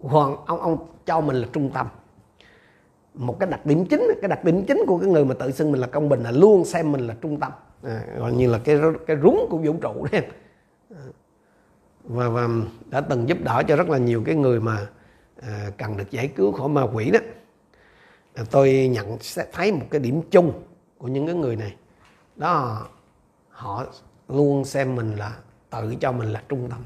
hoàng 0.00 0.36
ông 0.46 0.60
ông 0.60 0.86
cho 1.06 1.20
mình 1.20 1.36
là 1.36 1.48
trung 1.52 1.70
tâm. 1.74 1.86
Một 3.14 3.36
cái 3.40 3.50
đặc 3.50 3.66
điểm 3.66 3.86
chính 3.86 4.08
cái 4.22 4.28
đặc 4.28 4.44
điểm 4.44 4.64
chính 4.64 4.82
của 4.86 4.98
cái 4.98 5.08
người 5.08 5.24
mà 5.24 5.34
tự 5.34 5.50
xưng 5.50 5.72
mình 5.72 5.80
là 5.80 5.86
công 5.86 6.08
bình 6.08 6.22
là 6.22 6.30
luôn 6.30 6.64
xem 6.64 6.92
mình 6.92 7.06
là 7.06 7.14
trung 7.20 7.40
tâm. 7.40 7.52
À, 7.82 8.04
gọi 8.18 8.32
như 8.32 8.50
là 8.50 8.58
cái 8.58 8.78
cái 9.06 9.16
rúng 9.22 9.46
của 9.50 9.58
vũ 9.58 9.74
trụ 9.82 10.06
đấy 10.12 10.26
và, 12.04 12.28
và 12.28 12.48
đã 12.90 13.00
từng 13.00 13.28
giúp 13.28 13.38
đỡ 13.44 13.62
cho 13.68 13.76
rất 13.76 13.88
là 13.88 13.98
nhiều 13.98 14.22
cái 14.26 14.34
người 14.34 14.60
mà 14.60 14.86
à, 15.42 15.70
cần 15.78 15.96
được 15.96 16.10
giải 16.10 16.28
cứu 16.28 16.52
khỏi 16.52 16.68
ma 16.68 16.82
quỷ 16.82 17.10
đó. 17.10 17.20
À, 18.34 18.44
tôi 18.50 18.88
nhận 18.92 19.18
sẽ 19.20 19.46
thấy 19.52 19.72
một 19.72 19.86
cái 19.90 20.00
điểm 20.00 20.22
chung 20.30 20.52
của 20.98 21.08
những 21.08 21.26
cái 21.26 21.34
người 21.34 21.56
này. 21.56 21.74
Đó 22.36 22.86
họ 23.48 23.84
luôn 24.28 24.64
xem 24.64 24.96
mình 24.96 25.16
là 25.16 25.36
tự 25.70 25.94
cho 26.00 26.12
mình 26.12 26.32
là 26.32 26.42
trung 26.48 26.68
tâm 26.70 26.78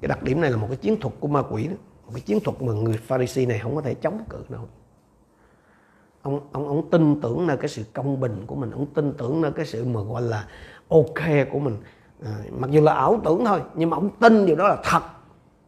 cái 0.00 0.08
đặc 0.08 0.22
điểm 0.22 0.40
này 0.40 0.50
là 0.50 0.56
một 0.56 0.66
cái 0.68 0.76
chiến 0.76 1.00
thuật 1.00 1.14
của 1.20 1.28
ma 1.28 1.42
quỷ 1.50 1.68
đó. 1.68 1.74
Một 2.06 2.10
cái 2.14 2.20
chiến 2.20 2.40
thuật 2.44 2.62
mà 2.62 2.72
người 2.72 2.96
Pharisee 2.96 3.46
này 3.46 3.58
không 3.58 3.74
có 3.74 3.80
thể 3.80 3.94
chống 3.94 4.24
cự 4.28 4.44
đâu 4.48 4.68
ông 6.22 6.40
ông 6.52 6.68
ông 6.68 6.90
tin 6.90 7.20
tưởng 7.20 7.46
nơi 7.46 7.56
cái 7.56 7.68
sự 7.68 7.84
công 7.92 8.20
bình 8.20 8.42
của 8.46 8.54
mình 8.54 8.70
ông 8.70 8.86
tin 8.86 9.12
tưởng 9.18 9.40
nơi 9.40 9.52
cái 9.52 9.66
sự 9.66 9.84
mà 9.84 10.00
gọi 10.00 10.22
là 10.22 10.44
ok 10.88 11.48
của 11.52 11.58
mình. 11.58 11.76
À, 12.24 12.38
mặc 12.58 12.70
dù 12.70 12.80
là 12.80 12.92
ảo 12.92 13.20
tưởng 13.24 13.44
thôi 13.44 13.60
nhưng 13.74 13.90
mà 13.90 13.96
ông 13.96 14.10
tin 14.20 14.46
điều 14.46 14.56
đó 14.56 14.68
là 14.68 14.76
thật. 14.84 15.02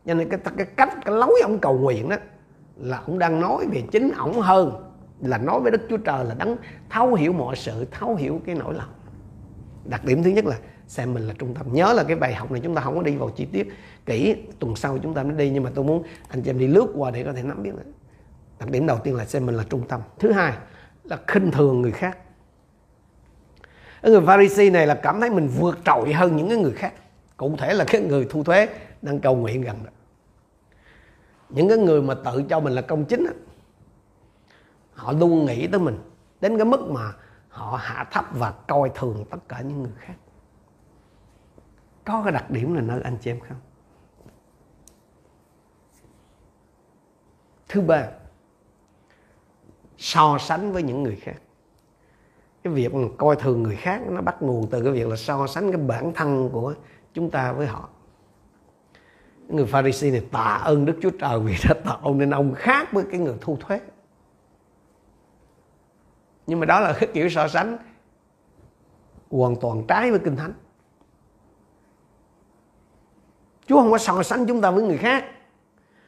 Cho 0.07 0.15
nên 0.15 0.29
cái 0.29 0.41
cái 0.57 0.67
cách 0.77 0.95
cái 1.05 1.15
lối 1.15 1.41
ông 1.43 1.59
cầu 1.59 1.79
nguyện 1.79 2.09
đó 2.09 2.17
là 2.77 3.03
ông 3.07 3.19
đang 3.19 3.41
nói 3.41 3.67
về 3.73 3.83
chính 3.91 4.11
ổng 4.19 4.41
hơn 4.41 4.91
là 5.21 5.39
nói 5.39 5.61
với 5.61 5.71
Đức 5.71 5.81
Chúa 5.89 5.97
Trời 5.97 6.25
là 6.25 6.35
đấng 6.35 6.57
thấu 6.91 7.15
hiểu 7.15 7.33
mọi 7.33 7.57
sự 7.57 7.87
thấu 7.91 8.15
hiểu 8.15 8.41
cái 8.47 8.55
nỗi 8.55 8.75
lòng. 8.75 8.93
Đặc 9.85 10.05
điểm 10.05 10.23
thứ 10.23 10.31
nhất 10.31 10.45
là 10.45 10.59
xem 10.89 11.15
mình 11.15 11.27
là 11.27 11.35
trung 11.39 11.55
tâm. 11.55 11.67
Nhớ 11.73 11.93
là 11.93 12.05
cái 12.05 12.17
bài 12.17 12.35
học 12.35 12.51
này 12.51 12.61
chúng 12.65 12.75
ta 12.75 12.83
không 12.83 12.97
có 12.97 13.03
đi 13.03 13.17
vào 13.17 13.31
chi 13.31 13.45
tiết 13.45 13.69
kỹ 14.07 14.37
tuần 14.59 14.77
sau 14.77 14.99
chúng 15.03 15.15
ta 15.15 15.23
mới 15.23 15.37
đi. 15.37 15.51
Nhưng 15.51 15.63
mà 15.63 15.71
tôi 15.75 15.85
muốn 15.85 16.03
anh 16.29 16.43
chị 16.43 16.51
em 16.51 16.59
đi 16.59 16.67
lướt 16.67 16.87
qua 16.95 17.11
để 17.11 17.25
có 17.25 17.33
thể 17.33 17.43
nắm 17.43 17.63
biết 17.63 17.71
đặc 18.59 18.71
điểm 18.71 18.87
đầu 18.87 18.99
tiên 18.99 19.15
là 19.15 19.25
xem 19.25 19.47
mình 19.47 19.55
là 19.55 19.65
trung 19.71 19.89
tâm. 19.89 20.01
Thứ 20.19 20.33
hai 20.33 20.53
là 21.05 21.19
khinh 21.27 21.51
thường 21.51 21.83
người 21.83 21.93
khác. 21.93 22.19
Cái 24.03 24.13
người 24.13 24.21
Pharisee 24.27 24.71
này 24.71 24.87
là 24.87 24.95
cảm 24.95 25.21
thấy 25.21 25.31
mình 25.31 25.49
vượt 25.49 25.79
trội 25.85 26.13
hơn 26.13 26.37
những 26.37 26.49
cái 26.49 26.59
người 26.59 26.73
khác. 26.73 26.93
Cụ 27.37 27.57
thể 27.59 27.75
là 27.75 27.85
cái 27.89 28.01
người 28.01 28.27
thu 28.31 28.45
thuế 28.45 28.69
đang 29.03 29.21
cầu 29.21 29.37
nguyện 29.37 29.63
gần 29.63 29.77
đó 29.85 29.91
những 31.49 31.69
cái 31.69 31.79
người 31.79 32.03
mà 32.03 32.15
tự 32.15 32.43
cho 32.49 32.61
mình 32.61 32.73
là 32.73 32.83
công 32.83 33.05
chính 33.05 33.27
đó, 33.27 33.33
họ 34.93 35.13
luôn 35.13 35.45
nghĩ 35.45 35.67
tới 35.67 35.81
mình 35.81 35.99
đến 36.41 36.57
cái 36.57 36.65
mức 36.65 36.91
mà 36.91 37.13
họ 37.49 37.79
hạ 37.83 38.07
thấp 38.13 38.25
và 38.33 38.51
coi 38.51 38.91
thường 38.95 39.25
tất 39.31 39.39
cả 39.49 39.61
những 39.61 39.83
người 39.83 39.93
khác 39.99 40.15
có 42.09 42.23
cái 42.25 42.33
đặc 42.33 42.51
điểm 42.51 42.75
là 42.75 42.81
nơi 42.81 43.01
anh 43.03 43.17
chị 43.21 43.31
em 43.31 43.41
không? 43.41 43.57
Thứ 47.69 47.81
ba, 47.81 48.09
so 49.99 50.39
sánh 50.39 50.73
với 50.73 50.83
những 50.83 51.03
người 51.03 51.17
khác. 51.17 51.37
Cái 52.63 52.73
việc 52.73 52.95
mà 52.95 53.09
coi 53.19 53.37
thường 53.37 53.63
người 53.63 53.77
khác 53.77 54.03
nó 54.11 54.21
bắt 54.21 54.43
nguồn 54.43 54.67
từ 54.71 54.83
cái 54.83 54.93
việc 54.93 55.09
là 55.09 55.17
so 55.17 55.47
sánh 55.47 55.73
cái 55.73 55.81
bản 55.81 56.13
thân 56.15 56.51
của 56.53 56.75
chúng 57.15 57.31
ta 57.31 57.53
với 57.53 57.67
họ. 57.67 57.89
Người 59.49 59.67
Pharisee 59.67 60.11
này, 60.11 60.29
tạ 60.33 60.61
ơn 60.65 60.85
Đức 60.85 60.99
Chúa 61.03 61.11
Trời 61.11 61.41
vì 61.41 61.55
đã 61.69 61.75
tạo 61.85 62.15
nên 62.15 62.31
ông 62.31 62.55
khác 62.55 62.93
với 62.93 63.05
cái 63.11 63.21
người 63.21 63.37
thu 63.41 63.57
thuế. 63.61 63.81
Nhưng 66.47 66.61
mà 66.61 66.67
đó 66.67 66.81
là 66.81 66.97
cái 67.01 67.09
kiểu 67.15 67.29
so 67.29 67.49
sánh 67.49 67.79
hoàn 69.31 69.57
toàn 69.61 69.85
trái 69.89 70.11
với 70.11 70.21
kinh 70.21 70.37
thánh. 70.37 70.53
Chúa 73.69 73.77
không 73.77 73.91
có 73.91 73.99
so 73.99 74.23
sánh 74.23 74.47
chúng 74.47 74.61
ta 74.61 74.71
với 74.71 74.83
người 74.83 74.99
khác. 74.99 75.25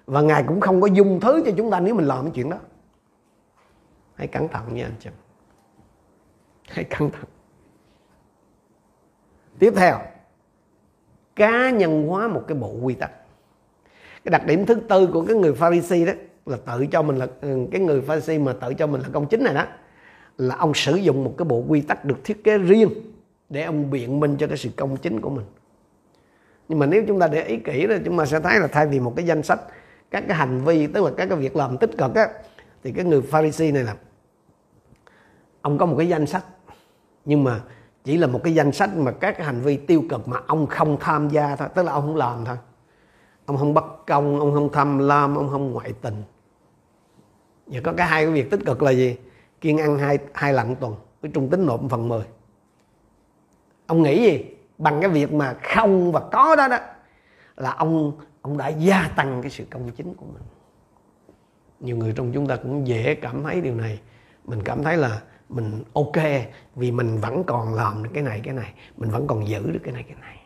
Và 0.07 0.21
Ngài 0.21 0.45
cũng 0.49 0.61
không 0.61 0.81
có 0.81 0.87
dung 0.87 1.21
thứ 1.21 1.43
cho 1.47 1.53
chúng 1.57 1.71
ta 1.71 1.81
nếu 1.81 1.95
mình 1.95 2.07
làm 2.07 2.25
cái 2.25 2.33
chuyện 2.35 2.51
đó. 2.51 2.59
Hãy 4.15 4.27
cẩn 4.27 4.49
thận 4.49 4.75
nha, 4.75 4.85
anh 4.85 4.95
chị 5.01 5.11
hãy 6.71 6.85
cẩn 6.85 7.11
thận. 7.11 7.25
Tiếp 9.59 9.73
theo, 9.77 9.99
cá 11.37 11.71
nhân 11.71 12.07
hóa 12.07 12.29
một 12.29 12.45
cái 12.49 12.59
bộ 12.59 12.73
quy 12.83 12.95
tắc. 12.95 13.11
Cái 14.25 14.31
đặc 14.31 14.47
điểm 14.47 14.67
thứ 14.67 14.75
tư 14.75 15.07
của 15.13 15.25
cái 15.25 15.37
người 15.37 15.55
Pharisee 15.55 16.07
đó 16.07 16.13
là 16.47 16.57
tự 16.67 16.87
cho 16.87 17.03
mình 17.03 17.17
là 17.17 17.27
ừ, 17.41 17.67
cái 17.73 17.81
người 17.81 18.01
Pharisee 18.01 18.39
mà 18.39 18.53
tự 18.53 18.75
cho 18.75 18.87
mình 18.87 19.01
là 19.01 19.09
công 19.13 19.27
chính 19.27 19.45
này 19.45 19.55
đó, 19.55 19.67
là 20.39 20.57
ông 20.57 20.75
sử 20.75 20.97
dụng 20.97 21.25
một 21.25 21.35
cái 21.39 21.45
bộ 21.45 21.65
quy 21.69 21.81
tắc 21.81 22.05
được 22.05 22.25
thiết 22.25 22.45
kế 22.45 22.59
riêng 22.59 22.91
để 23.49 23.63
ông 23.63 23.91
biện 23.91 24.21
minh 24.21 24.37
cho 24.39 24.47
cái 24.47 24.57
sự 24.57 24.71
công 24.77 24.97
chính 24.97 25.21
của 25.21 25.31
mình 25.31 25.45
nhưng 26.71 26.79
mà 26.79 26.87
nếu 26.87 27.05
chúng 27.09 27.21
ta 27.21 27.29
để 27.29 27.45
ý 27.45 27.57
kỹ 27.57 27.87
thì 27.87 27.95
chúng 28.05 28.19
ta 28.19 28.27
sẽ 28.27 28.41
thấy 28.41 28.61
là 28.61 28.67
thay 28.67 28.87
vì 28.87 29.01
một 29.01 29.13
cái 29.17 29.27
danh 29.27 29.43
sách 29.43 29.61
các 30.11 30.25
cái 30.29 30.37
hành 30.37 30.61
vi, 30.65 30.87
tức 30.87 31.05
là 31.05 31.11
các 31.17 31.27
cái 31.27 31.39
việc 31.39 31.57
làm 31.57 31.79
tích 31.79 31.91
cực 31.99 32.15
á, 32.15 32.29
thì 32.85 32.93
cái 32.93 33.05
người 33.05 33.23
Pharisee 33.23 33.73
này 33.73 33.83
là, 33.83 33.97
ông 35.63 35.79
có 35.79 35.87
một 35.87 35.95
cái 35.99 36.09
danh 36.09 36.27
sách. 36.27 36.45
Nhưng 37.25 37.45
mà 37.45 37.61
chỉ 38.05 38.17
là 38.17 38.27
một 38.27 38.41
cái 38.45 38.55
danh 38.55 38.73
sách 38.73 38.97
mà 38.97 39.11
các 39.11 39.33
cái 39.33 39.47
hành 39.47 39.61
vi 39.61 39.77
tiêu 39.77 40.05
cực 40.11 40.29
mà 40.29 40.37
ông 40.47 40.67
không 40.67 40.97
tham 41.01 41.29
gia 41.29 41.57
thôi, 41.57 41.69
tức 41.75 41.83
là 41.83 41.93
ông 41.93 42.03
không 42.03 42.17
làm 42.17 42.45
thôi. 42.45 42.57
Ông 43.47 43.57
không 43.57 43.75
bất 43.75 44.07
công, 44.07 44.41
ông 44.41 44.55
không 44.55 44.73
tham 44.73 44.99
lam, 44.99 45.37
ông 45.37 45.49
không 45.49 45.73
ngoại 45.73 45.93
tình. 46.01 46.23
Và 47.67 47.81
có 47.85 47.93
cái 47.93 48.07
hai 48.07 48.25
cái 48.25 48.33
việc 48.33 48.51
tích 48.51 48.61
cực 48.67 48.83
là 48.83 48.91
gì? 48.91 49.17
Kiên 49.61 49.79
ăn 49.79 49.99
hai 49.99 50.19
hai 50.33 50.53
lần 50.53 50.77
tuần 50.77 50.95
cái 51.23 51.31
trung 51.35 51.51
tính 51.51 51.67
nộp 51.67 51.81
phần 51.91 52.09
10 52.09 52.25
ông 53.87 54.03
nghĩ 54.03 54.23
gì? 54.23 54.45
Bằng 54.81 55.01
cái 55.01 55.11
việc 55.11 55.33
mà 55.33 55.55
không 55.63 56.13
và 56.13 56.21
có 56.33 56.57
đó 56.57 56.69
đó, 56.69 56.79
là 57.57 57.71
ông 57.71 58.13
ông 58.43 58.59
đã 58.59 58.69
gia 58.69 59.11
tăng 59.17 59.43
cái 59.43 59.51
sự 59.51 59.65
công 59.71 59.91
chính 59.91 60.15
của 60.15 60.27
mình. 60.27 60.43
Nhiều 61.81 61.97
người 61.97 62.13
trong 62.17 62.33
chúng 62.33 62.47
ta 62.47 62.57
cũng 62.57 62.87
dễ 62.87 63.15
cảm 63.15 63.43
thấy 63.43 63.61
điều 63.61 63.75
này. 63.75 64.01
Mình 64.45 64.63
cảm 64.63 64.83
thấy 64.83 64.97
là 64.97 65.21
mình 65.49 65.85
ok 65.93 66.25
vì 66.75 66.91
mình 66.91 67.19
vẫn 67.19 67.45
còn 67.45 67.75
làm 67.75 68.03
được 68.03 68.11
cái 68.15 68.23
này 68.23 68.41
cái 68.45 68.55
này. 68.55 68.75
Mình 68.97 69.11
vẫn 69.11 69.27
còn 69.27 69.49
giữ 69.49 69.71
được 69.71 69.81
cái 69.85 69.95
này 69.95 70.03
cái 70.03 70.17
này. 70.21 70.37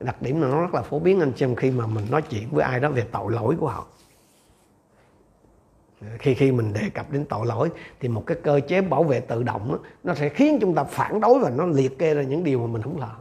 Đặc 0.00 0.22
điểm 0.22 0.40
là 0.40 0.48
nó 0.48 0.60
rất 0.60 0.74
là 0.74 0.82
phổ 0.82 0.98
biến 0.98 1.20
anh 1.20 1.32
chị 1.32 1.46
khi 1.56 1.70
mà 1.70 1.86
mình 1.86 2.04
nói 2.10 2.22
chuyện 2.22 2.48
với 2.50 2.64
ai 2.64 2.80
đó 2.80 2.90
về 2.90 3.06
tội 3.12 3.32
lỗi 3.32 3.56
của 3.60 3.68
họ 3.68 3.86
khi 6.18 6.34
khi 6.34 6.52
mình 6.52 6.72
đề 6.72 6.90
cập 6.94 7.12
đến 7.12 7.24
tội 7.24 7.46
lỗi 7.46 7.70
thì 8.00 8.08
một 8.08 8.22
cái 8.26 8.36
cơ 8.42 8.60
chế 8.68 8.80
bảo 8.80 9.04
vệ 9.04 9.20
tự 9.20 9.42
động 9.42 9.72
đó, 9.72 9.78
nó 10.04 10.14
sẽ 10.14 10.28
khiến 10.28 10.58
chúng 10.60 10.74
ta 10.74 10.84
phản 10.84 11.20
đối 11.20 11.38
và 11.38 11.50
nó 11.50 11.66
liệt 11.66 11.98
kê 11.98 12.14
ra 12.14 12.22
những 12.22 12.44
điều 12.44 12.58
mà 12.58 12.66
mình 12.66 12.82
không 12.82 12.98
làm 12.98 13.16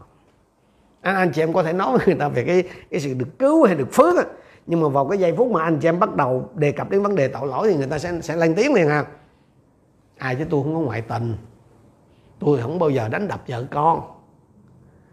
anh, 1.01 1.15
anh 1.15 1.31
chị 1.31 1.41
em 1.41 1.53
có 1.53 1.63
thể 1.63 1.73
nói 1.73 1.97
với 1.97 2.05
người 2.05 2.15
ta 2.15 2.27
về 2.27 2.43
cái 2.43 2.63
cái 2.89 2.99
sự 2.99 3.13
được 3.13 3.39
cứu 3.39 3.63
hay 3.63 3.75
được 3.75 3.93
phước 3.93 4.15
đó. 4.15 4.23
nhưng 4.67 4.81
mà 4.81 4.87
vào 4.87 5.07
cái 5.07 5.17
giây 5.17 5.33
phút 5.37 5.51
mà 5.51 5.63
anh 5.63 5.79
chị 5.79 5.87
em 5.87 5.99
bắt 5.99 6.15
đầu 6.15 6.49
đề 6.55 6.71
cập 6.71 6.89
đến 6.89 7.01
vấn 7.01 7.15
đề 7.15 7.27
tội 7.27 7.47
lỗi 7.47 7.67
thì 7.67 7.77
người 7.77 7.87
ta 7.87 7.99
sẽ 7.99 8.21
sẽ 8.21 8.35
lên 8.35 8.55
tiếng 8.55 8.73
liền 8.73 8.87
ha 8.87 9.05
ai 10.17 10.35
chứ 10.35 10.45
tôi 10.49 10.63
không 10.63 10.73
có 10.73 10.79
ngoại 10.79 11.01
tình. 11.01 11.35
Tôi 12.39 12.61
không 12.61 12.79
bao 12.79 12.89
giờ 12.89 13.09
đánh 13.09 13.27
đập 13.27 13.41
vợ 13.47 13.65
con. 13.71 14.01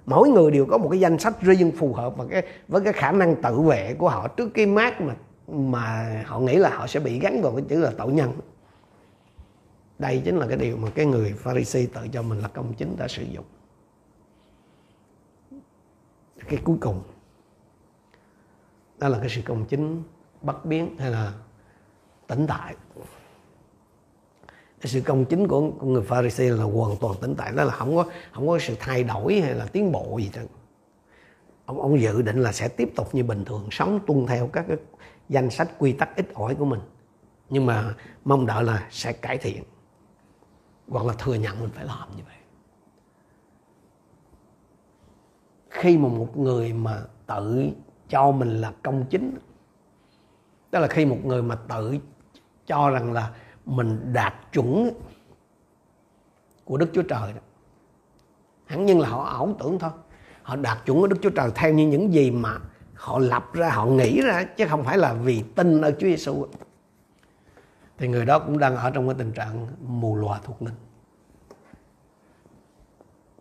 Mỗi 0.06 0.28
người 0.28 0.50
đều 0.50 0.66
có 0.66 0.78
một 0.78 0.88
cái 0.88 1.00
danh 1.00 1.18
sách 1.18 1.40
riêng 1.40 1.72
phù 1.78 1.92
hợp 1.94 2.16
và 2.16 2.24
cái 2.30 2.42
với 2.68 2.80
cái 2.80 2.92
khả 2.92 3.12
năng 3.12 3.42
tự 3.42 3.60
vệ 3.60 3.94
của 3.98 4.08
họ 4.08 4.28
trước 4.28 4.50
cái 4.54 4.66
mát 4.66 5.00
mà 5.00 5.14
mà 5.48 6.22
họ 6.26 6.40
nghĩ 6.40 6.56
là 6.56 6.76
họ 6.76 6.86
sẽ 6.86 7.00
bị 7.00 7.18
gắn 7.18 7.42
vào 7.42 7.52
cái 7.52 7.64
chữ 7.68 7.80
là 7.80 7.92
tội 7.98 8.12
nhân. 8.12 8.32
Đây 9.98 10.22
chính 10.24 10.36
là 10.36 10.46
cái 10.46 10.56
điều 10.56 10.76
mà 10.76 10.90
cái 10.94 11.06
người 11.06 11.32
Pharisee 11.32 11.86
tự 11.86 12.08
cho 12.08 12.22
mình 12.22 12.40
là 12.40 12.48
công 12.48 12.74
chính 12.74 12.96
đã 12.96 13.08
sử 13.08 13.22
dụng. 13.22 13.44
Cái 16.48 16.58
cuối 16.64 16.76
cùng 16.80 17.02
đó 18.98 19.08
là 19.08 19.18
cái 19.18 19.28
sự 19.28 19.42
công 19.44 19.64
chính 19.64 20.02
bất 20.42 20.64
biến 20.64 20.96
hay 20.98 21.10
là 21.10 21.32
tĩnh 22.26 22.46
tại. 22.46 22.74
Cái 24.80 24.90
sự 24.92 25.00
công 25.00 25.24
chính 25.24 25.48
của, 25.48 25.70
của 25.78 25.86
người 25.86 26.02
Pharisee 26.02 26.50
là 26.50 26.64
hoàn 26.64 26.96
toàn 26.96 27.14
tĩnh 27.20 27.34
tại 27.38 27.52
đó 27.52 27.64
là 27.64 27.72
không 27.72 27.96
có 27.96 28.06
không 28.32 28.48
có 28.48 28.58
sự 28.58 28.74
thay 28.80 29.04
đổi 29.04 29.40
hay 29.40 29.54
là 29.54 29.66
tiến 29.66 29.92
bộ 29.92 30.18
gì 30.18 30.30
hết 30.34 30.46
ông 31.66 31.80
ông 31.80 32.00
dự 32.00 32.22
định 32.22 32.42
là 32.42 32.52
sẽ 32.52 32.68
tiếp 32.68 32.92
tục 32.96 33.14
như 33.14 33.24
bình 33.24 33.44
thường 33.44 33.68
sống 33.70 34.00
tuân 34.06 34.26
theo 34.26 34.46
các 34.46 34.64
cái 34.68 34.76
danh 35.32 35.50
sách 35.50 35.68
quy 35.78 35.92
tắc 35.92 36.16
ít 36.16 36.34
ỏi 36.34 36.54
của 36.54 36.64
mình 36.64 36.80
nhưng 37.48 37.66
mà 37.66 37.94
mong 38.24 38.46
đợi 38.46 38.64
là 38.64 38.86
sẽ 38.90 39.12
cải 39.12 39.38
thiện 39.38 39.62
hoặc 40.88 41.06
là 41.06 41.14
thừa 41.18 41.34
nhận 41.34 41.60
mình 41.60 41.70
phải 41.74 41.84
làm 41.84 42.08
như 42.16 42.22
vậy 42.26 42.36
khi 45.70 45.98
mà 45.98 46.08
một 46.08 46.36
người 46.36 46.72
mà 46.72 47.02
tự 47.26 47.68
cho 48.08 48.30
mình 48.30 48.60
là 48.60 48.72
công 48.82 49.04
chính 49.10 49.38
đó 50.72 50.78
là 50.78 50.88
khi 50.88 51.06
một 51.06 51.18
người 51.24 51.42
mà 51.42 51.56
tự 51.68 51.98
cho 52.66 52.90
rằng 52.90 53.12
là 53.12 53.30
mình 53.64 54.12
đạt 54.12 54.34
chuẩn 54.52 54.90
của 56.64 56.76
Đức 56.76 56.90
Chúa 56.92 57.02
Trời 57.02 57.32
đó. 57.32 57.40
Hẳn 58.64 58.86
nhiên 58.86 59.00
là 59.00 59.08
họ 59.08 59.24
ảo 59.24 59.56
tưởng 59.58 59.78
thôi. 59.78 59.90
Họ 60.42 60.56
đạt 60.56 60.86
chuẩn 60.86 61.00
của 61.00 61.06
Đức 61.06 61.16
Chúa 61.22 61.30
Trời 61.30 61.50
theo 61.54 61.72
như 61.72 61.86
những 61.86 62.12
gì 62.12 62.30
mà 62.30 62.58
họ 63.02 63.18
lập 63.18 63.50
ra, 63.52 63.70
họ 63.70 63.86
nghĩ 63.86 64.20
ra 64.20 64.44
chứ 64.44 64.66
không 64.68 64.84
phải 64.84 64.98
là 64.98 65.12
vì 65.12 65.42
tin 65.54 65.80
ở 65.80 65.90
Chúa 65.90 66.06
Giêsu. 66.06 66.46
Thì 67.98 68.08
người 68.08 68.24
đó 68.24 68.38
cũng 68.38 68.58
đang 68.58 68.76
ở 68.76 68.90
trong 68.90 69.08
cái 69.08 69.14
tình 69.18 69.32
trạng 69.32 69.66
mù 69.80 70.16
lòa 70.16 70.40
thuộc 70.44 70.62
linh. 70.62 70.74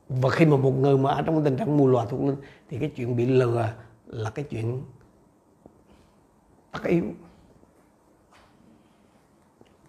Và 0.09 0.29
khi 0.29 0.45
mà 0.45 0.57
một 0.57 0.71
người 0.71 0.97
mà 0.97 1.11
ở 1.11 1.21
trong 1.21 1.35
cái 1.35 1.45
tình 1.45 1.57
trạng 1.57 1.77
mù 1.77 1.87
lòa 1.87 2.05
thuộc 2.05 2.21
linh 2.21 2.35
thì 2.69 2.77
cái 2.79 2.91
chuyện 2.95 3.15
bị 3.15 3.25
lừa 3.25 3.73
là 4.05 4.29
cái 4.29 4.45
chuyện 4.49 4.83
tất 6.71 6.83
yếu 6.83 7.03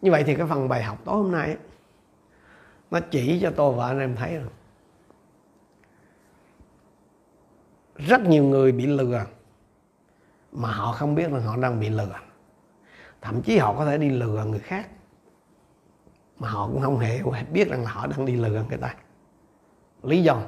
như 0.02 0.10
vậy 0.10 0.24
thì 0.26 0.34
cái 0.34 0.46
phần 0.46 0.68
bài 0.68 0.82
học 0.82 0.98
tối 1.04 1.16
hôm 1.16 1.32
nay 1.32 1.56
nó 2.90 3.00
chỉ 3.00 3.40
cho 3.42 3.52
tôi 3.56 3.74
và 3.74 3.86
anh 3.86 3.98
em 3.98 4.16
thấy 4.16 4.36
rồi 4.36 4.50
rất 7.96 8.20
nhiều 8.20 8.44
người 8.44 8.72
bị 8.72 8.86
lừa 8.86 9.26
mà 10.52 10.72
họ 10.72 10.92
không 10.92 11.14
biết 11.14 11.32
là 11.32 11.40
họ 11.40 11.56
đang 11.56 11.80
bị 11.80 11.88
lừa. 11.88 12.18
Thậm 13.20 13.42
chí 13.42 13.58
họ 13.58 13.74
có 13.78 13.84
thể 13.84 13.98
đi 13.98 14.10
lừa 14.10 14.44
người 14.44 14.58
khác, 14.58 14.88
mà 16.38 16.50
họ 16.50 16.66
cũng 16.66 16.82
không 16.82 16.98
hề 16.98 17.22
biết 17.52 17.68
rằng 17.68 17.84
là 17.84 17.90
họ 17.90 18.06
đang 18.06 18.26
đi 18.26 18.36
lừa 18.36 18.64
người 18.68 18.78
ta. 18.78 18.94
Lý 20.02 20.22
do, 20.22 20.42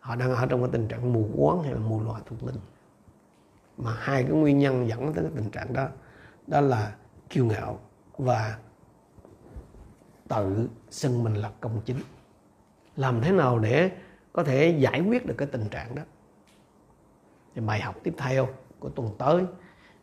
họ 0.00 0.16
đang 0.16 0.34
ở 0.34 0.46
trong 0.46 0.60
cái 0.60 0.68
tình 0.72 0.88
trạng 0.88 1.12
mù 1.12 1.28
quáng 1.36 1.62
hay 1.62 1.72
là 1.72 1.78
mù 1.78 2.02
loà 2.04 2.20
thuộc 2.26 2.42
linh. 2.42 2.60
Mà 3.76 3.94
hai 3.98 4.22
cái 4.22 4.32
nguyên 4.32 4.58
nhân 4.58 4.88
dẫn 4.88 5.14
tới 5.14 5.24
cái 5.24 5.32
tình 5.36 5.50
trạng 5.50 5.72
đó 5.72 5.88
đó 6.46 6.60
là 6.60 6.94
kiêu 7.30 7.44
ngạo 7.44 7.78
và 8.18 8.58
tự 10.28 10.68
xưng 10.90 11.24
mình 11.24 11.34
là 11.34 11.50
công 11.60 11.80
chính. 11.84 12.00
Làm 12.96 13.20
thế 13.20 13.32
nào 13.32 13.58
để 13.58 13.90
có 14.32 14.44
thể 14.44 14.76
giải 14.78 15.00
quyết 15.00 15.26
được 15.26 15.34
cái 15.38 15.48
tình 15.52 15.68
trạng 15.68 15.94
đó? 15.94 16.02
Thì 17.54 17.60
bài 17.60 17.80
học 17.80 17.94
tiếp 18.02 18.14
theo 18.18 18.48
của 18.80 18.88
tuần 18.88 19.10
tới, 19.18 19.44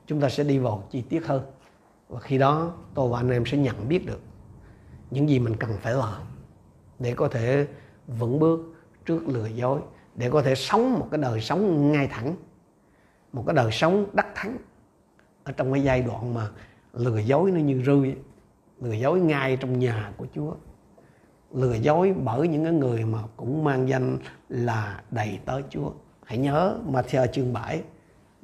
chúng 0.06 0.22
ta 0.22 0.30
sẽ 0.30 0.44
đi 0.44 0.58
vào 0.58 0.84
chi 0.92 1.02
tiết 1.02 1.26
hơn. 1.26 1.44
Và 2.10 2.20
khi 2.20 2.38
đó, 2.38 2.74
tôi 2.94 3.10
và 3.10 3.20
anh 3.20 3.30
em 3.30 3.46
sẽ 3.46 3.58
nhận 3.58 3.90
biết 3.90 4.06
được 4.06 4.20
những 5.12 5.30
gì 5.30 5.40
mình 5.40 5.56
cần 5.56 5.72
phải 5.82 5.94
làm 5.94 6.22
để 7.00 7.14
có 7.14 7.28
thể 7.28 7.68
vững 8.08 8.40
bước 8.40 8.76
trước 9.06 9.28
lừa 9.28 9.48
dối, 9.48 9.80
để 10.16 10.30
có 10.30 10.42
thể 10.42 10.56
sống 10.56 10.94
một 10.94 11.08
cái 11.12 11.22
đời 11.22 11.42
sống 11.42 11.92
ngay 11.92 12.08
thẳng, 12.08 12.36
một 13.34 13.44
cái 13.48 13.56
đời 13.56 13.72
sống 13.72 14.06
đắc 14.14 14.28
thắng. 14.36 14.58
Ở 15.44 15.52
trong 15.52 15.74
cái 15.74 15.84
giai 15.84 16.02
đoạn 16.02 16.34
mà 16.34 16.48
lừa 16.94 17.18
dối 17.18 17.52
nó 17.52 17.60
như 17.60 17.84
rươi, 17.86 18.16
lừa 18.82 18.94
dối 18.94 19.20
ngay 19.20 19.58
trong 19.58 19.80
nhà 19.80 20.12
của 20.18 20.26
Chúa, 20.36 20.54
lừa 21.52 21.74
dối 21.74 22.16
bởi 22.24 22.48
những 22.48 22.64
cái 22.64 22.74
người 22.74 23.06
mà 23.06 23.20
cũng 23.38 23.64
mang 23.64 23.90
danh 23.90 24.18
là 24.50 25.04
đầy 25.12 25.40
tới 25.46 25.64
Chúa. 25.70 25.92
Hãy 26.24 26.38
nhớ 26.38 26.78
Matthew 26.92 27.28
chương 27.28 27.54
7 27.54 27.82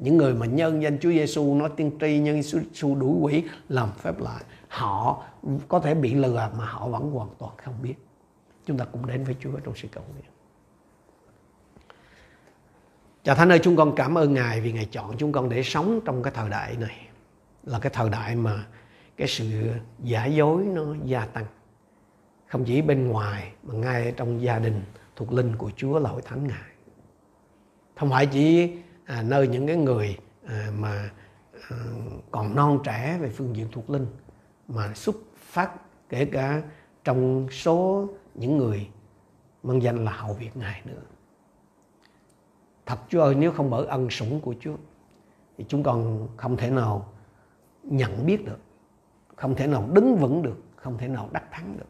những 0.02 0.18
người 0.18 0.34
mà 0.34 0.46
nhân 0.46 0.82
danh 0.82 0.98
Chúa 1.00 1.10
Giêsu 1.10 1.56
nói 1.56 1.70
tiên 1.76 1.92
tri, 2.02 2.20
nhân 2.20 2.42
Giêsu 2.44 2.96
đuổi 2.96 3.16
quỷ, 3.22 3.44
làm 3.70 3.90
phép 3.98 4.20
lạ, 4.20 4.42
họ 4.68 5.24
có 5.68 5.80
thể 5.80 5.96
bị 5.96 6.14
lừa 6.14 6.52
mà 6.58 6.66
họ 6.66 6.88
vẫn 6.88 7.12
hoàn 7.12 7.30
toàn 7.38 7.52
không 7.64 7.76
biết. 7.82 7.96
Chúng 8.66 8.78
ta 8.78 8.86
cũng 8.86 9.06
đến 9.06 9.24
với 9.24 9.36
Chúa 9.40 9.60
trong 9.64 9.76
sự 9.76 9.88
cầu 9.92 10.04
nguyện. 10.14 10.26
Cha 13.24 13.36
Thánh 13.36 13.52
ơi, 13.52 13.60
chúng 13.64 13.76
con 13.76 13.96
cảm 13.96 14.18
ơn 14.18 14.34
Ngài 14.34 14.62
vì 14.62 14.72
Ngài 14.72 14.86
chọn 14.86 15.18
chúng 15.18 15.32
con 15.32 15.50
để 15.50 15.64
sống 15.64 16.00
trong 16.06 16.24
cái 16.24 16.34
thời 16.36 16.50
đại 16.50 16.78
này. 16.78 17.08
Là 17.64 17.80
cái 17.80 17.92
thời 17.96 18.10
đại 18.10 18.36
mà 18.36 18.66
cái 19.18 19.28
sự 19.28 19.46
giả 20.04 20.26
dối 20.26 20.64
nó 20.64 20.84
gia 21.06 21.26
tăng. 21.26 21.46
Không 22.48 22.66
chỉ 22.66 22.82
bên 22.82 23.08
ngoài, 23.08 23.52
mà 23.64 23.74
ngay 23.74 24.14
trong 24.18 24.42
gia 24.42 24.60
đình 24.60 24.82
thuộc 25.16 25.34
linh 25.34 25.56
của 25.56 25.72
Chúa 25.76 26.00
là 26.00 26.10
hội 26.10 26.22
thánh 26.22 26.48
Ngài. 26.48 26.72
Không 27.96 28.10
phải 28.10 28.26
chỉ 28.26 28.72
à, 29.06 29.22
nơi 29.22 29.48
những 29.48 29.68
cái 29.68 29.76
người 29.76 30.18
à, 30.46 30.72
mà 30.78 31.12
à, 31.70 31.78
còn 32.32 32.56
non 32.56 32.80
trẻ 32.84 33.18
về 33.22 33.30
phương 33.30 33.56
diện 33.56 33.68
thuộc 33.72 33.90
linh 33.90 34.08
mà 34.68 34.94
xuất 34.94 35.16
phát 35.36 35.72
kể 36.10 36.26
cả 36.26 36.62
trong 37.04 37.48
số 37.52 38.10
những 38.36 38.58
người 38.58 38.90
mang 39.64 39.82
danh 39.82 40.06
là 40.06 40.12
hậu 40.12 40.34
việt 40.34 40.58
ngài 40.58 40.82
nữa. 40.86 41.02
Thật 42.86 43.00
chúa 43.10 43.22
ơi 43.22 43.36
nếu 43.36 43.52
không 43.52 43.70
bởi 43.70 43.86
ân 43.86 44.10
sủng 44.10 44.42
của 44.42 44.56
chúa 44.60 44.76
thì 45.58 45.66
chúng 45.68 45.84
con 45.84 46.28
không 46.38 46.58
thể 46.58 46.70
nào 46.70 47.14
nhận 47.84 48.26
biết 48.26 48.46
được 48.46 48.60
không 49.36 49.56
thể 49.56 49.68
nào 49.68 49.90
đứng 49.94 50.16
vững 50.16 50.42
được 50.42 50.58
không 50.76 50.98
thể 50.98 51.08
nào 51.08 51.30
đắc 51.32 51.44
thắng 51.52 51.78
được. 51.78 51.86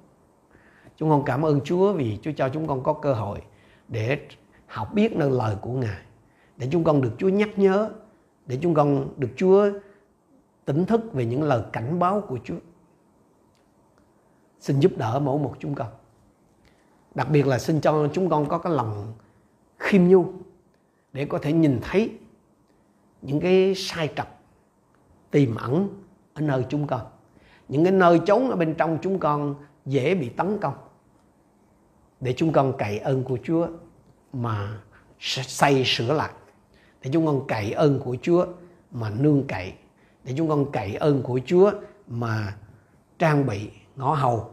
Chúng 0.98 1.10
con 1.10 1.24
cảm 1.26 1.46
ơn 1.46 1.62
chúa 1.62 1.94
vì 1.94 2.20
chúa 2.22 2.32
cho 2.38 2.50
chúng 2.50 2.68
con 2.68 2.84
có 2.84 2.94
cơ 2.94 3.14
hội 3.14 3.42
để 3.88 4.28
học 4.68 4.94
biết 4.94 5.16
nơi 5.16 5.32
lời 5.32 5.56
của 5.62 5.72
ngài 5.72 6.02
để 6.58 6.68
chúng 6.72 6.84
con 6.84 7.02
được 7.02 7.12
chúa 7.18 7.30
nhắc 7.30 7.50
nhớ, 7.60 7.90
để 8.46 8.60
chúng 8.62 8.74
con 8.74 9.10
được 9.18 9.30
chúa 9.36 9.70
tỉnh 10.66 10.86
thức 10.86 11.14
về 11.14 11.26
những 11.26 11.44
lời 11.44 11.64
cảnh 11.74 12.00
báo 12.00 12.22
của 12.22 12.40
chúa. 12.44 12.56
Xin 14.60 14.80
giúp 14.80 14.92
đỡ 14.98 15.20
mỗi 15.20 15.40
một 15.40 15.56
chúng 15.60 15.76
con. 15.76 15.88
Đặc 17.16 17.30
biệt 17.30 17.48
là 17.48 17.60
xin 17.60 17.82
cho 17.82 18.08
chúng 18.14 18.30
con 18.30 18.46
có 18.50 18.58
cái 18.58 18.74
lòng 18.74 19.14
khiêm 19.80 20.04
nhu 20.08 20.26
để 21.14 21.26
có 21.26 21.40
thể 21.42 21.54
nhìn 21.54 21.80
thấy 21.82 22.12
những 23.22 23.40
cái 23.40 23.74
sai 23.76 24.10
trật 24.16 24.28
tiềm 25.32 25.56
ẩn 25.56 25.90
ở 26.34 26.42
nơi 26.42 26.66
chúng 26.70 26.88
con. 26.88 27.02
Những 27.68 27.84
cái 27.84 27.94
nơi 27.94 28.20
trốn 28.26 28.50
ở 28.50 28.56
bên 28.56 28.76
trong 28.78 28.98
chúng 29.02 29.20
con 29.20 29.56
dễ 29.86 30.16
bị 30.16 30.30
tấn 30.30 30.58
công. 30.62 30.74
Để 32.20 32.34
chúng 32.38 32.52
con 32.52 32.74
cậy 32.78 33.00
ơn 33.00 33.24
của 33.24 33.38
Chúa 33.44 33.68
mà 34.34 34.82
xây 35.20 35.84
sửa 35.86 36.14
lại 36.14 36.32
để 37.04 37.10
chúng 37.14 37.26
con 37.26 37.48
cậy 37.48 37.72
ơn 37.72 38.00
của 38.00 38.18
Chúa 38.22 38.46
mà 38.92 39.10
nương 39.10 39.48
cậy. 39.48 39.74
Để 40.24 40.34
chúng 40.38 40.50
con 40.50 40.72
cậy 40.72 40.96
ơn 40.96 41.24
của 41.24 41.40
Chúa 41.46 41.72
mà 42.08 42.56
trang 43.20 43.46
bị 43.46 43.70
ngõ 43.96 44.14
hầu. 44.14 44.50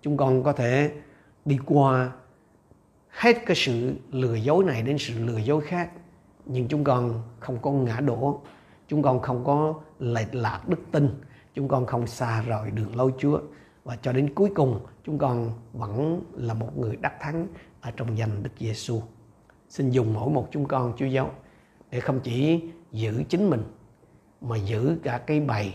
Chúng 0.00 0.16
con 0.16 0.42
có 0.42 0.52
thể 0.52 0.92
đi 1.44 1.58
qua 1.66 2.12
hết 3.08 3.36
cái 3.46 3.56
sự 3.56 3.94
lừa 4.10 4.34
dối 4.34 4.64
này 4.64 4.82
đến 4.82 4.98
sự 4.98 5.24
lừa 5.24 5.38
dối 5.38 5.60
khác. 5.60 5.90
Nhưng 6.46 6.68
chúng 6.68 6.84
con 6.84 7.22
không 7.40 7.58
có 7.62 7.70
ngã 7.70 8.00
đổ. 8.00 8.40
Chúng 8.88 9.02
con 9.02 9.22
không 9.22 9.44
có 9.44 9.74
lệch 9.98 10.34
lạc 10.34 10.68
đức 10.68 10.80
tin. 10.92 11.08
Chúng 11.54 11.68
con 11.68 11.86
không 11.86 12.06
xa 12.06 12.42
rời 12.42 12.70
đường 12.70 12.96
lối 12.96 13.12
Chúa. 13.18 13.40
Và 13.84 13.96
cho 14.02 14.12
đến 14.12 14.34
cuối 14.34 14.50
cùng, 14.54 14.80
chúng 15.04 15.18
con 15.18 15.52
vẫn 15.72 16.22
là 16.32 16.54
một 16.54 16.78
người 16.78 16.96
đắc 16.96 17.14
thắng 17.20 17.46
ở 17.80 17.90
trong 17.90 18.18
danh 18.18 18.42
Đức 18.42 18.50
Giêsu. 18.58 19.02
Xin 19.68 19.90
dùng 19.90 20.14
mỗi 20.14 20.30
một 20.30 20.48
chúng 20.50 20.68
con, 20.68 20.92
Chúa 20.96 21.06
giáo 21.06 21.30
để 21.90 22.00
không 22.00 22.20
chỉ 22.20 22.62
giữ 22.92 23.22
chính 23.28 23.50
mình, 23.50 23.62
mà 24.40 24.56
giữ 24.56 24.96
cả 25.02 25.18
cái 25.18 25.40
bầy, 25.40 25.74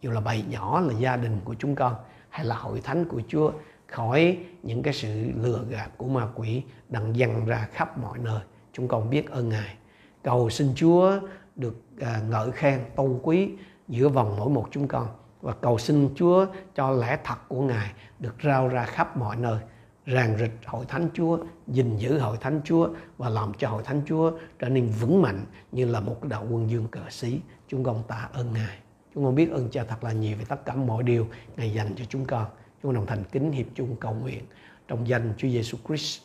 dù 0.00 0.10
là 0.10 0.20
bầy 0.20 0.44
nhỏ 0.50 0.80
là 0.80 0.94
gia 0.98 1.16
đình 1.16 1.40
của 1.44 1.54
chúng 1.58 1.74
con, 1.74 1.94
hay 2.28 2.44
là 2.46 2.56
hội 2.56 2.80
thánh 2.80 3.04
của 3.04 3.20
Chúa, 3.28 3.52
khỏi 3.86 4.38
những 4.62 4.82
cái 4.82 4.94
sự 4.94 5.30
lừa 5.36 5.64
gạt 5.68 5.90
của 5.96 6.08
ma 6.08 6.28
quỷ 6.34 6.62
đang 6.88 7.16
dằn 7.16 7.46
ra 7.46 7.68
khắp 7.72 7.98
mọi 7.98 8.18
nơi. 8.18 8.40
Chúng 8.72 8.88
con 8.88 9.10
biết 9.10 9.30
ơn 9.30 9.48
Ngài. 9.48 9.76
Cầu 10.22 10.50
xin 10.50 10.72
Chúa 10.74 11.20
được 11.56 11.82
à, 12.00 12.20
ngợi 12.28 12.52
khen, 12.52 12.80
tôn 12.96 13.20
quý 13.22 13.50
giữa 13.88 14.08
vòng 14.08 14.36
mỗi 14.38 14.50
một 14.50 14.68
chúng 14.70 14.88
con 14.88 15.08
và 15.40 15.52
cầu 15.52 15.78
xin 15.78 16.08
Chúa 16.14 16.46
cho 16.74 16.90
lẽ 16.90 17.18
thật 17.24 17.48
của 17.48 17.60
Ngài 17.60 17.92
được 18.18 18.34
rao 18.44 18.68
ra 18.68 18.84
khắp 18.84 19.16
mọi 19.16 19.36
nơi 19.36 19.58
ràng 20.06 20.38
rịch 20.38 20.52
hội 20.66 20.84
thánh 20.88 21.08
Chúa, 21.14 21.38
gìn 21.66 21.96
giữ 21.96 22.18
hội 22.18 22.36
thánh 22.40 22.60
Chúa 22.64 22.88
và 23.18 23.28
làm 23.28 23.52
cho 23.58 23.68
hội 23.68 23.82
thánh 23.82 24.02
Chúa 24.06 24.32
trở 24.58 24.68
nên 24.68 24.86
vững 25.00 25.22
mạnh 25.22 25.44
như 25.72 25.84
là 25.84 26.00
một 26.00 26.24
đạo 26.24 26.46
quân 26.50 26.70
dương 26.70 26.88
cờ 26.88 27.10
sĩ. 27.10 27.40
Chúng 27.68 27.84
con 27.84 28.02
tạ 28.08 28.28
ơn 28.32 28.52
Ngài. 28.52 28.78
Chúng 29.14 29.24
con 29.24 29.34
biết 29.34 29.50
ơn 29.50 29.68
Cha 29.70 29.84
thật 29.84 30.04
là 30.04 30.12
nhiều 30.12 30.36
về 30.38 30.44
tất 30.48 30.64
cả 30.64 30.74
mọi 30.74 31.02
điều 31.02 31.26
Ngài 31.56 31.72
dành 31.72 31.94
cho 31.96 32.04
chúng 32.08 32.24
con. 32.24 32.46
Chúng 32.82 32.88
con 32.88 32.94
đồng 32.94 33.06
thành 33.06 33.24
kính 33.32 33.52
hiệp 33.52 33.66
chung 33.74 33.96
cầu 34.00 34.14
nguyện 34.14 34.44
trong 34.88 35.08
danh 35.08 35.32
Chúa 35.38 35.48
Giêsu 35.48 35.78
Christ. 35.88 36.22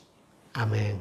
Amen. 0.52 0.96